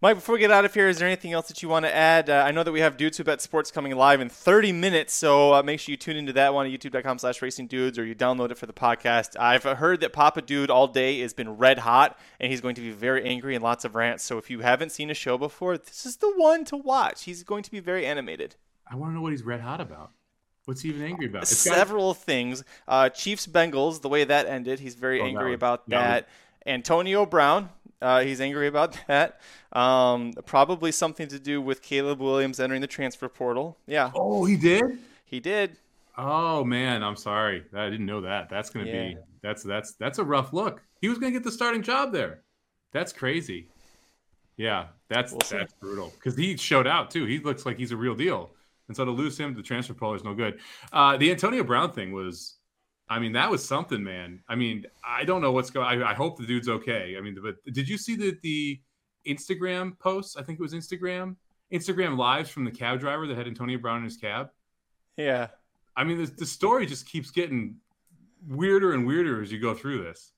Mike, 0.00 0.16
before 0.16 0.34
we 0.34 0.38
get 0.38 0.50
out 0.50 0.66
of 0.66 0.74
here, 0.74 0.88
is 0.88 0.98
there 0.98 1.08
anything 1.08 1.32
else 1.32 1.48
that 1.48 1.62
you 1.62 1.68
want 1.68 1.86
to 1.86 1.94
add? 1.94 2.28
Uh, 2.28 2.42
I 2.46 2.50
know 2.50 2.62
that 2.62 2.72
we 2.72 2.80
have 2.80 2.98
Dudes 2.98 3.16
Who 3.16 3.24
Bet 3.24 3.40
Sports 3.40 3.70
coming 3.70 3.94
live 3.96 4.20
in 4.20 4.28
30 4.28 4.70
minutes, 4.72 5.14
so 5.14 5.54
uh, 5.54 5.62
make 5.62 5.80
sure 5.80 5.92
you 5.92 5.96
tune 5.96 6.16
into 6.16 6.32
that 6.34 6.52
one 6.52 6.66
at 6.66 6.72
youtube.com 6.72 7.18
slash 7.18 7.40
racing 7.40 7.68
dudes 7.68 7.98
or 7.98 8.04
you 8.04 8.14
download 8.14 8.50
it 8.50 8.58
for 8.58 8.66
the 8.66 8.74
podcast. 8.74 9.38
I've 9.40 9.62
heard 9.62 10.00
that 10.00 10.12
Papa 10.12 10.42
Dude 10.42 10.68
all 10.68 10.88
day 10.88 11.20
has 11.20 11.32
been 11.32 11.56
red 11.56 11.78
hot, 11.78 12.18
and 12.38 12.50
he's 12.50 12.60
going 12.60 12.74
to 12.74 12.82
be 12.82 12.90
very 12.90 13.24
angry 13.24 13.54
and 13.54 13.64
lots 13.64 13.86
of 13.86 13.94
rants. 13.94 14.24
So 14.24 14.36
if 14.36 14.50
you 14.50 14.60
haven't 14.60 14.90
seen 14.92 15.08
a 15.10 15.14
show 15.14 15.38
before, 15.38 15.78
this 15.78 16.04
is 16.04 16.16
the 16.16 16.32
one 16.36 16.66
to 16.66 16.76
watch. 16.76 17.24
He's 17.24 17.42
going 17.42 17.62
to 17.62 17.70
be 17.70 17.80
very 17.80 18.04
animated. 18.04 18.56
I 18.86 18.96
want 18.96 19.12
to 19.12 19.14
know 19.14 19.22
what 19.22 19.32
he's 19.32 19.42
red 19.44 19.62
hot 19.62 19.80
about. 19.80 20.10
What's 20.66 20.82
he 20.82 20.90
even 20.90 21.02
angry 21.02 21.26
about? 21.26 21.42
It's 21.44 21.64
got- 21.64 21.74
Several 21.76 22.12
things. 22.12 22.62
Uh, 22.86 23.08
Chiefs 23.08 23.46
Bengals, 23.46 24.02
the 24.02 24.08
way 24.10 24.24
that 24.24 24.46
ended, 24.46 24.80
he's 24.80 24.96
very 24.96 25.20
Oh, 25.22 25.24
angry 25.26 25.50
was- 25.52 25.54
about 25.54 25.88
was- 25.88 25.92
that. 25.92 26.28
Antonio 26.66 27.24
Brown, 27.26 27.68
uh, 28.02 28.20
he's 28.20 28.40
angry 28.40 28.66
about 28.66 28.98
that. 29.08 29.40
Um, 29.72 30.32
probably 30.46 30.92
something 30.92 31.28
to 31.28 31.38
do 31.38 31.60
with 31.60 31.82
Caleb 31.82 32.20
Williams 32.20 32.60
entering 32.60 32.80
the 32.80 32.86
transfer 32.86 33.28
portal. 33.28 33.76
Yeah, 33.86 34.10
oh, 34.14 34.44
he 34.44 34.56
did. 34.56 34.84
he 35.24 35.40
did. 35.40 35.76
Oh 36.16 36.62
man, 36.64 37.02
I'm 37.02 37.16
sorry. 37.16 37.64
I 37.74 37.90
didn't 37.90 38.06
know 38.06 38.20
that. 38.20 38.48
That's 38.48 38.70
gonna 38.70 38.86
Yeah. 38.86 39.08
be 39.08 39.16
that's 39.42 39.62
that's 39.62 39.94
that's 39.94 40.18
a 40.18 40.24
rough 40.24 40.52
look. 40.52 40.82
He 41.00 41.08
was 41.08 41.18
gonna 41.18 41.32
get 41.32 41.42
the 41.44 41.50
starting 41.50 41.82
job 41.82 42.12
there. 42.12 42.42
That's 42.92 43.12
crazy. 43.12 43.68
Yeah, 44.56 44.86
that's 45.08 45.32
We'll 45.32 45.40
see. 45.40 45.56
that's 45.58 45.72
brutal. 45.74 46.12
Because 46.14 46.36
he 46.36 46.56
showed 46.56 46.86
out 46.86 47.10
too. 47.10 47.24
He 47.24 47.40
looks 47.40 47.66
like 47.66 47.76
he's 47.76 47.90
a 47.90 47.96
real 47.96 48.14
deal. 48.14 48.50
And 48.86 48.96
so 48.96 49.04
to 49.04 49.10
lose 49.10 49.38
him 49.38 49.50
to 49.54 49.56
the 49.56 49.62
transfer 49.66 49.94
portal 49.94 50.14
is 50.14 50.22
no 50.24 50.34
good. 50.34 50.60
Uh, 50.92 51.16
the 51.16 51.30
Antonio 51.32 51.64
Brown 51.64 51.90
thing 51.90 52.12
was, 52.12 52.58
I 53.08 53.18
mean, 53.18 53.32
that 53.32 53.50
was 53.50 53.66
something, 53.66 54.02
man. 54.02 54.40
I 54.48 54.54
mean, 54.54 54.86
I 55.06 55.24
don't 55.24 55.42
know 55.42 55.52
what's 55.52 55.70
going. 55.70 55.86
I, 55.86 56.10
I 56.10 56.14
hope 56.14 56.38
the 56.38 56.46
dude's 56.46 56.68
okay. 56.68 57.16
I 57.18 57.20
mean, 57.20 57.36
but 57.42 57.56
did 57.72 57.88
you 57.88 57.98
see 57.98 58.16
the 58.16 58.36
the 58.42 58.80
Instagram 59.26 59.98
posts? 59.98 60.36
I 60.36 60.42
think 60.42 60.58
it 60.58 60.62
was 60.62 60.74
Instagram. 60.74 61.36
Instagram 61.72 62.16
lives 62.16 62.50
from 62.50 62.64
the 62.64 62.70
cab 62.70 63.00
driver 63.00 63.26
that 63.26 63.36
had 63.36 63.46
Antonio 63.46 63.78
Brown 63.78 63.98
in 63.98 64.04
his 64.04 64.16
cab. 64.16 64.50
Yeah. 65.16 65.48
I 65.96 66.04
mean, 66.04 66.18
the, 66.18 66.30
the 66.30 66.46
story 66.46 66.86
just 66.86 67.08
keeps 67.08 67.30
getting 67.30 67.76
weirder 68.48 68.92
and 68.94 69.06
weirder 69.06 69.42
as 69.42 69.52
you 69.52 69.60
go 69.60 69.74
through 69.74 70.04
this. 70.04 70.32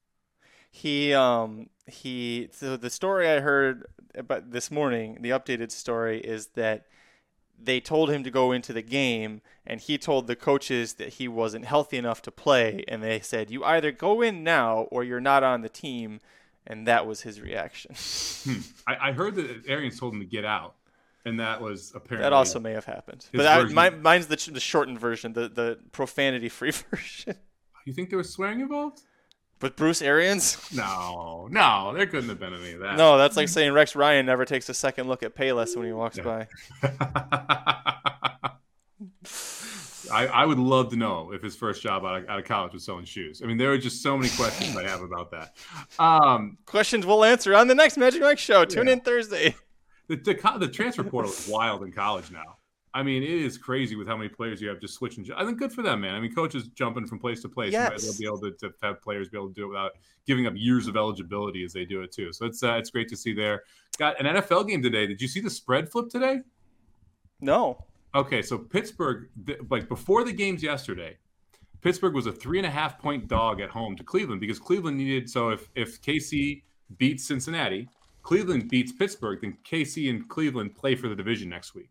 He 0.71 1.15
um 1.15 1.71
he 1.87 2.49
so 2.53 2.77
the 2.77 2.91
story 2.91 3.29
I 3.29 3.41
heard 3.41 3.87
about 4.15 4.51
this 4.51 4.71
morning, 4.71 5.19
the 5.21 5.31
updated 5.31 5.71
story 5.71 6.21
is 6.21 6.49
that 6.49 6.87
they 7.63 7.81
told 7.81 8.11
him 8.11 8.23
to 8.25 8.31
go 8.31 8.53
into 8.53 8.73
the 8.73 8.83
game 8.83 9.41
and 9.67 9.81
he 9.81 9.99
told 9.99 10.27
the 10.27 10.37
coaches 10.37 10.95
that 10.95 11.15
he 11.15 11.27
wasn't 11.29 11.65
healthy 11.65 11.97
enough 11.97 12.23
to 12.23 12.31
play 12.31 12.85
and 12.89 13.03
they 13.03 13.21
said 13.21 13.51
you 13.51 13.65
either 13.65 13.91
go 13.91 14.23
in 14.23 14.45
now 14.45 14.81
or 14.91 15.03
you're 15.03 15.21
not 15.21 15.43
on 15.43 15.63
the 15.63 15.69
team 15.69 16.21
and 16.67 16.87
that 16.87 17.07
was 17.07 17.23
his 17.23 17.41
reaction. 17.41 17.95
Hmm. 18.47 18.61
I, 18.87 19.09
I 19.09 19.13
heard 19.13 19.35
that 19.37 19.65
Arians 19.67 19.99
told 19.99 20.15
him 20.15 20.21
to 20.21 20.25
get 20.25 20.45
out, 20.45 20.77
and 21.25 21.41
that 21.41 21.61
was 21.61 21.91
apparently 21.97 22.23
that 22.23 22.33
also 22.33 22.61
may 22.61 22.71
have 22.71 22.85
happened. 22.85 23.27
But 23.33 23.45
I, 23.45 23.65
my, 23.65 23.91
mine's 23.91 24.29
the, 24.29 24.37
the 24.53 24.61
shortened 24.61 25.01
version, 25.01 25.33
the 25.33 25.49
the 25.49 25.81
profanity 25.91 26.49
free 26.49 26.71
version. 26.91 27.35
You 27.87 27.93
think 27.93 28.09
there 28.11 28.19
was 28.19 28.31
swearing 28.31 28.61
involved? 28.61 29.01
With 29.63 29.75
Bruce 29.75 30.03
Arians? 30.03 30.59
No, 30.75 31.49
no, 31.51 31.93
there 31.95 32.07
couldn't 32.07 32.29
have 32.29 32.39
been 32.39 32.53
any 32.55 32.73
of 32.73 32.81
that. 32.81 32.97
No, 32.99 33.17
that's 33.17 33.37
like 33.39 33.49
saying 33.49 33.73
Rex 33.73 33.97
Ryan 33.97 34.27
never 34.27 34.45
takes 34.45 34.69
a 34.69 34.75
second 34.75 35.09
look 35.09 35.23
at 35.23 35.35
Payless 35.35 35.75
when 35.77 35.87
he 35.87 35.93
walks 35.93 36.19
by. 36.19 36.47
I, 40.13 40.27
I 40.29 40.47
would 40.47 40.59
love 40.59 40.91
to 40.91 40.97
know 40.97 41.33
if 41.33 41.43
his 41.43 41.57
first 41.57 41.83
job 41.83 42.05
out 42.05 42.23
of, 42.23 42.29
out 42.29 42.39
of 42.39 42.45
college 42.45 42.73
was 42.75 42.85
selling 42.85 43.05
shoes. 43.05 43.43
I 43.43 43.47
mean, 43.47 43.57
there 43.57 43.73
are 43.73 43.79
just 43.79 44.03
so 44.03 44.17
many 44.17 44.31
questions 44.37 44.77
I 44.77 44.85
have 44.85 45.03
about 45.03 45.33
that. 45.33 45.57
Um, 45.99 46.59
Questions 46.67 47.05
we'll 47.05 47.25
answer 47.25 47.55
on 47.55 47.67
the 47.67 47.75
next 47.75 47.97
Magic 47.97 48.21
Mike 48.23 48.39
show. 48.39 48.65
Tune 48.65 48.87
Yeah. 48.87 48.93
in 48.95 49.01
Thursday. 49.01 49.57
the, 50.09 50.17
the 50.17 50.57
the 50.59 50.69
transfer 50.69 51.03
portal 51.03 51.31
is 51.33 51.49
wild 51.49 51.83
in 51.83 51.93
college 51.93 52.31
now. 52.31 52.56
I 52.97 53.03
mean, 53.03 53.23
it 53.23 53.29
is 53.29 53.59
crazy 53.59 53.95
with 53.95 54.09
how 54.09 54.17
many 54.17 54.31
players 54.31 54.61
you 54.63 54.69
have 54.69 54.81
just 54.81 54.95
switching. 54.95 55.27
I 55.37 55.45
think 55.45 55.59
good 55.59 55.71
for 55.73 55.83
them, 55.83 56.01
man. 56.01 56.15
I 56.15 56.21
mean, 56.21 56.35
coaches 56.35 56.69
jumping 56.69 57.07
from 57.07 57.19
place 57.19 57.43
to 57.43 57.49
place. 57.49 57.73
You 57.75 57.79
might 57.81 57.93
as 57.93 58.05
well 58.05 58.13
Yes. 58.13 58.19
be 58.19 58.27
able 58.27 58.41
to, 58.41 58.51
to 58.53 58.73
have 58.83 59.03
players 59.03 59.29
be 59.29 59.37
able 59.37 59.49
to 59.49 59.55
do 59.55 59.65
it 59.65 59.69
without 59.69 59.93
giving 60.27 60.47
up 60.47 60.55
years 60.57 60.87
of 60.89 60.97
eligibility 60.97 61.63
as 61.63 61.73
they 61.75 61.85
do 61.85 62.01
it 62.01 62.11
too. 62.11 62.33
So 62.33 62.47
it's 62.47 62.63
uh, 62.63 62.73
it's 62.81 62.91
great 62.91 63.09
to 63.09 63.17
see 63.17 63.35
there. 63.35 63.65
Got 63.99 64.19
an 64.19 64.27
NFL 64.37 64.67
game 64.69 64.83
today. 64.83 65.07
Did 65.07 65.21
you 65.21 65.29
see 65.29 65.41
the 65.41 65.51
spread 65.51 65.91
flip 65.93 66.09
today? 66.09 66.41
No. 67.41 67.85
Okay, 68.15 68.41
so 68.41 68.57
Pittsburgh, 68.57 69.29
th- 69.47 69.59
like 69.71 69.89
before 69.89 70.25
the 70.25 70.33
games 70.33 70.63
yesterday, 70.63 71.19
Pittsburgh 71.83 72.15
was 72.15 72.27
a 72.27 72.33
three 72.33 72.59
and 72.59 72.67
a 72.67 72.71
half 72.71 72.99
point 72.99 73.29
dog 73.29 73.61
at 73.61 73.69
home 73.69 73.95
to 73.97 74.05
Cleveland 74.05 74.41
because 74.41 74.59
Cleveland 74.59 74.97
needed. 74.97 75.29
So 75.29 75.51
if 75.51 75.69
if 75.75 76.01
KC 76.01 76.63
beats 76.97 77.25
Cincinnati, 77.27 77.89
Cleveland 78.23 78.71
beats 78.71 78.93
Pittsburgh, 78.93 79.41
then 79.43 79.59
KC 79.65 80.09
and 80.09 80.27
Cleveland 80.29 80.75
play 80.75 80.95
for 80.95 81.09
the 81.09 81.15
division 81.15 81.49
next 81.51 81.75
week. 81.75 81.91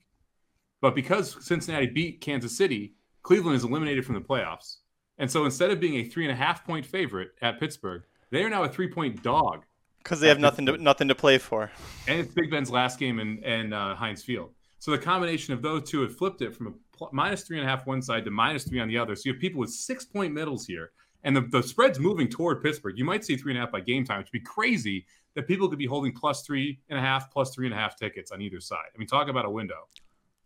But 0.85 0.93
because 0.93 1.43
Cincinnati 1.43 1.87
beat 1.87 2.21
Kansas 2.21 2.55
City, 2.55 2.93
Cleveland 3.23 3.57
is 3.57 3.63
eliminated 3.63 4.05
from 4.05 4.13
the 4.13 4.21
playoffs. 4.21 4.75
And 5.17 5.31
so 5.31 5.43
instead 5.43 5.71
of 5.71 5.79
being 5.79 5.95
a 5.95 6.03
three 6.03 6.25
and 6.25 6.31
a 6.31 6.35
half 6.35 6.63
point 6.63 6.85
favorite 6.85 7.29
at 7.41 7.59
Pittsburgh, 7.59 8.03
they 8.29 8.43
are 8.43 8.51
now 8.51 8.65
a 8.65 8.69
three 8.69 8.87
point 8.87 9.23
dog 9.23 9.65
because 9.97 10.19
they 10.19 10.27
have 10.27 10.37
nothing 10.37 10.67
to 10.67 10.77
nothing 10.77 11.07
to 11.07 11.15
play 11.15 11.39
for. 11.39 11.71
and 12.07 12.19
it's 12.19 12.31
Big 12.31 12.51
Ben's 12.51 12.69
last 12.69 12.99
game 12.99 13.19
in, 13.19 13.43
in 13.43 13.73
uh, 13.73 13.95
Heinz 13.95 14.21
Field. 14.21 14.51
So 14.77 14.91
the 14.91 14.99
combination 14.99 15.55
of 15.55 15.63
those 15.63 15.89
two 15.89 16.01
had 16.01 16.11
flipped 16.11 16.43
it 16.43 16.55
from 16.55 16.67
a 16.67 16.95
pl- 16.95 17.09
minus 17.11 17.41
three 17.41 17.57
and 17.57 17.65
a 17.65 17.67
half 17.67 17.87
one 17.87 18.03
side 18.03 18.23
to 18.25 18.29
minus 18.29 18.63
three 18.65 18.79
on 18.79 18.87
the 18.87 18.99
other. 18.99 19.15
So 19.15 19.23
you 19.25 19.33
have 19.33 19.41
people 19.41 19.61
with 19.61 19.71
six 19.71 20.05
point 20.05 20.35
middles 20.35 20.67
here, 20.67 20.91
and 21.23 21.35
the, 21.35 21.41
the 21.41 21.63
spread's 21.63 21.97
moving 21.97 22.29
toward 22.29 22.61
Pittsburgh. 22.61 22.95
You 22.95 23.05
might 23.05 23.25
see 23.25 23.37
three 23.37 23.53
and 23.53 23.57
a 23.57 23.61
half 23.61 23.71
by 23.71 23.79
game 23.79 24.05
time, 24.05 24.19
which 24.19 24.27
would 24.27 24.39
be 24.39 24.45
crazy 24.45 25.07
that 25.33 25.47
people 25.47 25.67
could 25.67 25.79
be 25.79 25.87
holding 25.87 26.11
plus 26.11 26.43
three 26.43 26.79
and 26.89 26.99
a 26.99 27.01
half, 27.01 27.31
plus 27.31 27.55
three 27.55 27.65
and 27.65 27.73
a 27.73 27.77
half 27.77 27.97
tickets 27.97 28.31
on 28.31 28.39
either 28.39 28.59
side. 28.59 28.85
I 28.93 28.99
mean, 28.99 29.07
talk 29.07 29.29
about 29.29 29.45
a 29.45 29.49
window. 29.49 29.87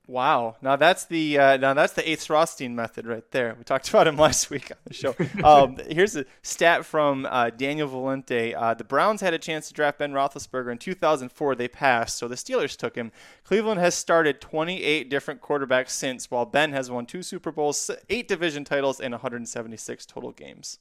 Wow. 0.10 0.56
Now 0.64 0.76
that's 0.76 1.06
the 1.06 1.38
uh, 1.38 1.58
now 1.58 1.76
that's 1.76 1.94
the 1.94 2.10
eighth 2.10 2.28
Rothstein 2.32 2.76
method 2.76 3.06
right 3.06 3.30
there. 3.30 3.56
We 3.56 3.64
talked 3.64 3.88
about 3.92 4.08
him 4.08 4.18
last 4.18 4.50
week 4.50 4.72
on 4.72 4.78
the 4.86 4.94
show. 4.96 5.16
Um, 5.44 5.78
here's 5.88 6.16
a 6.16 6.26
stat 6.42 6.84
from 6.84 7.28
uh, 7.30 7.52
Daniel 7.52 7.88
Valente. 7.88 8.56
Uh, 8.58 8.74
the 8.74 8.84
Browns 8.84 9.22
had 9.22 9.36
a 9.36 9.38
chance 9.38 9.68
to 9.68 9.74
draft 9.76 10.00
Ben 10.00 10.12
Roethlisberger 10.12 10.72
in 10.72 10.80
2004. 10.80 11.54
They 11.54 11.68
passed, 11.68 12.18
so 12.18 12.28
the 12.28 12.34
Steelers 12.34 12.76
took 12.76 12.96
him. 12.96 13.12
Cleveland 13.44 13.80
has 13.80 13.94
started 13.94 14.42
28 14.42 15.12
different 15.12 15.42
quarterbacks 15.42 15.92
since, 15.92 16.32
while 16.32 16.46
Ben 16.46 16.72
has 16.74 16.90
won 16.90 17.06
two 17.06 17.22
Super 17.22 17.52
Bowls, 17.52 17.92
eight 18.10 18.28
division 18.28 18.64
titles, 18.64 19.00
and 19.00 19.12
176 19.12 20.08
total 20.08 20.32
games. 20.32 20.80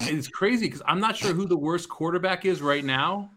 It's 0.00 0.26
crazy 0.26 0.66
because 0.66 0.82
I'm 0.86 1.00
not 1.00 1.16
sure 1.16 1.32
who 1.32 1.46
the 1.46 1.56
worst 1.56 1.88
quarterback 1.88 2.44
is 2.44 2.60
right 2.60 2.84
now, 2.84 3.30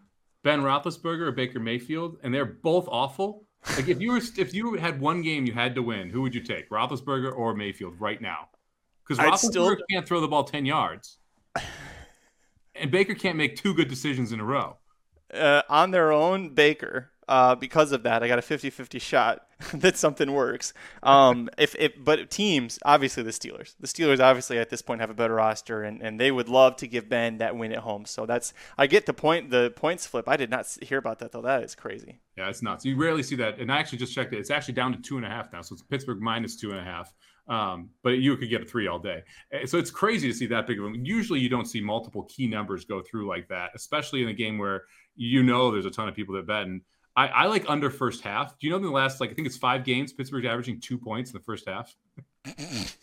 Ben 0.44 0.62
Roethlisberger 0.62 1.28
or 1.28 1.32
Baker 1.32 1.60
Mayfield, 1.60 2.18
and 2.24 2.34
they're 2.34 2.46
both 2.46 2.88
awful. 2.90 3.46
Like 3.76 3.88
if 3.88 4.00
you 4.02 4.12
were 4.12 4.22
if 4.38 4.54
you 4.54 4.74
had 4.76 5.00
one 5.00 5.22
game 5.22 5.46
you 5.46 5.54
had 5.54 5.76
to 5.76 5.84
win, 5.84 6.10
who 6.10 6.22
would 6.22 6.34
you 6.34 6.42
take, 6.42 6.70
Roethlisberger 6.70 7.36
or 7.36 7.54
Mayfield 7.54 8.00
right 8.00 8.22
now? 8.22 8.50
Because 9.08 9.24
Roethlisberger 9.24 9.38
still- 9.50 9.78
can't 9.90 10.08
throw 10.08 10.22
the 10.22 10.28
ball 10.28 10.44
ten 10.44 10.66
yards, 10.66 11.18
and 12.76 12.90
Baker 12.92 13.14
can't 13.16 13.38
make 13.38 13.56
two 13.56 13.74
good 13.74 13.88
decisions 13.88 14.32
in 14.32 14.40
a 14.40 14.46
row. 14.46 14.78
uh, 15.34 15.62
on 15.70 15.92
their 15.92 16.12
own, 16.12 16.54
Baker. 16.56 17.12
Uh, 17.30 17.54
because 17.54 17.92
of 17.92 18.02
that, 18.02 18.24
I 18.24 18.28
got 18.28 18.40
a 18.40 18.42
50-50 18.42 19.00
shot 19.00 19.46
that 19.76 19.96
something 19.98 20.34
works. 20.34 20.74
Um, 21.04 21.48
if, 21.60 21.76
if 21.76 21.94
but 22.04 22.32
teams, 22.32 22.80
obviously 22.84 23.22
the 23.22 23.30
Steelers. 23.30 23.76
The 23.80 23.86
Steelers 23.86 24.20
obviously 24.20 24.58
at 24.58 24.72
this 24.72 24.82
point 24.82 25.00
have 25.00 25.12
a 25.12 25.14
better 25.14 25.36
roster, 25.36 25.84
and, 25.84 26.02
and 26.02 26.20
they 26.20 26.32
would 26.32 26.50
love 26.50 26.76
to 26.78 26.88
give 26.88 27.08
Ben 27.08 27.38
that 27.38 27.56
win 27.56 27.72
at 27.72 27.80
home. 27.80 28.06
So 28.06 28.26
that's 28.26 28.52
I 28.80 28.88
get 28.88 29.06
the 29.06 29.14
point. 29.14 29.52
The 29.52 29.72
points 29.76 30.08
flip. 30.08 30.28
I 30.28 30.38
did 30.38 30.50
not 30.50 30.76
hear 30.82 30.98
about 30.98 31.20
that 31.20 31.32
though. 31.32 31.44
That 31.44 31.64
is 31.64 31.76
crazy. 31.76 32.20
Yeah, 32.36 32.50
it's 32.50 32.64
nuts. 32.64 32.84
You 32.84 32.96
rarely 32.96 33.22
see 33.22 33.36
that. 33.36 33.60
And 33.60 33.72
I 33.72 33.78
actually 33.78 34.00
just 34.00 34.16
checked 34.16 34.34
it. 34.34 34.40
It's 34.40 34.50
actually 34.50 34.74
down 34.74 34.92
to 34.94 35.00
two 35.00 35.18
and 35.18 35.26
a 35.26 35.30
half 35.30 35.54
now. 35.54 35.62
So 35.62 35.74
it's 35.74 35.84
Pittsburgh 35.84 36.22
minus 36.22 36.56
two 36.56 36.72
and 36.72 36.80
a 36.80 36.84
half. 36.84 37.14
Um, 37.48 37.90
but 38.04 38.12
you 38.12 38.38
could 38.38 38.50
get 38.50 38.62
a 38.62 38.66
three 38.66 38.88
all 38.88 39.00
day. 39.00 39.24
Eh, 39.52 39.66
So 39.66 39.78
it's 39.78 39.92
crazy 39.92 40.28
to 40.28 40.34
see 40.34 40.48
that 40.48 40.66
big 40.66 40.80
of 40.80 40.86
a. 40.86 40.98
Usually 40.98 41.40
you 41.40 41.50
don't 41.50 41.66
see 41.66 41.82
multiple 41.82 42.24
key 42.24 42.48
numbers 42.48 42.86
go 42.86 43.02
through 43.02 43.28
like 43.28 43.48
that, 43.50 43.72
especially 43.76 44.24
in 44.24 44.30
a 44.30 44.34
game 44.34 44.58
where 44.58 44.86
you 45.16 45.44
know 45.44 45.70
there's 45.70 45.86
a 45.86 45.92
ton 45.92 46.08
of 46.08 46.16
people 46.16 46.34
that 46.36 46.48
bet. 46.48 46.64
And 46.64 46.82
I, 47.20 47.28
I 47.28 47.46
like 47.48 47.66
under 47.68 47.90
first 47.90 48.24
half. 48.24 48.58
Do 48.58 48.66
you 48.66 48.72
know 48.72 48.78
in 48.78 48.84
the 48.84 48.90
last 48.90 49.20
like 49.20 49.30
I 49.30 49.34
think 49.34 49.46
it's 49.46 49.58
five 49.58 49.84
games, 49.84 50.14
Pittsburgh's 50.14 50.46
averaging 50.46 50.80
two 50.80 50.98
points 50.98 51.32
in 51.32 51.38
the 51.38 51.44
first 51.44 51.68
half. 51.68 51.96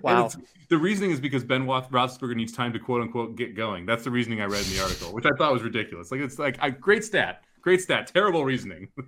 Wow. 0.00 0.30
the 0.68 0.78
reasoning 0.78 1.10
is 1.10 1.20
because 1.20 1.42
Ben 1.42 1.66
Roethlisberger 1.66 2.36
needs 2.36 2.52
time 2.52 2.72
to 2.72 2.78
quote 2.78 3.02
unquote 3.02 3.36
get 3.36 3.56
going. 3.56 3.84
That's 3.84 4.04
the 4.04 4.10
reasoning 4.12 4.40
I 4.40 4.44
read 4.44 4.64
in 4.64 4.72
the 4.72 4.80
article, 4.80 5.12
which 5.12 5.26
I 5.26 5.30
thought 5.36 5.52
was 5.52 5.62
ridiculous. 5.62 6.10
Like 6.12 6.20
it's 6.20 6.38
like 6.38 6.56
a 6.60 6.70
great 6.70 7.04
stat, 7.04 7.42
great 7.62 7.80
stat, 7.80 8.10
terrible 8.12 8.44
reasoning. 8.44 8.88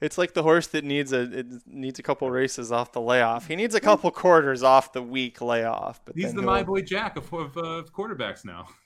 It's 0.00 0.18
like 0.18 0.34
the 0.34 0.42
horse 0.42 0.66
that 0.68 0.84
needs 0.84 1.12
a 1.14 1.22
it 1.22 1.46
needs 1.66 1.98
a 1.98 2.02
couple 2.02 2.30
races 2.30 2.70
off 2.70 2.92
the 2.92 3.00
layoff. 3.00 3.46
He 3.46 3.56
needs 3.56 3.74
a 3.74 3.80
couple 3.80 4.10
quarters 4.10 4.62
off 4.62 4.92
the 4.92 5.02
week 5.02 5.40
layoff. 5.40 6.02
But 6.04 6.16
He's 6.16 6.34
the 6.34 6.42
my 6.42 6.62
boy 6.62 6.82
Jack 6.82 7.16
of, 7.16 7.32
of, 7.32 7.56
uh, 7.56 7.60
of 7.60 7.92
quarterbacks 7.94 8.44
now. 8.44 8.68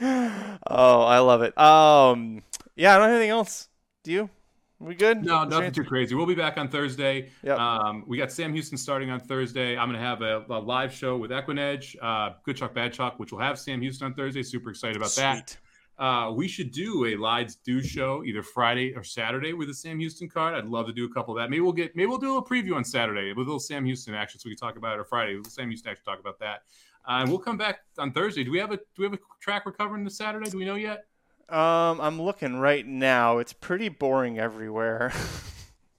Oh, 0.00 1.02
I 1.02 1.18
love 1.18 1.42
it. 1.42 1.56
Um, 1.58 2.42
yeah, 2.74 2.94
I 2.94 2.98
don't 2.98 3.08
have 3.08 3.16
anything 3.16 3.30
else. 3.30 3.68
Do 4.04 4.12
you? 4.12 4.30
We 4.78 4.94
good? 4.94 5.24
No, 5.24 5.44
nothing 5.44 5.72
too 5.72 5.84
crazy. 5.84 6.14
We'll 6.14 6.26
be 6.26 6.34
back 6.34 6.58
on 6.58 6.68
Thursday. 6.68 7.30
Yep. 7.42 7.58
Um, 7.58 8.04
we 8.06 8.18
got 8.18 8.30
Sam 8.30 8.52
Houston 8.52 8.76
starting 8.76 9.10
on 9.10 9.20
Thursday. 9.20 9.76
I'm 9.76 9.88
going 9.88 9.98
to 9.98 10.06
have 10.06 10.20
a, 10.20 10.44
a 10.50 10.60
live 10.60 10.92
show 10.92 11.16
with 11.16 11.30
Equinedge, 11.30 11.96
uh, 12.02 12.34
Good 12.44 12.58
Chalk, 12.58 12.74
Bad 12.74 12.92
Chalk, 12.92 13.18
which 13.18 13.32
will 13.32 13.38
have 13.38 13.58
Sam 13.58 13.80
Houston 13.80 14.06
on 14.06 14.14
Thursday. 14.14 14.42
Super 14.42 14.70
excited 14.70 14.96
about 14.96 15.14
that. 15.16 15.56
Uh, 15.98 16.30
we 16.30 16.46
should 16.46 16.72
do 16.72 17.06
a 17.06 17.16
Lides 17.16 17.56
Do 17.56 17.82
show 17.82 18.22
either 18.22 18.42
Friday 18.42 18.94
or 18.94 19.02
Saturday 19.02 19.54
with 19.54 19.68
the 19.68 19.74
Sam 19.74 19.98
Houston 19.98 20.28
card. 20.28 20.54
I'd 20.54 20.66
love 20.66 20.86
to 20.88 20.92
do 20.92 21.06
a 21.06 21.08
couple 21.08 21.34
of 21.34 21.40
that. 21.40 21.48
Maybe 21.48 21.60
we'll 21.60 21.72
get 21.72 21.96
maybe 21.96 22.06
we'll 22.06 22.18
do 22.18 22.26
a 22.26 22.34
little 22.34 22.44
preview 22.44 22.76
on 22.76 22.84
Saturday 22.84 23.28
with 23.30 23.46
a 23.46 23.50
little 23.50 23.58
Sam 23.58 23.82
Houston 23.86 24.14
action, 24.14 24.38
so 24.38 24.46
we 24.46 24.54
can 24.54 24.68
talk 24.68 24.76
about 24.76 24.98
it. 24.98 25.00
Or 25.00 25.04
Friday, 25.04 25.36
with 25.36 25.50
Sam 25.50 25.68
Houston 25.68 25.90
action, 25.90 26.04
talk 26.04 26.20
about 26.20 26.38
that. 26.40 26.64
Uh, 27.06 27.18
and 27.20 27.28
we'll 27.28 27.38
come 27.38 27.56
back 27.56 27.80
on 27.98 28.12
Thursday. 28.12 28.42
Do 28.44 28.50
we 28.50 28.58
have 28.58 28.72
a 28.72 28.76
do 28.76 28.82
we 28.98 29.04
have 29.04 29.12
a 29.14 29.18
track 29.40 29.64
we're 29.66 29.72
covering 29.72 30.02
this 30.04 30.16
Saturday? 30.16 30.50
Do 30.50 30.58
we 30.58 30.64
know 30.64 30.74
yet? 30.74 31.06
Um, 31.48 32.00
I'm 32.00 32.20
looking 32.20 32.56
right 32.56 32.84
now. 32.86 33.38
It's 33.38 33.52
pretty 33.52 33.88
boring 33.88 34.38
everywhere. 34.38 35.12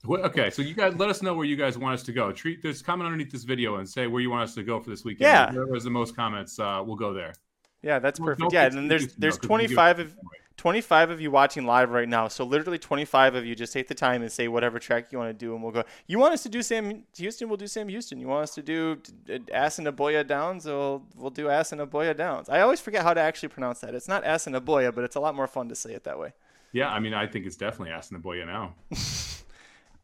Well, 0.06 0.22
okay, 0.26 0.48
so 0.48 0.62
you 0.62 0.74
guys 0.74 0.94
let 0.94 1.10
us 1.10 1.22
know 1.22 1.34
where 1.34 1.44
you 1.44 1.56
guys 1.56 1.76
want 1.76 1.92
us 1.94 2.02
to 2.04 2.12
go. 2.12 2.30
Treat 2.30 2.62
there's 2.62 2.80
comment 2.82 3.06
underneath 3.06 3.32
this 3.32 3.42
video 3.42 3.74
and 3.76 3.86
say 3.86 4.06
where 4.06 4.22
you 4.22 4.30
want 4.30 4.44
us 4.44 4.54
to 4.54 4.62
go 4.62 4.80
for 4.80 4.88
this 4.90 5.04
weekend. 5.04 5.22
Yeah. 5.26 5.50
Whoever 5.50 5.74
has 5.74 5.84
the 5.84 5.90
most 5.90 6.14
comments, 6.14 6.58
uh, 6.58 6.82
we'll 6.86 6.96
go 6.96 7.12
there. 7.12 7.34
yeah, 7.82 7.98
that's 7.98 8.18
perfect. 8.20 8.52
Yeah, 8.52 8.66
and 8.66 8.76
then 8.76 8.88
there's 8.88 9.14
there's 9.16 9.36
though, 9.38 9.48
'cause 9.48 9.58
we 9.58 9.66
give 9.66 9.70
25 9.76 9.98
of. 9.98 10.16
25 10.58 11.10
of 11.10 11.20
you 11.20 11.30
watching 11.30 11.64
live 11.64 11.90
right 11.90 12.08
now. 12.08 12.28
So 12.28 12.44
literally 12.44 12.78
25 12.78 13.36
of 13.36 13.46
you 13.46 13.54
just 13.54 13.72
take 13.72 13.88
the 13.88 13.94
time 13.94 14.22
and 14.22 14.30
say 14.30 14.48
whatever 14.48 14.78
track 14.78 15.10
you 15.10 15.18
want 15.18 15.30
to 15.30 15.32
do, 15.46 15.54
and 15.54 15.62
we'll 15.62 15.72
go. 15.72 15.84
You 16.06 16.18
want 16.18 16.34
us 16.34 16.42
to 16.42 16.48
do 16.48 16.62
Sam 16.62 17.04
Houston? 17.16 17.48
We'll 17.48 17.56
do 17.56 17.68
Sam 17.68 17.88
Houston. 17.88 18.20
You 18.20 18.26
want 18.26 18.42
us 18.42 18.54
to 18.56 18.62
do 18.62 18.98
uh, 19.32 19.38
Assiniboia 19.54 20.24
Downs? 20.24 20.66
We'll 20.66 21.04
we'll 21.16 21.30
do 21.30 21.48
Assiniboia 21.48 22.12
Downs. 22.12 22.48
I 22.48 22.60
always 22.60 22.80
forget 22.80 23.02
how 23.04 23.14
to 23.14 23.20
actually 23.20 23.50
pronounce 23.50 23.80
that. 23.80 23.94
It's 23.94 24.08
not 24.08 24.26
Assiniboia, 24.26 24.92
but 24.92 25.04
it's 25.04 25.16
a 25.16 25.20
lot 25.20 25.34
more 25.34 25.46
fun 25.46 25.68
to 25.68 25.74
say 25.74 25.94
it 25.94 26.04
that 26.04 26.18
way. 26.18 26.32
Yeah, 26.72 26.90
I 26.90 26.98
mean, 26.98 27.14
I 27.14 27.26
think 27.26 27.46
it's 27.46 27.56
definitely 27.56 27.94
Assiniboia 27.94 28.44
now. 28.44 28.74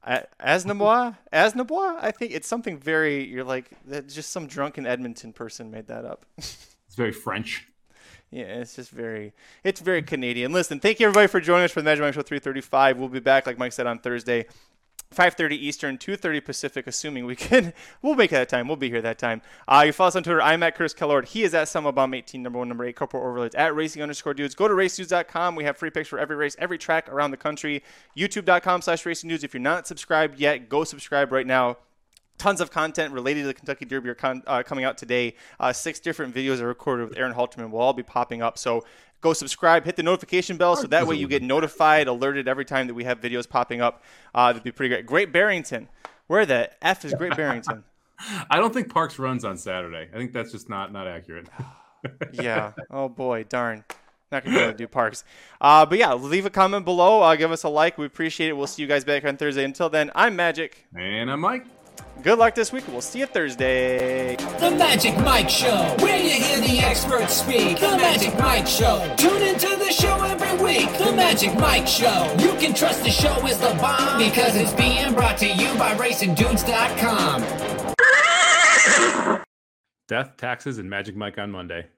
A- 0.07 0.27
Asnabois? 0.39 1.17
Asnabois? 1.33 1.99
I 2.01 2.11
think 2.11 2.33
it's 2.33 2.47
something 2.47 2.79
very. 2.79 3.27
You're 3.27 3.45
like 3.45 3.71
that. 3.87 4.09
Just 4.09 4.31
some 4.31 4.47
drunken 4.47 4.87
Edmonton 4.87 5.33
person 5.33 5.71
made 5.71 5.89
that 5.89 6.05
up. 6.05 6.27
It's 6.87 6.97
very 6.97 7.13
French. 7.13 7.67
Yeah, 8.35 8.47
it's 8.47 8.75
just 8.75 8.91
very, 8.91 9.33
it's 9.63 9.79
very 9.79 10.03
Canadian. 10.03 10.53
Listen, 10.53 10.81
thank 10.81 10.99
you 10.99 11.07
everybody 11.07 11.29
for 11.29 11.41
joining 11.41 11.67
us 11.67 11.71
for 11.71 11.81
the 11.81 11.85
Magic 11.85 12.03
Mike 12.03 12.15
Show 12.15 12.23
335. 12.23 12.99
We'll 12.99 13.09
be 13.09 13.21
back, 13.21 13.47
like 13.47 13.59
Mike 13.59 13.73
said, 13.73 13.87
on 13.87 14.01
Thursday, 14.01 14.47
5:30 15.15 15.53
Eastern, 15.53 15.99
2:30 15.99 16.45
Pacific, 16.45 16.89
assuming 16.89 17.27
we 17.27 17.37
can. 17.37 17.73
We'll 18.03 18.17
make 18.17 18.33
it 18.33 18.35
that 18.35 18.49
time. 18.49 18.67
We'll 18.67 18.77
be 18.77 18.91
here 18.91 19.01
that 19.03 19.21
time. 19.21 19.41
Uh, 19.69 19.85
you 19.87 19.93
follow 19.93 20.09
us 20.09 20.17
on 20.17 20.25
Twitter. 20.25 20.43
I'm 20.43 20.65
at 20.65 20.75
Chris 20.75 20.93
Kellord. 20.93 21.29
He 21.29 21.45
is 21.45 21.55
at 21.55 21.69
Somobomb18, 21.69 22.41
number 22.41 22.59
one, 22.59 22.67
number 22.67 22.85
eight, 22.85 22.97
Corporal 22.97 23.23
Overlords 23.23 23.55
at 23.55 23.73
Racing 23.77 24.03
underscore 24.03 24.35
Dudes. 24.35 24.57
Go 24.57 24.67
to 24.67 24.75
racedudes.com. 24.75 25.55
We 25.55 25.63
have 25.63 25.77
free 25.77 25.91
picks 25.91 26.09
for 26.09 26.19
every 26.19 26.35
race, 26.35 26.57
every 26.59 26.77
track 26.77 27.09
around 27.09 27.31
the 27.31 27.37
country. 27.37 27.85
YouTube.com/slash 28.17 29.07
Racing 29.07 29.29
Dudes. 29.29 29.45
If 29.45 29.55
you're 29.55 29.61
not 29.61 29.87
subscribed 29.87 30.41
yet, 30.41 30.69
go 30.69 30.83
subscribe 30.83 31.31
right 31.31 31.47
now 31.47 31.77
tons 32.39 32.61
of 32.61 32.71
content 32.71 33.13
related 33.13 33.43
to 33.43 33.47
the 33.49 33.55
Kentucky 33.55 33.85
Derby 33.85 34.11
are 34.11 34.15
con- 34.15 34.43
uh, 34.47 34.63
coming 34.63 34.85
out 34.85 34.99
today. 34.99 35.35
Uh, 35.59 35.73
six 35.73 36.01
different 36.01 36.35
videos 36.35 36.61
are 36.61 36.67
recorded 36.67 37.09
with 37.09 37.19
Aaron 37.19 37.33
Halterman 37.33 37.71
will 37.71 37.81
all 37.81 37.93
be 37.93 38.03
popping 38.03 38.43
up. 38.43 38.59
So 38.59 38.85
go 39.21 39.33
subscribe, 39.33 39.85
hit 39.85 39.97
the 39.97 40.03
notification 40.03 40.57
bell, 40.57 40.77
so 40.77 40.87
that 40.89 41.07
way 41.07 41.17
you 41.17 41.27
get 41.27 41.43
notified, 41.43 42.09
alerted 42.09 42.47
every 42.49 42.65
time 42.65 42.87
that 42.89 42.95
we 42.95 43.05
have 43.05 43.21
videos 43.21 43.49
popping 43.49 43.81
up. 43.81 44.03
Uh, 44.35 44.49
that'd 44.49 44.63
be 44.63 44.73
pretty 44.73 44.95
great. 44.95 45.07
Great 45.07 45.33
Barrington. 45.33 45.89
Where 46.27 46.47
the 46.47 46.71
f 46.85 47.05
is 47.05 47.15
Great 47.15 47.37
Barrington? 47.37 47.85
I 48.51 48.57
don't 48.59 48.73
think 48.73 48.93
Parx 48.93 49.19
runs 49.19 49.45
on 49.45 49.57
Saturday. 49.57 50.09
I 50.13 50.17
think 50.17 50.33
that's 50.33 50.53
just 50.53 50.69
not 50.69 50.93
not 50.93 51.07
accurate. 51.07 51.49
yeah. 52.33 52.73
Oh 52.91 53.09
boy, 53.09 53.45
darn. 53.45 53.85
Not 54.33 54.45
gonna 54.45 54.57
be 54.57 54.63
able 54.63 54.73
to 54.73 54.79
do 54.79 54.89
Parx. 54.89 55.25
Uh, 55.61 55.85
but 55.87 55.99
yeah, 55.99 56.15
leave 56.15 56.47
a 56.47 56.51
comment 56.51 56.85
below. 56.85 57.23
Uh, 57.23 57.37
give 57.37 57.53
us 57.53 57.65
a 57.65 57.69
like. 57.69 57.99
We 57.99 58.07
appreciate 58.07 58.49
it. 58.49 58.57
We'll 58.57 58.67
see 58.67 58.83
you 58.83 58.89
guys 58.89 59.05
back 59.05 59.25
on 59.25 59.37
Thursday. 59.37 59.65
Until 59.65 59.91
then, 59.91 60.11
I'm 60.15 60.35
Magic. 60.37 60.87
And 60.97 61.31
I'm 61.31 61.41
Mike. 61.41 61.67
Good 62.23 62.39
luck 62.39 62.55
this 62.55 62.73
week. 62.73 62.85
We'll 62.89 63.03
see 63.03 63.19
you 63.19 63.27
Thursday. 63.27 64.37
The 64.37 64.71
Magic 64.71 65.15
Mike 65.19 65.51
Show, 65.51 65.95
where 65.99 66.19
you 66.19 66.31
hear 66.31 66.59
the 66.59 66.79
experts 66.79 67.35
speak. 67.35 67.79
The 67.81 67.99
Magic 67.99 68.39
Mike 68.39 68.67
Show. 68.67 69.15
Tune 69.19 69.43
into 69.43 69.69
the 69.77 69.93
show 69.93 70.23
every 70.23 70.65
week. 70.65 70.91
The 70.97 71.13
Magic 71.13 71.55
Mike 71.59 71.87
Show. 71.87 72.35
You 72.39 72.55
can 72.55 72.73
trust 72.73 73.05
the 73.05 73.11
show 73.11 73.47
is 73.47 73.59
the 73.59 73.77
bomb 73.81 74.17
because 74.19 74.57
it's 74.57 74.73
being 74.73 75.13
brought 75.13 75.37
to 75.39 75.47
you 75.47 75.75
by 75.77 75.95
RacingDudes.com. 75.97 77.43
Death, 80.09 80.37
taxes, 80.37 80.79
and 80.79 80.89
Magic 80.89 81.17
Mike 81.17 81.39
on 81.39 81.51
Monday. 81.51 81.89